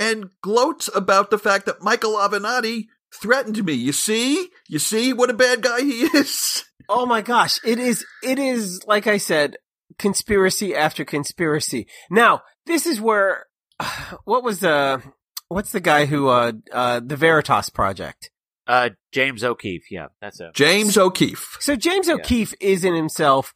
and 0.00 0.30
gloats 0.42 0.88
about 0.94 1.30
the 1.30 1.38
fact 1.38 1.66
that 1.66 1.82
Michael 1.82 2.14
Avenatti 2.14 2.86
threatened 3.14 3.62
me. 3.62 3.74
You 3.74 3.92
see? 3.92 4.48
You 4.68 4.78
see 4.78 5.12
what 5.12 5.28
a 5.28 5.34
bad 5.34 5.60
guy 5.60 5.82
he 5.82 6.00
is? 6.14 6.64
Oh 6.88 7.04
my 7.04 7.20
gosh. 7.20 7.58
It 7.62 7.78
is, 7.78 8.06
it 8.22 8.38
is, 8.38 8.82
like 8.86 9.06
I 9.06 9.18
said, 9.18 9.58
conspiracy 9.98 10.74
after 10.74 11.04
conspiracy. 11.04 11.88
Now, 12.10 12.40
this 12.64 12.86
is 12.86 13.02
where, 13.02 13.44
what 14.24 14.42
was 14.42 14.60
the, 14.60 15.02
what's 15.48 15.72
the 15.72 15.80
guy 15.80 16.06
who, 16.06 16.28
uh, 16.28 16.52
uh, 16.72 17.00
the 17.04 17.16
Veritas 17.16 17.68
Project? 17.68 18.30
Uh, 18.68 18.90
James 19.12 19.42
O'Keefe. 19.42 19.90
Yeah, 19.90 20.08
that's 20.20 20.40
a 20.40 20.52
James 20.54 20.98
O'Keefe. 20.98 21.56
So 21.58 21.74
James 21.74 22.08
O'Keefe 22.08 22.54
is 22.60 22.84
in 22.84 22.94
himself 22.94 23.54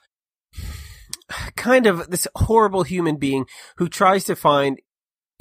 kind 1.57 1.87
of 1.87 2.11
this 2.11 2.27
horrible 2.35 2.83
human 2.83 3.17
being 3.17 3.45
who 3.77 3.89
tries 3.89 4.25
to 4.25 4.35
find 4.35 4.81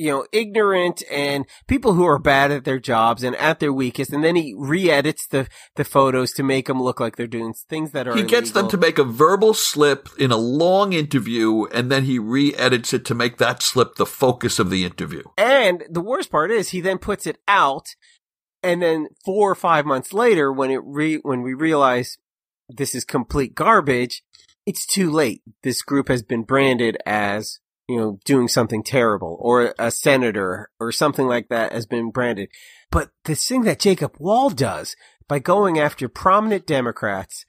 you 0.02 0.10
know, 0.10 0.26
ignorant 0.32 1.04
and 1.12 1.46
people 1.68 1.94
who 1.94 2.06
are 2.06 2.18
bad 2.18 2.50
at 2.50 2.64
their 2.64 2.80
jobs 2.80 3.22
and 3.22 3.36
at 3.36 3.60
their 3.60 3.72
weakest. 3.72 4.12
And 4.12 4.24
then 4.24 4.36
he 4.36 4.56
re-edits 4.58 5.28
the, 5.28 5.48
the 5.76 5.84
photos 5.84 6.32
to 6.34 6.44
make 6.44 6.66
them 6.66 6.82
look 6.82 7.00
like 7.00 7.18
they're 7.18 7.28
doing 7.28 7.54
things 7.54 7.92
that 7.92 8.08
are 8.08 8.16
He 8.16 8.24
gets 8.24 8.50
them 8.50 8.68
to 8.70 8.78
make 8.78 8.98
a 8.98 9.04
verbal 9.04 9.54
slip 9.54 10.10
in 10.18 10.32
a 10.32 10.38
long 10.38 10.94
interview 10.94 11.66
and 11.66 11.92
then 11.92 12.06
he 12.06 12.18
re-edits 12.18 12.96
it 12.96 13.06
to 13.06 13.14
make 13.14 13.38
that 13.38 13.62
slip 13.62 13.96
the 13.96 14.08
focus 14.08 14.58
of 14.58 14.72
the 14.72 14.86
interview. 14.86 15.22
And 15.38 15.84
the 15.88 16.02
worst 16.02 16.32
part 16.32 16.50
is 16.50 16.70
he 16.70 16.82
then 16.82 16.98
puts 16.98 17.28
it 17.28 17.38
out 17.48 17.90
and 18.64 18.82
then 18.82 19.08
four 19.26 19.52
or 19.52 19.56
five 19.56 19.86
months 19.86 20.14
later 20.14 20.52
when 20.52 20.72
it 20.72 20.82
re, 20.84 21.18
when 21.18 21.42
we 21.42 21.54
realize 21.54 22.18
this 22.70 22.96
is 22.96 23.04
complete 23.04 23.56
garbage, 23.56 24.24
it's 24.66 24.86
too 24.86 25.12
late. 25.12 25.42
This 25.64 25.82
group 25.82 26.08
has 26.08 26.24
been 26.24 26.44
branded 26.44 26.98
as 27.06 27.60
you 27.92 27.98
know, 27.98 28.20
doing 28.24 28.48
something 28.48 28.84
terrible 28.84 29.38
or 29.42 29.76
a 29.78 29.92
senator 29.92 30.70
or 30.80 30.94
something 30.94 31.28
like 31.28 31.50
that 31.50 31.74
has 31.74 31.86
been 31.86 32.10
branded. 32.10 32.48
But 32.90 33.10
the 33.26 33.36
thing 33.36 33.64
that 33.64 33.82
Jacob 33.82 34.16
Wohl 34.18 34.50
does 34.50 34.96
by 35.28 35.40
going 35.40 35.78
after 35.78 36.08
prominent 36.08 36.66
Democrats 36.66 37.46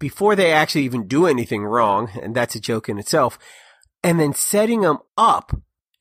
before 0.00 0.34
they 0.34 0.52
actually 0.52 0.82
even 0.82 1.06
do 1.06 1.26
anything 1.26 1.64
wrong, 1.64 2.10
and 2.20 2.34
that's 2.34 2.56
a 2.56 2.60
joke 2.60 2.88
in 2.88 2.98
itself, 2.98 3.38
and 4.02 4.18
then 4.18 4.34
setting 4.34 4.80
them 4.80 4.98
up. 5.16 5.56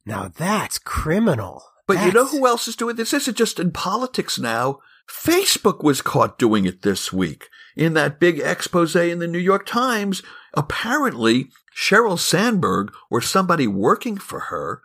Now 0.08 0.28
that's 0.28 0.80
criminal. 0.80 1.64
But 1.88 1.96
that's... 1.96 2.08
you 2.08 2.12
know 2.14 2.26
who 2.26 2.48
else 2.48 2.68
is 2.68 2.76
doing 2.76 2.96
this? 2.96 3.12
This 3.12 3.28
is 3.28 3.34
just 3.34 3.60
in 3.60 3.72
politics 3.72 4.40
now. 4.40 4.80
Facebook 5.10 5.84
was 5.84 6.02
caught 6.02 6.38
doing 6.38 6.66
it 6.66 6.82
this 6.82 7.12
week 7.12 7.50
in 7.76 7.94
that 7.94 8.20
big 8.20 8.40
expose 8.40 8.96
in 8.96 9.20
the 9.20 9.28
New 9.28 9.40
York 9.40 9.66
Times. 9.66 10.22
Apparently, 10.54 11.50
Sheryl 11.76 12.18
Sandberg 12.18 12.94
or 13.10 13.22
somebody 13.22 13.68
working 13.68 14.18
for 14.18 14.40
her 14.42 14.82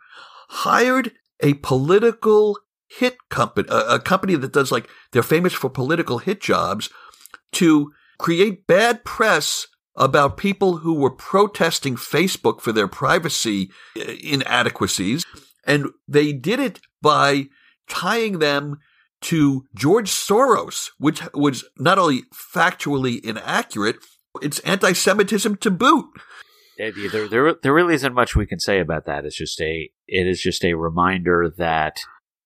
hired 0.49 1.11
a 1.41 1.53
political 1.55 2.57
hit 2.87 3.17
company, 3.29 3.67
a, 3.69 3.95
a, 3.95 3.99
company 3.99 4.35
that 4.35 4.51
does 4.51 4.71
like, 4.71 4.89
they're 5.11 5.23
famous 5.23 5.53
for 5.53 5.69
political 5.69 6.17
hit 6.17 6.41
jobs 6.41 6.89
to 7.53 7.91
create 8.17 8.67
bad 8.67 9.05
press 9.05 9.67
about 9.95 10.37
people 10.37 10.77
who 10.77 10.93
were 10.93 11.11
protesting 11.11 11.95
Facebook 11.95 12.61
for 12.61 12.71
their 12.71 12.87
privacy 12.87 13.69
uh, 13.97 14.11
inadequacies. 14.23 15.25
And 15.65 15.89
they 16.07 16.33
did 16.33 16.59
it 16.59 16.79
by 17.01 17.47
tying 17.87 18.39
them 18.39 18.79
to 19.21 19.65
George 19.75 20.09
Soros, 20.09 20.91
which 20.97 21.21
was 21.33 21.65
not 21.77 21.97
only 21.97 22.23
factually 22.33 23.23
inaccurate, 23.23 23.97
it's 24.41 24.59
anti-Semitism 24.59 25.57
to 25.57 25.71
boot 25.71 26.05
there, 26.79 27.27
there, 27.27 27.55
there 27.61 27.73
really 27.73 27.93
isn't 27.93 28.13
much 28.13 28.35
we 28.35 28.45
can 28.45 28.59
say 28.59 28.79
about 28.79 29.05
that. 29.05 29.25
It's 29.25 29.35
just 29.35 29.59
a, 29.61 29.89
it 30.07 30.27
is 30.27 30.41
just 30.41 30.63
a 30.63 30.75
reminder 30.75 31.53
that 31.57 31.97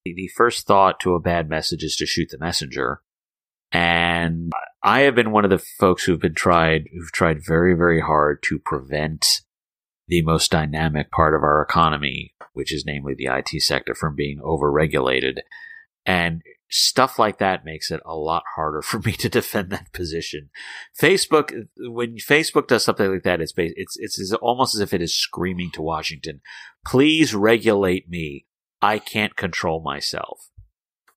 the 0.03 0.29
first 0.35 0.65
thought 0.65 0.99
to 1.01 1.13
a 1.13 1.19
bad 1.19 1.49
message 1.49 1.83
is 1.83 1.95
to 1.97 2.05
shoot 2.05 2.29
the 2.31 2.39
messenger. 2.39 3.01
And 3.71 4.51
I 4.81 5.01
have 5.01 5.15
been 5.15 5.31
one 5.31 5.45
of 5.45 5.51
the 5.51 5.63
folks 5.79 6.03
who've 6.03 6.19
been 6.19 6.35
tried, 6.35 6.89
who've 6.93 7.11
tried 7.11 7.45
very, 7.45 7.75
very 7.75 8.01
hard 8.01 8.43
to 8.43 8.59
prevent 8.59 9.41
the 10.13 10.21
most 10.21 10.51
dynamic 10.51 11.09
part 11.09 11.33
of 11.33 11.41
our 11.41 11.59
economy, 11.63 12.35
which 12.53 12.71
is 12.71 12.85
namely 12.85 13.15
the 13.15 13.25
IT 13.25 13.61
sector, 13.63 13.95
from 13.95 14.15
being 14.15 14.37
overregulated. 14.37 15.39
And 16.05 16.43
stuff 16.69 17.17
like 17.17 17.39
that 17.39 17.65
makes 17.65 17.89
it 17.89 17.99
a 18.05 18.15
lot 18.15 18.43
harder 18.55 18.81
for 18.83 18.99
me 18.99 19.13
to 19.13 19.27
defend 19.27 19.71
that 19.71 19.91
position. 19.91 20.51
Facebook, 20.99 21.51
when 21.79 22.17
Facebook 22.17 22.67
does 22.67 22.83
something 22.83 23.11
like 23.11 23.23
that, 23.23 23.41
it's 23.41 23.53
it's 23.57 23.97
it's 23.97 24.33
almost 24.33 24.75
as 24.75 24.81
if 24.81 24.93
it 24.93 25.01
is 25.01 25.17
screaming 25.17 25.71
to 25.71 25.81
Washington, 25.81 26.41
"Please 26.85 27.33
regulate 27.33 28.07
me. 28.07 28.45
I 28.83 28.99
can't 28.99 29.35
control 29.35 29.81
myself." 29.81 30.51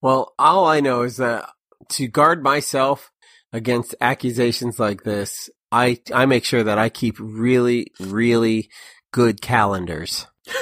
Well, 0.00 0.32
all 0.38 0.66
I 0.66 0.80
know 0.80 1.02
is 1.02 1.18
that 1.18 1.50
to 1.90 2.08
guard 2.08 2.42
myself 2.42 3.12
against 3.52 3.94
accusations 4.00 4.78
like 4.78 5.02
this, 5.02 5.50
I 5.72 5.98
I 6.12 6.26
make 6.26 6.44
sure 6.44 6.62
that 6.62 6.78
I 6.78 6.88
keep 6.88 7.16
really 7.18 7.92
really 8.00 8.70
good 9.12 9.40
calendars. 9.40 10.26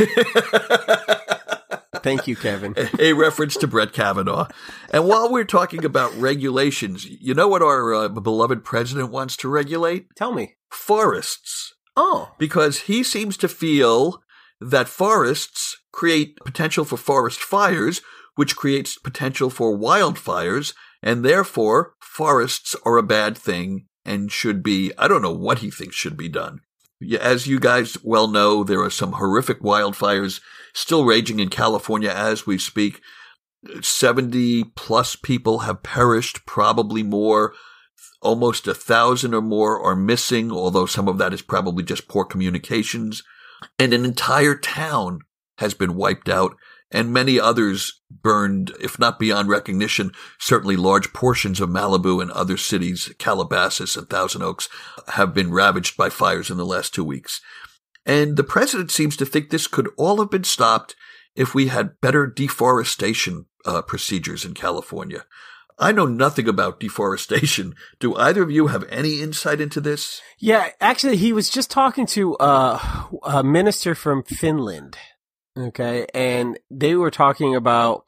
Thank 2.04 2.26
you, 2.26 2.36
Kevin. 2.36 2.74
A 2.98 3.14
reference 3.14 3.56
to 3.56 3.66
Brett 3.66 3.94
Kavanaugh. 3.94 4.46
And 4.90 5.08
while 5.08 5.32
we're 5.32 5.44
talking 5.44 5.86
about 5.86 6.14
regulations, 6.16 7.06
you 7.06 7.32
know 7.32 7.48
what 7.48 7.62
our 7.62 7.94
uh, 7.94 8.08
beloved 8.08 8.62
president 8.62 9.10
wants 9.10 9.38
to 9.38 9.48
regulate? 9.48 10.14
Tell 10.14 10.32
me. 10.32 10.56
Forests. 10.70 11.72
Oh. 11.96 12.32
Because 12.38 12.80
he 12.80 13.02
seems 13.02 13.38
to 13.38 13.48
feel 13.48 14.22
that 14.60 14.86
forests 14.86 15.78
create 15.92 16.36
potential 16.44 16.84
for 16.84 16.98
forest 16.98 17.40
fires, 17.40 18.02
which 18.34 18.54
creates 18.54 18.98
potential 18.98 19.48
for 19.48 19.76
wildfires, 19.76 20.74
and 21.02 21.24
therefore 21.24 21.94
forests 22.00 22.76
are 22.84 22.98
a 22.98 23.02
bad 23.02 23.38
thing 23.38 23.86
and 24.04 24.30
should 24.30 24.62
be, 24.62 24.92
I 24.98 25.08
don't 25.08 25.22
know 25.22 25.32
what 25.32 25.58
he 25.58 25.70
thinks 25.70 25.96
should 25.96 26.16
be 26.16 26.28
done. 26.28 26.60
As 27.20 27.46
you 27.46 27.58
guys 27.58 27.96
well 28.02 28.28
know, 28.28 28.64
there 28.64 28.82
are 28.82 28.90
some 28.90 29.12
horrific 29.12 29.60
wildfires 29.60 30.40
still 30.72 31.04
raging 31.04 31.40
in 31.40 31.48
California 31.48 32.10
as 32.10 32.46
we 32.46 32.58
speak. 32.58 33.00
70 33.80 34.64
plus 34.76 35.16
people 35.16 35.60
have 35.60 35.82
perished, 35.82 36.46
probably 36.46 37.02
more. 37.02 37.54
Almost 38.20 38.66
a 38.66 38.74
thousand 38.74 39.34
or 39.34 39.42
more 39.42 39.82
are 39.82 39.96
missing, 39.96 40.50
although 40.50 40.86
some 40.86 41.08
of 41.08 41.18
that 41.18 41.34
is 41.34 41.42
probably 41.42 41.82
just 41.82 42.08
poor 42.08 42.24
communications. 42.24 43.22
And 43.78 43.92
an 43.92 44.04
entire 44.04 44.54
town 44.54 45.20
has 45.58 45.74
been 45.74 45.94
wiped 45.94 46.28
out 46.28 46.56
and 46.90 47.12
many 47.12 47.40
others 47.40 48.00
burned, 48.10 48.72
if 48.80 48.98
not 48.98 49.18
beyond 49.18 49.48
recognition, 49.48 50.12
certainly 50.38 50.76
large 50.76 51.12
portions 51.12 51.60
of 51.60 51.68
Malibu 51.68 52.22
and 52.22 52.30
other 52.30 52.56
cities, 52.56 53.12
Calabasas 53.18 53.96
and 53.96 54.08
Thousand 54.08 54.42
Oaks, 54.42 54.68
have 55.08 55.34
been 55.34 55.52
ravaged 55.52 55.96
by 55.96 56.08
fires 56.08 56.50
in 56.50 56.56
the 56.56 56.66
last 56.66 56.94
two 56.94 57.04
weeks. 57.04 57.40
And 58.06 58.36
the 58.36 58.44
president 58.44 58.90
seems 58.90 59.16
to 59.16 59.26
think 59.26 59.50
this 59.50 59.66
could 59.66 59.88
all 59.96 60.18
have 60.18 60.30
been 60.30 60.44
stopped 60.44 60.94
if 61.34 61.54
we 61.54 61.68
had 61.68 62.00
better 62.00 62.26
deforestation 62.26 63.46
uh, 63.64 63.82
procedures 63.82 64.44
in 64.44 64.54
California. 64.54 65.24
I 65.78 65.90
know 65.90 66.06
nothing 66.06 66.48
about 66.48 66.78
deforestation. 66.78 67.74
Do 67.98 68.14
either 68.14 68.42
of 68.42 68.50
you 68.50 68.68
have 68.68 68.84
any 68.88 69.20
insight 69.20 69.60
into 69.60 69.80
this? 69.80 70.20
Yeah, 70.38 70.68
actually, 70.80 71.16
he 71.16 71.32
was 71.32 71.50
just 71.50 71.70
talking 71.70 72.06
to 72.08 72.36
uh, 72.36 73.06
a 73.24 73.42
minister 73.42 73.94
from 73.94 74.22
Finland. 74.22 74.96
Okay, 75.56 76.06
and 76.12 76.58
they 76.70 76.94
were 76.96 77.10
talking 77.10 77.54
about 77.54 78.06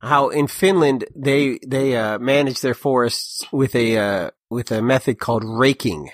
how 0.00 0.28
in 0.28 0.48
Finland 0.48 1.04
they 1.14 1.58
they 1.66 1.96
uh, 1.96 2.18
manage 2.18 2.60
their 2.60 2.74
forests 2.74 3.44
with 3.52 3.74
a 3.74 3.96
uh, 3.96 4.30
with 4.50 4.72
a 4.72 4.82
method 4.82 5.18
called 5.18 5.44
raking. 5.44 6.10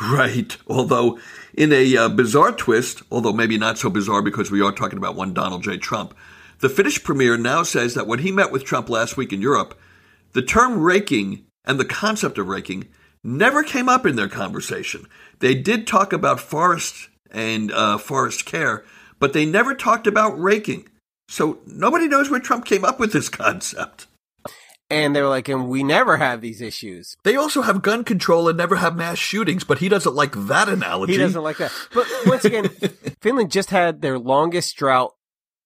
Right. 0.00 0.56
Although, 0.68 1.18
in 1.54 1.72
a 1.72 1.96
uh, 1.96 2.08
bizarre 2.08 2.52
twist, 2.52 3.02
although 3.10 3.32
maybe 3.32 3.58
not 3.58 3.78
so 3.78 3.90
bizarre 3.90 4.22
because 4.22 4.50
we 4.50 4.62
are 4.62 4.70
talking 4.70 4.98
about 4.98 5.16
one 5.16 5.34
Donald 5.34 5.64
J. 5.64 5.76
Trump, 5.76 6.14
the 6.60 6.68
Finnish 6.68 7.02
premier 7.02 7.36
now 7.36 7.64
says 7.64 7.94
that 7.94 8.06
when 8.06 8.20
he 8.20 8.30
met 8.30 8.52
with 8.52 8.64
Trump 8.64 8.88
last 8.88 9.16
week 9.16 9.32
in 9.32 9.40
Europe, 9.40 9.78
the 10.34 10.42
term 10.42 10.80
raking 10.80 11.46
and 11.64 11.80
the 11.80 11.84
concept 11.84 12.38
of 12.38 12.48
raking 12.48 12.88
never 13.24 13.64
came 13.64 13.88
up 13.88 14.06
in 14.06 14.16
their 14.16 14.28
conversation. 14.28 15.06
They 15.40 15.54
did 15.54 15.86
talk 15.86 16.12
about 16.12 16.40
forest 16.40 17.08
and 17.30 17.72
uh, 17.72 17.98
forest 17.98 18.46
care, 18.46 18.84
but 19.18 19.32
they 19.32 19.46
never 19.46 19.74
talked 19.74 20.06
about 20.06 20.38
raking. 20.38 20.88
So 21.28 21.58
nobody 21.66 22.08
knows 22.08 22.30
where 22.30 22.40
Trump 22.40 22.64
came 22.64 22.84
up 22.84 22.98
with 22.98 23.12
this 23.12 23.28
concept. 23.28 24.06
And 24.90 25.14
they 25.14 25.20
were 25.20 25.28
like, 25.28 25.48
and 25.48 25.68
we 25.68 25.82
never 25.82 26.16
have 26.16 26.40
these 26.40 26.62
issues. 26.62 27.14
They 27.22 27.36
also 27.36 27.60
have 27.60 27.82
gun 27.82 28.04
control 28.04 28.48
and 28.48 28.56
never 28.56 28.76
have 28.76 28.96
mass 28.96 29.18
shootings, 29.18 29.62
but 29.62 29.78
he 29.78 29.88
doesn't 29.90 30.14
like 30.14 30.32
that 30.46 30.68
analogy. 30.68 31.12
He 31.12 31.18
doesn't 31.18 31.42
like 31.42 31.58
that. 31.58 31.72
But 31.92 32.06
once 32.24 32.46
again, 32.46 32.68
Finland 33.20 33.52
just 33.52 33.68
had 33.68 34.00
their 34.00 34.18
longest 34.18 34.76
drought 34.76 35.14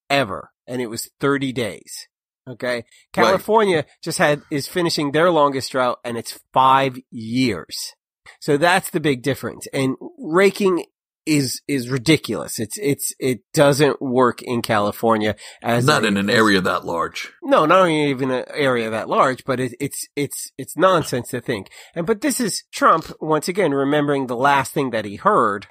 ever, 0.09 0.51
and 0.67 0.81
it 0.81 0.87
was 0.87 1.09
30 1.21 1.53
days. 1.53 2.09
Okay. 2.49 2.83
California 3.13 3.77
right. 3.77 3.85
just 4.01 4.17
had, 4.17 4.41
is 4.51 4.67
finishing 4.67 5.13
their 5.13 5.31
longest 5.31 5.71
drought, 5.71 5.99
and 6.03 6.17
it's 6.17 6.41
five 6.51 6.99
years. 7.09 7.93
So 8.41 8.57
that's 8.57 8.89
the 8.89 8.99
big 8.99 9.21
difference. 9.21 9.67
And 9.71 9.95
raking 10.17 10.85
is 11.25 11.61
is 11.67 11.89
ridiculous. 11.89 12.59
It's 12.59 12.77
it's 12.79 13.13
it 13.19 13.41
doesn't 13.53 14.01
work 14.01 14.41
in 14.41 14.61
California 14.61 15.35
as 15.61 15.85
Not 15.85 16.03
a- 16.03 16.07
in 16.07 16.17
an 16.17 16.29
as- 16.29 16.35
area 16.35 16.61
that 16.61 16.85
large. 16.85 17.31
No, 17.41 17.65
not 17.65 17.87
even 17.87 18.31
an 18.31 18.45
area 18.53 18.89
that 18.89 19.07
large, 19.09 19.43
but 19.45 19.59
it, 19.59 19.73
it's 19.79 20.07
it's 20.15 20.51
it's 20.57 20.75
nonsense 20.77 21.29
to 21.29 21.41
think. 21.41 21.69
And 21.95 22.05
but 22.05 22.21
this 22.21 22.39
is 22.39 22.63
Trump 22.73 23.11
once 23.21 23.47
again 23.47 23.73
remembering 23.73 24.27
the 24.27 24.35
last 24.35 24.73
thing 24.73 24.89
that 24.91 25.05
he 25.05 25.15
heard 25.15 25.67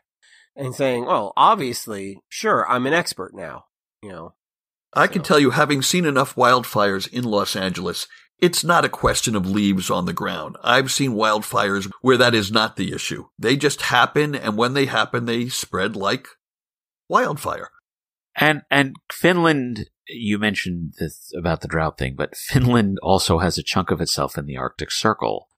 and 0.57 0.75
saying, 0.75 1.07
"Well, 1.07 1.33
obviously, 1.37 2.21
sure, 2.29 2.69
I'm 2.69 2.87
an 2.87 2.93
expert 2.95 3.35
now." 3.35 3.65
You 4.03 4.11
know, 4.11 4.35
I 4.95 5.07
can 5.07 5.23
tell 5.23 5.39
you, 5.39 5.51
having 5.51 5.83
seen 5.83 6.05
enough 6.05 6.35
wildfires 6.35 7.07
in 7.13 7.25
Los 7.25 7.55
Angeles, 7.57 8.07
it's 8.43 8.65
not 8.65 8.85
a 8.85 8.89
question 8.89 9.37
of 9.37 9.49
leaves 9.49 9.89
on 9.89 10.05
the 10.05 10.13
ground. 10.13 10.57
I've 10.65 10.91
seen 10.91 11.13
wildfires 11.13 11.89
where 12.01 12.17
that 12.17 12.35
is 12.35 12.51
not 12.51 12.75
the 12.75 12.93
issue. 12.93 13.29
They 13.39 13.57
just 13.57 13.83
happen, 13.83 14.35
and 14.35 14.57
when 14.57 14.75
they 14.75 14.87
happen, 14.87 15.27
they 15.27 15.49
spread 15.49 15.95
like 15.95 16.27
wildfire. 17.09 17.71
And 18.35 18.63
and 18.69 18.97
Finland, 19.13 19.87
you 20.09 20.41
mentioned 20.41 20.95
this 20.99 21.33
about 21.39 21.61
the 21.61 21.69
drought 21.69 21.99
thing, 21.99 22.17
but 22.17 22.37
Finland 22.37 22.99
also 23.01 23.39
has 23.39 23.57
a 23.59 23.63
chunk 23.63 23.93
of 23.93 24.01
itself 24.01 24.37
in 24.37 24.47
the 24.47 24.57
Arctic 24.57 24.91
Circle. 24.91 25.49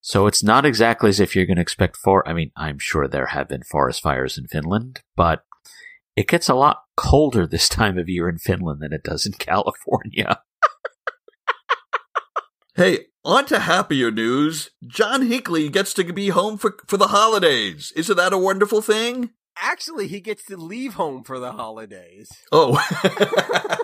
So 0.00 0.26
it's 0.26 0.42
not 0.42 0.64
exactly 0.64 1.10
as 1.10 1.20
if 1.20 1.36
you're 1.36 1.46
going 1.46 1.56
to 1.56 1.62
expect 1.62 1.96
for. 1.96 2.26
I 2.26 2.32
mean, 2.32 2.52
I'm 2.56 2.78
sure 2.78 3.06
there 3.06 3.26
have 3.26 3.48
been 3.48 3.62
forest 3.62 4.02
fires 4.02 4.38
in 4.38 4.46
Finland, 4.46 5.02
but 5.14 5.44
it 6.16 6.28
gets 6.28 6.48
a 6.48 6.54
lot 6.54 6.82
colder 6.96 7.46
this 7.46 7.68
time 7.68 7.98
of 7.98 8.08
year 8.08 8.28
in 8.30 8.38
Finland 8.38 8.80
than 8.80 8.92
it 8.94 9.02
does 9.02 9.26
in 9.26 9.32
California. 9.38 10.40
Hey, 12.74 13.06
on 13.24 13.46
to 13.46 13.60
happier 13.60 14.10
news. 14.10 14.70
John 14.86 15.26
Hinckley 15.26 15.68
gets 15.68 15.94
to 15.94 16.12
be 16.12 16.28
home 16.28 16.58
for, 16.58 16.76
for 16.86 16.96
the 16.96 17.08
holidays. 17.08 17.92
Isn't 17.96 18.16
that 18.16 18.32
a 18.32 18.38
wonderful 18.38 18.82
thing? 18.82 19.30
actually, 19.56 20.08
he 20.08 20.20
gets 20.20 20.44
to 20.46 20.56
leave 20.56 20.94
home 20.94 21.24
for 21.24 21.38
the 21.38 21.52
holidays. 21.52 22.30
Oh. 22.52 22.78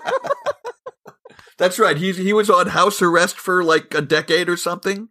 That's 1.57 1.77
right. 1.77 1.97
He's, 1.97 2.17
he 2.17 2.33
was 2.33 2.49
on 2.49 2.67
house 2.67 3.01
arrest 3.01 3.37
for 3.37 3.63
like 3.63 3.93
a 3.93 4.01
decade 4.01 4.49
or 4.49 4.57
something. 4.57 5.09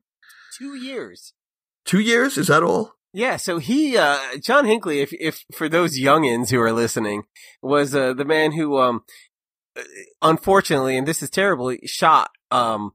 Two 0.59 0.75
years. 0.75 1.33
Two 1.85 2.01
years? 2.01 2.37
Is 2.37 2.49
that 2.49 2.63
all? 2.63 2.95
Yeah, 3.13 3.37
so 3.37 3.59
he, 3.59 3.97
uh, 3.97 4.19
John 4.41 4.67
Hinckley, 4.67 5.01
if, 5.01 5.13
if, 5.13 5.45
for 5.53 5.69
those 5.69 5.99
youngins 5.99 6.51
who 6.51 6.61
are 6.61 6.73
listening, 6.73 7.25
was, 7.61 7.95
uh, 7.95 8.13
the 8.15 8.25
man 8.25 8.53
who, 8.53 8.79
um, 8.79 9.03
uh, 9.77 9.83
unfortunately, 10.23 10.97
and 10.97 11.09
this 11.09 11.21
is 11.21 11.31
terrible, 11.31 11.75
shot, 11.87 12.31
um, 12.53 12.93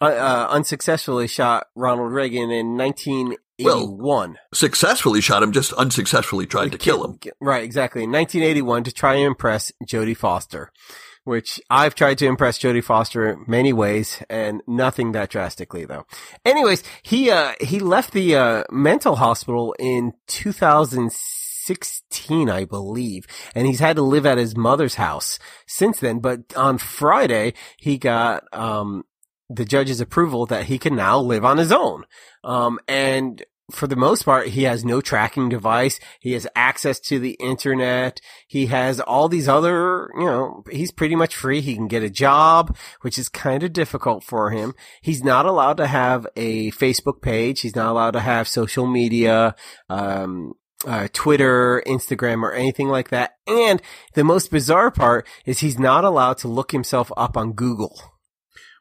uh, 0.00 0.04
uh, 0.04 0.46
unsuccessfully 0.50 1.26
shot 1.26 1.66
Ronald 1.74 2.12
Reagan 2.12 2.52
in 2.52 2.76
1981. 2.76 4.38
Successfully 4.54 5.20
shot 5.20 5.42
him, 5.42 5.50
just 5.52 5.72
unsuccessfully 5.72 6.46
tried 6.46 6.70
to 6.72 6.78
kill 6.78 7.04
him. 7.04 7.18
Right, 7.40 7.64
exactly. 7.64 8.04
In 8.04 8.12
1981 8.12 8.84
to 8.84 8.92
try 8.92 9.14
and 9.14 9.26
impress 9.26 9.72
Jodie 9.84 10.16
Foster, 10.16 10.70
which 11.24 11.60
I've 11.68 11.96
tried 11.96 12.18
to 12.18 12.26
impress 12.26 12.60
Jodie 12.60 12.84
Foster 12.84 13.38
many 13.48 13.72
ways 13.72 14.22
and 14.30 14.62
nothing 14.68 15.10
that 15.12 15.30
drastically 15.30 15.84
though. 15.84 16.06
Anyways, 16.44 16.84
he, 17.02 17.32
uh, 17.32 17.54
he 17.60 17.80
left 17.80 18.12
the, 18.12 18.36
uh, 18.36 18.62
mental 18.70 19.16
hospital 19.16 19.74
in 19.80 20.12
2016, 20.28 22.48
I 22.48 22.64
believe, 22.64 23.26
and 23.54 23.66
he's 23.66 23.80
had 23.80 23.96
to 23.96 24.02
live 24.02 24.26
at 24.26 24.38
his 24.38 24.56
mother's 24.56 24.94
house 24.94 25.40
since 25.66 25.98
then. 25.98 26.20
But 26.20 26.54
on 26.56 26.78
Friday, 26.78 27.54
he 27.78 27.98
got, 27.98 28.44
um, 28.52 29.02
the 29.50 29.64
judge's 29.64 30.00
approval 30.00 30.46
that 30.46 30.66
he 30.66 30.78
can 30.78 30.94
now 30.94 31.18
live 31.18 31.44
on 31.44 31.58
his 31.58 31.72
own. 31.72 32.04
Um, 32.44 32.78
and 32.86 33.44
for 33.70 33.86
the 33.86 33.96
most 33.96 34.22
part, 34.22 34.48
he 34.48 34.62
has 34.62 34.84
no 34.84 35.00
tracking 35.00 35.48
device. 35.48 36.00
He 36.20 36.32
has 36.32 36.46
access 36.56 36.98
to 37.00 37.18
the 37.18 37.32
internet. 37.32 38.20
He 38.46 38.66
has 38.66 38.98
all 38.98 39.28
these 39.28 39.48
other, 39.48 40.08
you 40.14 40.24
know, 40.24 40.64
he's 40.70 40.90
pretty 40.90 41.14
much 41.14 41.36
free. 41.36 41.60
He 41.60 41.74
can 41.74 41.86
get 41.86 42.02
a 42.02 42.10
job, 42.10 42.76
which 43.02 43.18
is 43.18 43.28
kind 43.28 43.62
of 43.62 43.74
difficult 43.74 44.24
for 44.24 44.50
him. 44.50 44.74
He's 45.02 45.22
not 45.22 45.44
allowed 45.44 45.76
to 45.78 45.86
have 45.86 46.26
a 46.34 46.70
Facebook 46.72 47.20
page. 47.20 47.60
He's 47.60 47.76
not 47.76 47.90
allowed 47.90 48.12
to 48.12 48.20
have 48.20 48.48
social 48.48 48.86
media, 48.86 49.54
um, 49.90 50.54
uh, 50.86 51.08
Twitter, 51.12 51.82
Instagram, 51.86 52.42
or 52.42 52.52
anything 52.52 52.88
like 52.88 53.10
that. 53.10 53.32
And 53.46 53.82
the 54.14 54.24
most 54.24 54.50
bizarre 54.50 54.90
part 54.90 55.26
is 55.44 55.58
he's 55.58 55.78
not 55.78 56.04
allowed 56.04 56.38
to 56.38 56.48
look 56.48 56.72
himself 56.72 57.12
up 57.18 57.36
on 57.36 57.52
Google. 57.52 58.17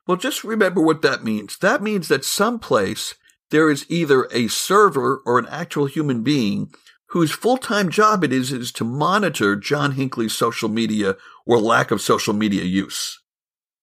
Well, 0.08 0.18
just 0.18 0.44
remember 0.44 0.82
what 0.82 1.02
that 1.02 1.24
means. 1.24 1.58
That 1.58 1.84
means 1.84 2.08
that 2.08 2.24
someplace 2.24 3.16
there 3.50 3.70
is 3.70 3.86
either 3.90 4.28
a 4.32 4.48
server 4.48 5.22
or 5.26 5.38
an 5.38 5.48
actual 5.50 5.86
human 5.86 6.24
being 6.24 6.72
whose 7.12 7.32
full-time 7.32 7.90
job 7.90 8.24
it 8.24 8.34
is 8.34 8.52
is 8.52 8.72
to 8.74 8.84
monitor 8.84 9.56
John 9.56 9.94
Hinckley's 9.94 10.34
social 10.34 10.70
media 10.70 11.16
or 11.46 11.60
lack 11.60 11.92
of 11.92 12.02
social 12.02 12.34
media 12.34 12.64
use. 12.64 13.22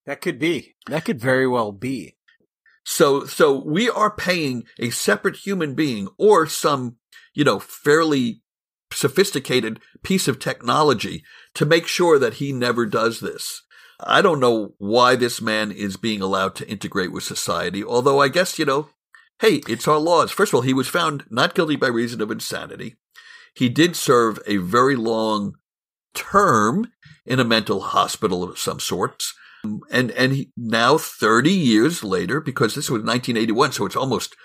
That 0.06 0.20
could 0.20 0.38
be. 0.38 0.74
That 0.88 1.04
could 1.04 1.20
very 1.20 1.46
well 1.46 1.72
be. 1.72 2.16
So, 2.84 3.24
so 3.24 3.62
we 3.64 3.88
are 3.88 4.10
paying 4.10 4.64
a 4.78 4.90
separate 4.90 5.36
human 5.36 5.74
being 5.74 6.08
or 6.18 6.46
some, 6.46 6.96
you 7.32 7.44
know, 7.44 7.58
fairly 7.58 8.42
sophisticated 8.92 9.80
piece 10.02 10.28
of 10.28 10.38
technology 10.38 11.24
to 11.54 11.64
make 11.64 11.86
sure 11.86 12.18
that 12.18 12.34
he 12.34 12.52
never 12.52 12.84
does 12.84 13.20
this. 13.20 13.62
I 14.00 14.22
don't 14.22 14.40
know 14.40 14.74
why 14.78 15.16
this 15.16 15.40
man 15.40 15.70
is 15.70 15.96
being 15.96 16.20
allowed 16.20 16.54
to 16.56 16.68
integrate 16.68 17.12
with 17.12 17.24
society, 17.24 17.84
although 17.84 18.20
I 18.20 18.28
guess, 18.28 18.58
you 18.58 18.64
know, 18.64 18.88
hey, 19.40 19.60
it's 19.68 19.88
our 19.88 19.98
laws. 19.98 20.30
First 20.30 20.50
of 20.50 20.56
all, 20.56 20.62
he 20.62 20.74
was 20.74 20.88
found 20.88 21.24
not 21.30 21.54
guilty 21.54 21.76
by 21.76 21.88
reason 21.88 22.20
of 22.20 22.30
insanity. 22.30 22.96
He 23.54 23.68
did 23.68 23.94
serve 23.96 24.38
a 24.46 24.56
very 24.56 24.96
long 24.96 25.54
term 26.14 26.90
in 27.24 27.40
a 27.40 27.44
mental 27.44 27.80
hospital 27.80 28.42
of 28.42 28.58
some 28.58 28.80
sorts. 28.80 29.34
And, 29.90 30.10
and 30.10 30.32
he, 30.32 30.52
now 30.56 30.98
30 30.98 31.50
years 31.50 32.04
later, 32.04 32.40
because 32.40 32.74
this 32.74 32.90
was 32.90 33.02
1981, 33.02 33.72
so 33.72 33.86
it's 33.86 33.96
almost 33.96 34.36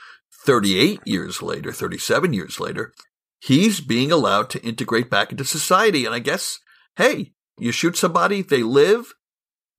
38 0.46 1.02
years 1.06 1.42
later, 1.42 1.72
37 1.72 2.34
years 2.34 2.60
later, 2.60 2.94
he's 3.40 3.82
being 3.82 4.12
allowed 4.12 4.50
to 4.52 4.64
integrate 4.64 5.10
back 5.10 5.32
into 5.32 5.44
society. 5.44 6.06
And 6.06 6.16
I 6.16 6.20
guess, 6.20 6.60
hey, 6.96 7.34
you 7.58 7.72
shoot 7.72 7.98
somebody, 7.98 8.42
they 8.42 8.64
live, 8.64 9.14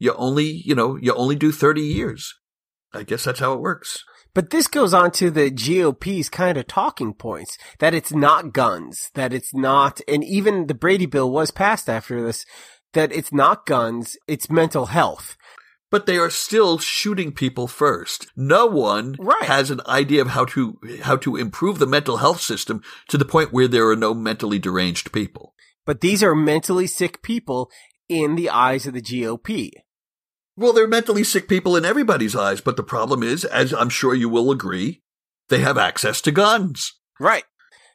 you 0.01 0.13
only, 0.15 0.47
you 0.65 0.75
know, 0.75 0.97
you 0.97 1.15
only 1.15 1.37
do 1.37 1.53
30 1.53 1.83
years. 1.83 2.35
I 2.93 3.05
guess 3.05 3.23
that's 3.23 3.39
how 3.39 3.53
it 3.53 3.61
works. 3.61 4.03
But 4.35 4.51
this 4.51 4.67
goes 4.67 4.95
on 4.95 5.11
to 5.13 5.31
the 5.31 5.51
GOP's 5.51 6.29
kind 6.29 6.57
of 6.57 6.67
talking 6.67 7.15
points 7.15 7.59
that 7.79 7.95
it's 7.95 8.13
not 8.13 8.53
guns, 8.53 9.11
that 9.15 9.33
it's 9.33 9.55
not, 9.55 10.01
and 10.09 10.25
even 10.25 10.67
the 10.67 10.75
Brady 10.75 11.07
bill 11.07 11.31
was 11.31 11.51
passed 11.51 11.89
after 11.89 12.23
this, 12.23 12.47
that 12.93 13.13
it's 13.13 13.33
not 13.33 13.67
guns, 13.67 14.17
it's 14.27 14.51
mental 14.51 14.87
health. 14.87 15.37
But 15.91 16.07
they 16.07 16.17
are 16.17 16.31
still 16.31 16.79
shooting 16.79 17.33
people 17.33 17.67
first. 17.67 18.29
No 18.37 18.67
one 18.67 19.17
Right. 19.19 19.43
has 19.43 19.71
an 19.73 19.81
idea 19.89 20.23
of 20.23 20.29
how 20.29 20.45
to 20.47 20.79
how 21.03 21.17
to 21.17 21.35
improve 21.37 21.81
the 21.81 21.87
mental 21.87 22.19
health 22.19 22.41
system 22.41 22.83
to 23.09 23.19
the 23.19 23.25
point 23.25 23.53
where 23.53 23.67
there 23.67 23.89
are 23.89 23.97
no 23.97 24.15
mentally 24.15 24.61
deranged 24.61 25.13
people. 25.13 25.55
But 25.85 26.01
these 26.01 26.23
are 26.23 26.37
mentally 26.37 26.87
sick 26.87 27.23
people 27.23 27.69
in 28.09 28.37
the 28.37 28.51
eyes 28.51 28.87
of 28.87 28.95
the 28.95 29.03
GOP. 29.03 29.73
Well, 30.57 30.73
they're 30.73 30.87
mentally 30.89 31.25
sick 31.25 31.49
people 31.49 31.77
in 31.77 31.85
everybody's 31.85 32.37
eyes, 32.37 32.61
but 32.61 32.77
the 32.77 32.83
problem 32.83 33.23
is, 33.23 33.45
as 33.45 33.73
I'm 33.73 33.89
sure 33.89 34.15
you 34.15 34.29
will 34.29 34.51
agree, 34.51 35.03
they 35.49 35.59
have 35.61 35.79
access 35.79 36.21
to 36.23 36.33
guns. 36.33 36.93
Right. 37.19 37.45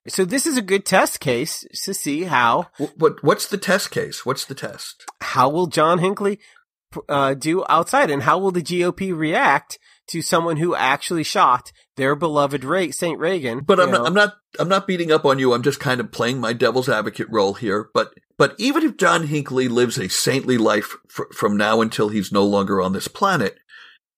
So 0.07 0.23
this 0.25 0.45
is 0.45 0.55
a 0.57 0.61
good 0.61 0.85
test 0.85 1.19
case 1.19 1.65
to 1.83 1.93
see 1.93 2.23
how 2.23 2.67
Wh- 2.77 2.95
What 2.97 3.23
what's 3.23 3.47
the 3.47 3.57
test 3.57 3.89
case? 3.91 4.25
What's 4.25 4.45
the 4.45 4.55
test? 4.55 5.03
how 5.21 5.49
will 5.49 5.67
John 5.67 5.99
Hinckley 5.99 6.39
uh, 7.09 7.33
do 7.33 7.65
outside, 7.67 8.09
and 8.11 8.23
how 8.23 8.37
will 8.37 8.51
the 8.51 8.61
GOP 8.61 9.15
react 9.17 9.77
to 10.07 10.21
someone 10.21 10.57
who 10.57 10.75
actually 10.75 11.23
shot 11.23 11.71
their 11.97 12.15
beloved 12.15 12.63
Ray- 12.63 12.91
Saint 12.91 13.19
Reagan? 13.19 13.61
But 13.61 13.79
I'm 13.79 13.91
not. 13.91 14.05
I'm 14.05 14.13
not 14.13 14.33
I'm 14.59 14.69
not 14.69 14.87
beating 14.87 15.11
up 15.11 15.25
on 15.25 15.39
you. 15.39 15.53
I'm 15.53 15.63
just 15.63 15.79
kind 15.79 15.99
of 15.99 16.11
playing 16.11 16.39
my 16.39 16.53
devil's 16.53 16.89
advocate 16.89 17.27
role 17.29 17.53
here. 17.53 17.89
But 17.93 18.13
but 18.37 18.55
even 18.57 18.83
if 18.83 18.97
John 18.97 19.27
Hinckley 19.27 19.67
lives 19.67 19.97
a 19.97 20.09
saintly 20.09 20.57
life 20.57 20.95
fr- 21.07 21.31
from 21.33 21.57
now 21.57 21.81
until 21.81 22.09
he's 22.09 22.31
no 22.31 22.45
longer 22.45 22.81
on 22.81 22.93
this 22.93 23.07
planet, 23.07 23.57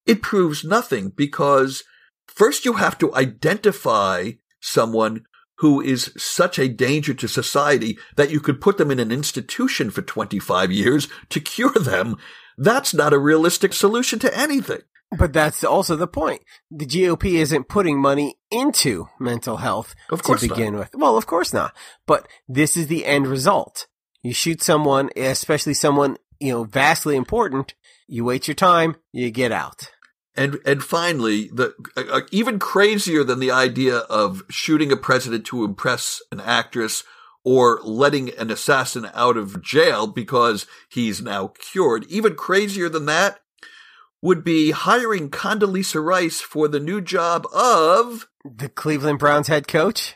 it 0.06 0.22
proves 0.22 0.64
nothing 0.64 1.10
because 1.10 1.84
first 2.28 2.66
you 2.66 2.74
have 2.74 2.98
to 3.00 3.14
identify 3.16 4.32
someone 4.60 5.26
who 5.60 5.82
is 5.82 6.14
such 6.18 6.60
a 6.60 6.68
danger 6.68 7.14
to 7.16 7.28
society 7.28 7.98
that 8.16 8.30
you 8.30 8.40
could 8.40 8.62
put 8.62 8.78
them 8.78 8.92
in 8.92 9.00
an 9.00 9.12
institution 9.12 9.90
for 9.90 10.02
25 10.02 10.72
years 10.72 11.08
to 11.30 11.40
cure 11.40 11.74
them. 11.74 12.16
That's 12.58 12.94
not 12.94 13.14
a 13.14 13.20
realistic 13.20 13.74
solution 13.74 14.20
to 14.20 14.38
anything. 14.38 14.82
But 15.18 15.32
that's 15.32 15.64
also 15.64 15.96
the 15.96 16.08
point. 16.08 16.42
The 16.70 16.86
GOP 16.86 17.36
isn't 17.36 17.70
putting 17.70 18.00
money 18.00 18.36
into 18.52 19.08
mental 19.20 19.58
health 19.58 19.96
Of 20.10 20.20
to 20.22 20.26
course 20.26 20.44
not. 20.44 20.50
begin 20.50 20.76
with. 20.76 20.90
Well, 20.94 21.18
of 21.18 21.26
course 21.26 21.54
not. 21.54 21.74
But 22.06 22.28
this 22.48 22.76
is 22.76 22.88
the 22.88 23.06
end 23.06 23.28
result. 23.28 23.88
You 24.22 24.34
shoot 24.34 24.62
someone, 24.62 25.10
especially 25.16 25.76
someone, 25.76 26.18
you 26.40 26.52
know, 26.52 26.64
vastly 26.66 27.16
important. 27.16 27.74
You 28.08 28.26
wait 28.26 28.48
your 28.48 28.56
time, 28.56 28.98
you 29.14 29.32
get 29.32 29.52
out. 29.52 29.92
And 30.36 30.60
and 30.66 30.84
finally, 30.84 31.50
the 31.54 31.74
uh, 31.96 32.04
uh, 32.12 32.22
even 32.32 32.60
crazier 32.60 33.24
than 33.24 33.40
the 33.40 33.52
idea 33.52 33.98
of 33.98 34.44
shooting 34.50 34.92
a 34.92 34.98
president 34.98 35.46
to 35.48 35.64
impress 35.64 36.22
an 36.32 36.40
actress 36.42 37.04
or 37.44 37.80
letting 37.84 38.30
an 38.38 38.52
assassin 38.52 39.10
out 39.14 39.38
of 39.38 39.64
jail 39.64 40.06
because 40.06 40.68
he's 40.90 41.22
now 41.22 41.48
cured. 41.48 42.06
Even 42.10 42.36
crazier 42.36 42.90
than 42.90 43.06
that 43.06 43.40
would 44.22 44.44
be 44.44 44.72
hiring 44.72 45.30
Condoleezza 45.30 46.04
Rice 46.04 46.42
for 46.42 46.68
the 46.68 46.80
new 46.80 47.02
job 47.02 47.46
of 47.54 48.28
The 48.44 48.70
Cleveland 48.70 49.20
Browns 49.20 49.48
head 49.48 49.68
coach? 49.68 50.16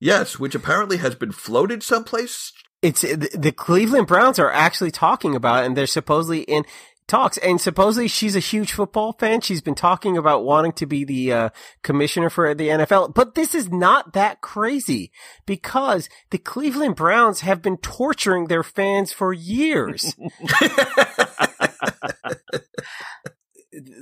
yes, 0.00 0.38
which 0.38 0.54
apparently 0.54 0.96
has 0.96 1.14
been 1.14 1.30
floated 1.32 1.82
someplace. 1.82 2.52
It's 2.82 3.02
the 3.02 3.54
Cleveland 3.56 4.08
Browns 4.08 4.40
are 4.40 4.50
actually 4.50 4.90
talking 4.90 5.36
about 5.36 5.62
it 5.62 5.66
and 5.66 5.76
they're 5.76 5.86
supposedly 5.86 6.40
in 6.40 6.64
talks 7.06 7.36
and 7.38 7.60
supposedly 7.60 8.08
she's 8.08 8.34
a 8.34 8.40
huge 8.40 8.72
football 8.72 9.12
fan. 9.12 9.40
She's 9.40 9.60
been 9.60 9.76
talking 9.76 10.16
about 10.16 10.44
wanting 10.44 10.72
to 10.72 10.86
be 10.86 11.04
the 11.04 11.32
uh, 11.32 11.48
commissioner 11.82 12.30
for 12.30 12.52
the 12.54 12.68
NFL. 12.68 13.14
But 13.14 13.36
this 13.36 13.54
is 13.54 13.70
not 13.70 14.14
that 14.14 14.40
crazy 14.40 15.12
because 15.46 16.08
the 16.30 16.38
Cleveland 16.38 16.96
Browns 16.96 17.40
have 17.40 17.62
been 17.62 17.76
torturing 17.76 18.46
their 18.46 18.64
fans 18.64 19.12
for 19.12 19.32
years. 19.32 20.16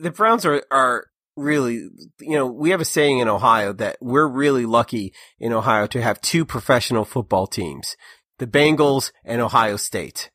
the 0.00 0.10
Browns 0.10 0.44
are 0.44 0.62
are 0.70 1.06
really 1.36 1.88
you 2.20 2.36
know 2.36 2.46
we 2.46 2.70
have 2.70 2.80
a 2.80 2.84
saying 2.84 3.18
in 3.18 3.28
Ohio 3.28 3.72
that 3.74 3.96
we're 4.00 4.26
really 4.26 4.66
lucky 4.66 5.12
in 5.38 5.52
Ohio 5.52 5.86
to 5.88 6.02
have 6.02 6.20
two 6.20 6.44
professional 6.44 7.04
football 7.04 7.46
teams 7.46 7.96
the 8.38 8.46
Bengals 8.46 9.12
and 9.22 9.42
Ohio 9.42 9.76
State. 9.76 10.30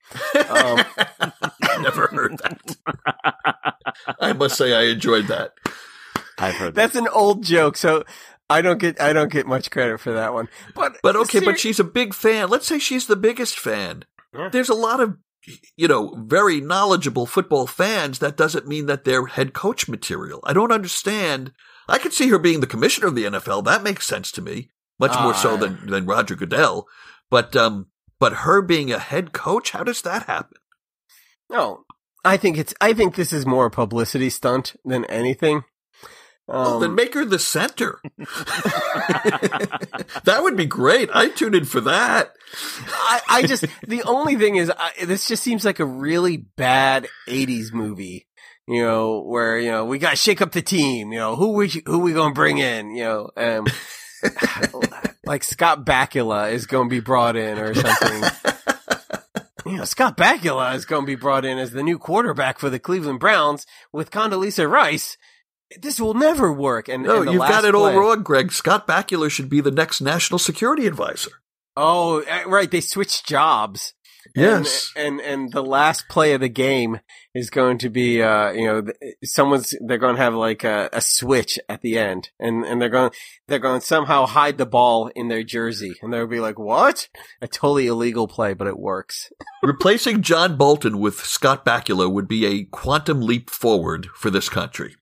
Um, 0.48 0.84
Never 1.82 2.08
heard 2.08 2.38
that. 2.38 2.78
I 4.22 4.34
must 4.34 4.58
say 4.58 4.74
I 4.76 4.92
enjoyed 4.92 5.26
that. 5.28 5.54
I've 6.38 6.54
heard 6.56 6.76
that's 6.76 6.96
an 6.96 7.08
old 7.08 7.44
joke, 7.44 7.76
so 7.78 8.04
I 8.50 8.62
don't 8.62 8.78
get 8.78 9.02
I 9.02 9.12
don't 9.12 9.32
get 9.32 9.48
much 9.48 9.72
credit 9.72 10.00
for 10.00 10.14
that 10.14 10.34
one. 10.34 10.50
But 10.76 10.98
But 11.02 11.16
okay, 11.16 11.40
ser- 11.40 11.46
but 11.46 11.60
she's 11.60 11.80
a 11.80 11.84
big 11.84 12.14
fan. 12.14 12.50
Let's 12.50 12.68
say 12.68 12.78
she's 12.80 13.08
the 13.08 13.16
biggest 13.16 13.58
fan. 13.58 14.04
Yeah. 14.34 14.50
There's 14.50 14.70
a 14.70 14.76
lot 14.76 15.00
of, 15.00 15.18
you 15.78 15.88
know, 15.88 16.16
very 16.26 16.62
knowledgeable 16.62 17.26
football 17.26 17.68
fans. 17.68 18.20
That 18.20 18.38
doesn't 18.38 18.68
mean 18.68 18.86
that 18.88 19.04
they're 19.04 19.26
head 19.28 19.54
coach 19.54 19.88
material. 19.88 20.40
I 20.44 20.54
don't 20.54 20.72
understand. 20.72 21.52
I 21.88 21.98
could 21.98 22.14
see 22.14 22.30
her 22.30 22.40
being 22.40 22.60
the 22.62 22.68
commissioner 22.68 23.08
of 23.08 23.16
the 23.16 23.26
NFL. 23.26 23.64
That 23.66 23.84
makes 23.84 24.08
sense 24.08 24.32
to 24.34 24.42
me, 24.42 24.70
much 25.00 25.18
more 25.20 25.34
so 25.34 25.54
Ah. 25.54 25.58
than, 25.58 25.86
than 25.88 26.06
Roger 26.06 26.36
Goodell. 26.36 26.88
But, 27.30 27.56
um, 27.56 27.88
but 28.20 28.34
her 28.34 28.62
being 28.62 28.92
a 28.92 29.00
head 29.00 29.34
coach, 29.34 29.72
how 29.72 29.84
does 29.84 30.02
that 30.04 30.24
happen? 30.24 30.58
no, 31.50 31.84
I 32.24 32.38
think 32.38 32.58
it's 32.58 32.74
I 32.82 32.94
think 32.94 33.14
this 33.16 33.32
is 33.32 33.46
more 33.46 33.68
a 33.68 33.72
publicity 33.72 34.32
stunt 34.32 34.76
than 34.84 35.06
anything. 35.06 35.64
Um, 36.48 36.80
then 36.80 36.94
make 36.94 37.16
her 37.16 37.26
the 37.26 37.40
center. 37.40 38.00
that 38.18 39.80
would 40.42 40.56
be 40.56 40.68
great. 40.68 41.10
I'd 41.12 41.36
tune 41.36 41.56
in 41.56 41.66
for 41.66 41.82
that. 41.82 42.36
I, 42.88 43.22
I 43.28 43.44
just 43.44 43.66
the 43.88 44.04
only 44.04 44.36
thing 44.36 44.56
is 44.56 44.72
I, 44.78 45.06
this 45.06 45.28
just 45.28 45.42
seems 45.42 45.66
like 45.66 45.80
a 45.80 45.86
really 45.86 46.38
bad 46.38 47.08
'80s 47.28 47.74
movie. 47.74 48.28
You 48.68 48.84
know, 48.84 49.22
where 49.22 49.60
you 49.60 49.72
know 49.72 49.86
we 49.86 49.98
got 49.98 50.12
to 50.12 50.16
shake 50.16 50.42
up 50.42 50.52
the 50.52 50.62
team. 50.62 51.12
You 51.12 51.20
know, 51.20 51.36
who 51.36 51.54
we 51.54 51.70
who 51.86 52.00
we 52.00 52.14
gonna 52.14 52.34
bring 52.34 52.60
in? 52.60 52.96
You 52.96 53.04
know, 53.04 53.30
um, 53.36 53.66
like 55.26 55.44
Scott 55.44 55.86
Bakula 55.86 56.52
is 56.52 56.68
going 56.68 56.90
to 56.90 56.96
be 56.96 57.00
brought 57.00 57.36
in 57.36 57.58
or 57.58 57.74
something. 57.74 58.24
You 59.68 59.78
know, 59.78 59.86
Scott 59.86 60.16
Bakula 60.16 60.76
is 60.76 60.86
going 60.86 61.02
to 61.02 61.08
be 61.08 61.16
brought 61.16 61.44
in 61.44 61.58
as 61.58 61.72
the 61.72 61.82
new 61.82 61.98
quarterback 61.98 62.60
for 62.60 62.70
the 62.70 62.78
Cleveland 62.78 63.20
Browns 63.20 63.66
with 63.92 64.12
Condoleezza 64.12 64.70
Rice. 64.70 65.18
This 65.82 66.00
will 66.00 66.14
never 66.14 66.52
work. 66.52 66.88
And 66.88 67.04
No, 67.04 67.22
and 67.22 67.32
you've 67.32 67.40
got 67.42 67.66
it 67.66 67.76
all 67.76 67.90
play- 67.90 67.96
wrong, 67.98 68.24
Greg. 68.24 68.52
Scott 68.52 68.88
Bakula 68.88 69.30
should 69.30 69.50
be 69.50 69.62
the 69.62 69.72
next 69.72 70.02
national 70.02 70.40
security 70.40 70.88
advisor. 70.88 71.32
Oh, 71.76 72.22
uh, 72.22 72.48
right. 72.48 72.70
They 72.70 72.82
switched 72.82 73.28
jobs. 73.28 73.94
Yes. 74.36 74.92
And, 74.96 75.20
and 75.20 75.22
and 75.22 75.52
the 75.54 75.64
last 75.64 76.08
play 76.10 76.34
of 76.34 76.42
the 76.42 76.50
game 76.50 77.00
is 77.36 77.50
going 77.50 77.78
to 77.80 77.90
be, 77.90 78.24
uh, 78.24 78.52
you 78.52 78.66
know, 78.66 78.84
someone's 79.24 79.76
they're 79.86 80.00
going 80.00 80.16
to 80.16 80.22
have 80.22 80.34
like 80.34 80.64
a, 80.64 80.90
a 80.92 81.00
switch 81.00 81.60
at 81.70 81.82
the 81.82 81.98
end, 81.98 82.32
and 82.40 82.66
and 82.66 82.82
they're 82.82 82.90
going 82.90 83.12
they're 83.48 83.60
going 83.60 83.80
to 83.82 83.86
somehow 83.86 84.26
hide 84.26 84.58
the 84.58 84.66
ball 84.66 85.12
in 85.16 85.28
their 85.28 85.44
jersey, 85.44 85.94
and 86.02 86.12
they'll 86.12 86.28
be 86.28 86.40
like, 86.40 86.58
"What? 86.58 87.08
A 87.42 87.48
totally 87.48 87.88
illegal 87.88 88.28
play, 88.28 88.54
but 88.54 88.68
it 88.68 88.80
works." 88.80 89.32
Replacing 89.64 90.24
John 90.24 90.58
Bolton 90.58 91.00
with 91.00 91.20
Scott 91.20 91.64
Bakula 91.64 92.12
would 92.12 92.28
be 92.28 92.46
a 92.46 92.64
quantum 92.66 93.22
leap 93.22 93.50
forward 93.50 94.08
for 94.16 94.30
this 94.32 94.50
country. 94.50 94.96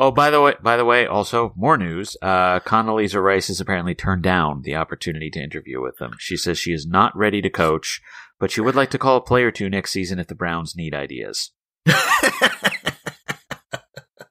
Oh, 0.00 0.12
by 0.12 0.30
the 0.30 0.40
way, 0.40 0.54
by 0.62 0.76
the 0.76 0.84
way, 0.84 1.06
also 1.06 1.52
more 1.56 1.76
news. 1.76 2.16
Uh, 2.22 2.60
Condoleezza 2.60 3.20
Rice 3.20 3.48
has 3.48 3.60
apparently 3.60 3.96
turned 3.96 4.22
down 4.22 4.62
the 4.62 4.76
opportunity 4.76 5.28
to 5.30 5.40
interview 5.42 5.82
with 5.82 5.96
them. 5.98 6.12
She 6.20 6.36
says 6.36 6.56
she 6.56 6.72
is 6.72 6.86
not 6.86 7.16
ready 7.16 7.42
to 7.42 7.50
coach, 7.50 8.00
but 8.38 8.52
she 8.52 8.60
would 8.60 8.76
like 8.76 8.90
to 8.90 8.98
call 8.98 9.16
a 9.16 9.20
play 9.20 9.42
or 9.42 9.50
two 9.50 9.68
next 9.68 9.90
season 9.90 10.20
if 10.20 10.28
the 10.28 10.36
Browns 10.36 10.76
need 10.76 10.94
ideas. 10.94 11.50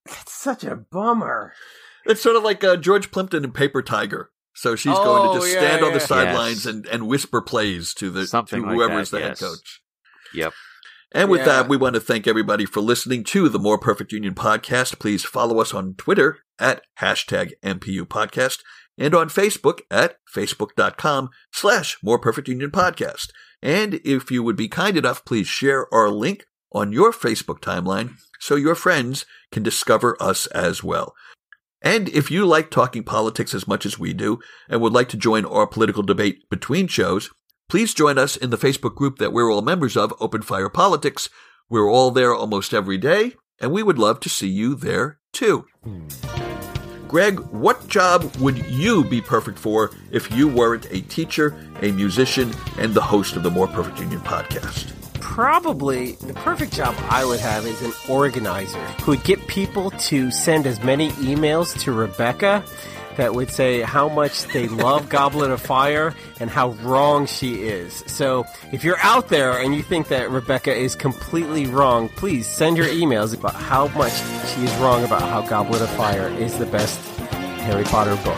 That's 0.05 0.31
such 0.33 0.63
a 0.63 0.75
bummer. 0.77 1.51
It's 2.05 2.21
sort 2.21 2.37
of 2.37 2.43
like 2.43 2.63
uh, 2.63 2.77
George 2.77 3.11
Plimpton 3.11 3.43
in 3.43 3.51
Paper 3.51 3.81
Tiger. 3.81 4.31
So 4.53 4.75
she's 4.75 4.93
going 4.93 5.27
Oh, 5.29 5.33
to 5.33 5.39
just 5.39 5.53
yeah, 5.53 5.59
stand 5.59 5.83
on 5.83 5.91
the 5.91 5.99
yeah. 5.99 6.05
sidelines 6.05 6.65
Yes. 6.65 6.73
and, 6.73 6.85
and 6.87 7.07
whisper 7.07 7.41
plays 7.41 7.93
to 7.95 8.09
the 8.09 8.25
Something 8.25 8.61
to 8.61 8.67
like 8.67 8.75
whoever's 8.75 9.11
that, 9.11 9.17
the 9.19 9.27
yes. 9.27 9.39
head 9.41 9.45
coach. 9.47 9.81
Yep. 10.33 10.53
And 11.13 11.29
with 11.29 11.41
Yeah. 11.41 11.45
that, 11.45 11.69
we 11.69 11.77
want 11.77 11.93
to 11.95 12.01
thank 12.01 12.27
everybody 12.27 12.65
for 12.65 12.81
listening 12.81 13.23
to 13.25 13.47
the 13.49 13.59
More 13.59 13.77
Perfect 13.77 14.11
Union 14.11 14.33
podcast. 14.35 14.99
Please 14.99 15.23
follow 15.23 15.59
us 15.61 15.73
on 15.73 15.95
Twitter 15.95 16.39
at 16.59 16.83
hashtag 16.99 17.53
MPU 17.63 18.05
podcast 18.05 18.59
and 18.97 19.15
on 19.15 19.29
Facebook 19.29 19.79
at 19.89 20.17
facebook.com 20.35 21.29
slash 21.51 21.97
More 22.03 22.19
Perfect 22.19 22.47
Union 22.49 22.71
podcast. 22.71 23.27
And 23.61 23.95
if 24.03 24.29
you 24.31 24.43
would 24.43 24.55
be 24.57 24.67
kind 24.67 24.97
enough, 24.97 25.23
please 25.25 25.47
share 25.47 25.91
our 25.93 26.09
link 26.09 26.45
on 26.71 26.91
your 26.91 27.11
Facebook 27.11 27.59
timeline 27.59 28.15
so 28.39 28.55
your 28.55 28.75
friends 28.75 29.25
can 29.51 29.63
discover 29.63 30.15
us 30.21 30.45
as 30.47 30.83
well. 30.83 31.13
And 31.81 32.09
if 32.09 32.29
you 32.29 32.45
like 32.45 32.69
talking 32.69 33.03
politics 33.03 33.53
as 33.53 33.67
much 33.67 33.85
as 33.85 33.97
we 33.97 34.13
do 34.13 34.39
and 34.67 34.81
would 34.81 34.93
like 34.93 35.09
to 35.09 35.17
join 35.17 35.45
our 35.45 35.65
political 35.67 36.03
debate 36.03 36.39
between 36.49 36.87
shows, 36.87 37.29
please 37.69 37.93
join 37.93 38.17
us 38.17 38.35
in 38.35 38.49
the 38.49 38.57
Facebook 38.57 38.95
group 38.95 39.17
that 39.17 39.33
we're 39.33 39.51
all 39.51 39.61
members 39.61 39.97
of, 39.97 40.13
Open 40.19 40.41
Fire 40.41 40.69
Politics. 40.69 41.29
We're 41.69 41.89
all 41.89 42.11
there 42.11 42.33
almost 42.33 42.73
every 42.73 42.97
day, 42.97 43.33
and 43.59 43.71
we 43.71 43.83
would 43.83 43.99
love 43.99 44.19
to 44.21 44.29
see 44.29 44.47
you 44.47 44.75
there 44.75 45.19
too. 45.33 45.65
Greg, 47.07 47.39
what 47.51 47.87
job 47.87 48.35
would 48.37 48.65
you 48.67 49.03
be 49.03 49.21
perfect 49.21 49.57
for 49.57 49.91
if 50.11 50.31
you 50.31 50.47
weren't 50.47 50.85
a 50.91 51.01
teacher, 51.01 51.55
a 51.81 51.91
musician, 51.91 52.53
and 52.77 52.93
the 52.93 53.01
host 53.01 53.35
of 53.35 53.43
the 53.43 53.51
More 53.51 53.67
Perfect 53.67 53.99
Union 53.99 54.19
podcast? 54.21 54.93
Probably 55.21 56.13
the 56.13 56.33
perfect 56.33 56.73
job 56.73 56.95
I 57.09 57.23
would 57.23 57.39
have 57.39 57.65
is 57.65 57.81
an 57.81 57.93
organizer 58.09 58.79
who 59.01 59.11
would 59.11 59.23
get 59.23 59.45
people 59.47 59.91
to 59.91 60.31
send 60.31 60.65
as 60.65 60.81
many 60.83 61.11
emails 61.11 61.77
to 61.81 61.91
Rebecca 61.91 62.63
that 63.17 63.33
would 63.33 63.49
say 63.49 63.81
how 63.81 64.07
much 64.07 64.43
they 64.45 64.67
love 64.67 65.09
Goblet 65.09 65.51
of 65.51 65.59
Fire 65.61 66.13
and 66.39 66.49
how 66.49 66.69
wrong 66.83 67.25
she 67.25 67.63
is. 67.63 68.03
So 68.07 68.45
if 68.71 68.83
you're 68.83 68.99
out 68.99 69.29
there 69.29 69.59
and 69.59 69.75
you 69.75 69.83
think 69.83 70.07
that 70.07 70.29
Rebecca 70.31 70.73
is 70.73 70.95
completely 70.95 71.65
wrong, 71.65 72.09
please 72.09 72.47
send 72.47 72.77
your 72.77 72.87
emails 72.87 73.33
about 73.33 73.55
how 73.55 73.87
much 73.89 74.13
she 74.53 74.63
is 74.63 74.73
wrong 74.77 75.03
about 75.03 75.21
how 75.23 75.41
Goblet 75.41 75.81
of 75.81 75.89
Fire 75.91 76.29
is 76.29 76.57
the 76.57 76.67
best 76.67 76.99
Harry 77.61 77.83
Potter 77.83 78.15
book. 78.17 78.37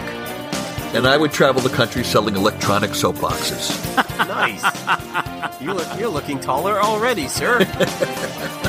And 0.96 1.06
I 1.06 1.18
would 1.18 1.32
travel 1.32 1.62
the 1.62 1.70
country 1.70 2.04
selling 2.04 2.36
electronic 2.36 2.92
soapboxes. 2.92 3.86
Nice. 4.30 5.62
you 5.62 5.74
look, 5.74 5.88
you're 6.00 6.10
looking 6.10 6.40
taller 6.40 6.80
already, 6.80 7.28
sir. 7.28 7.60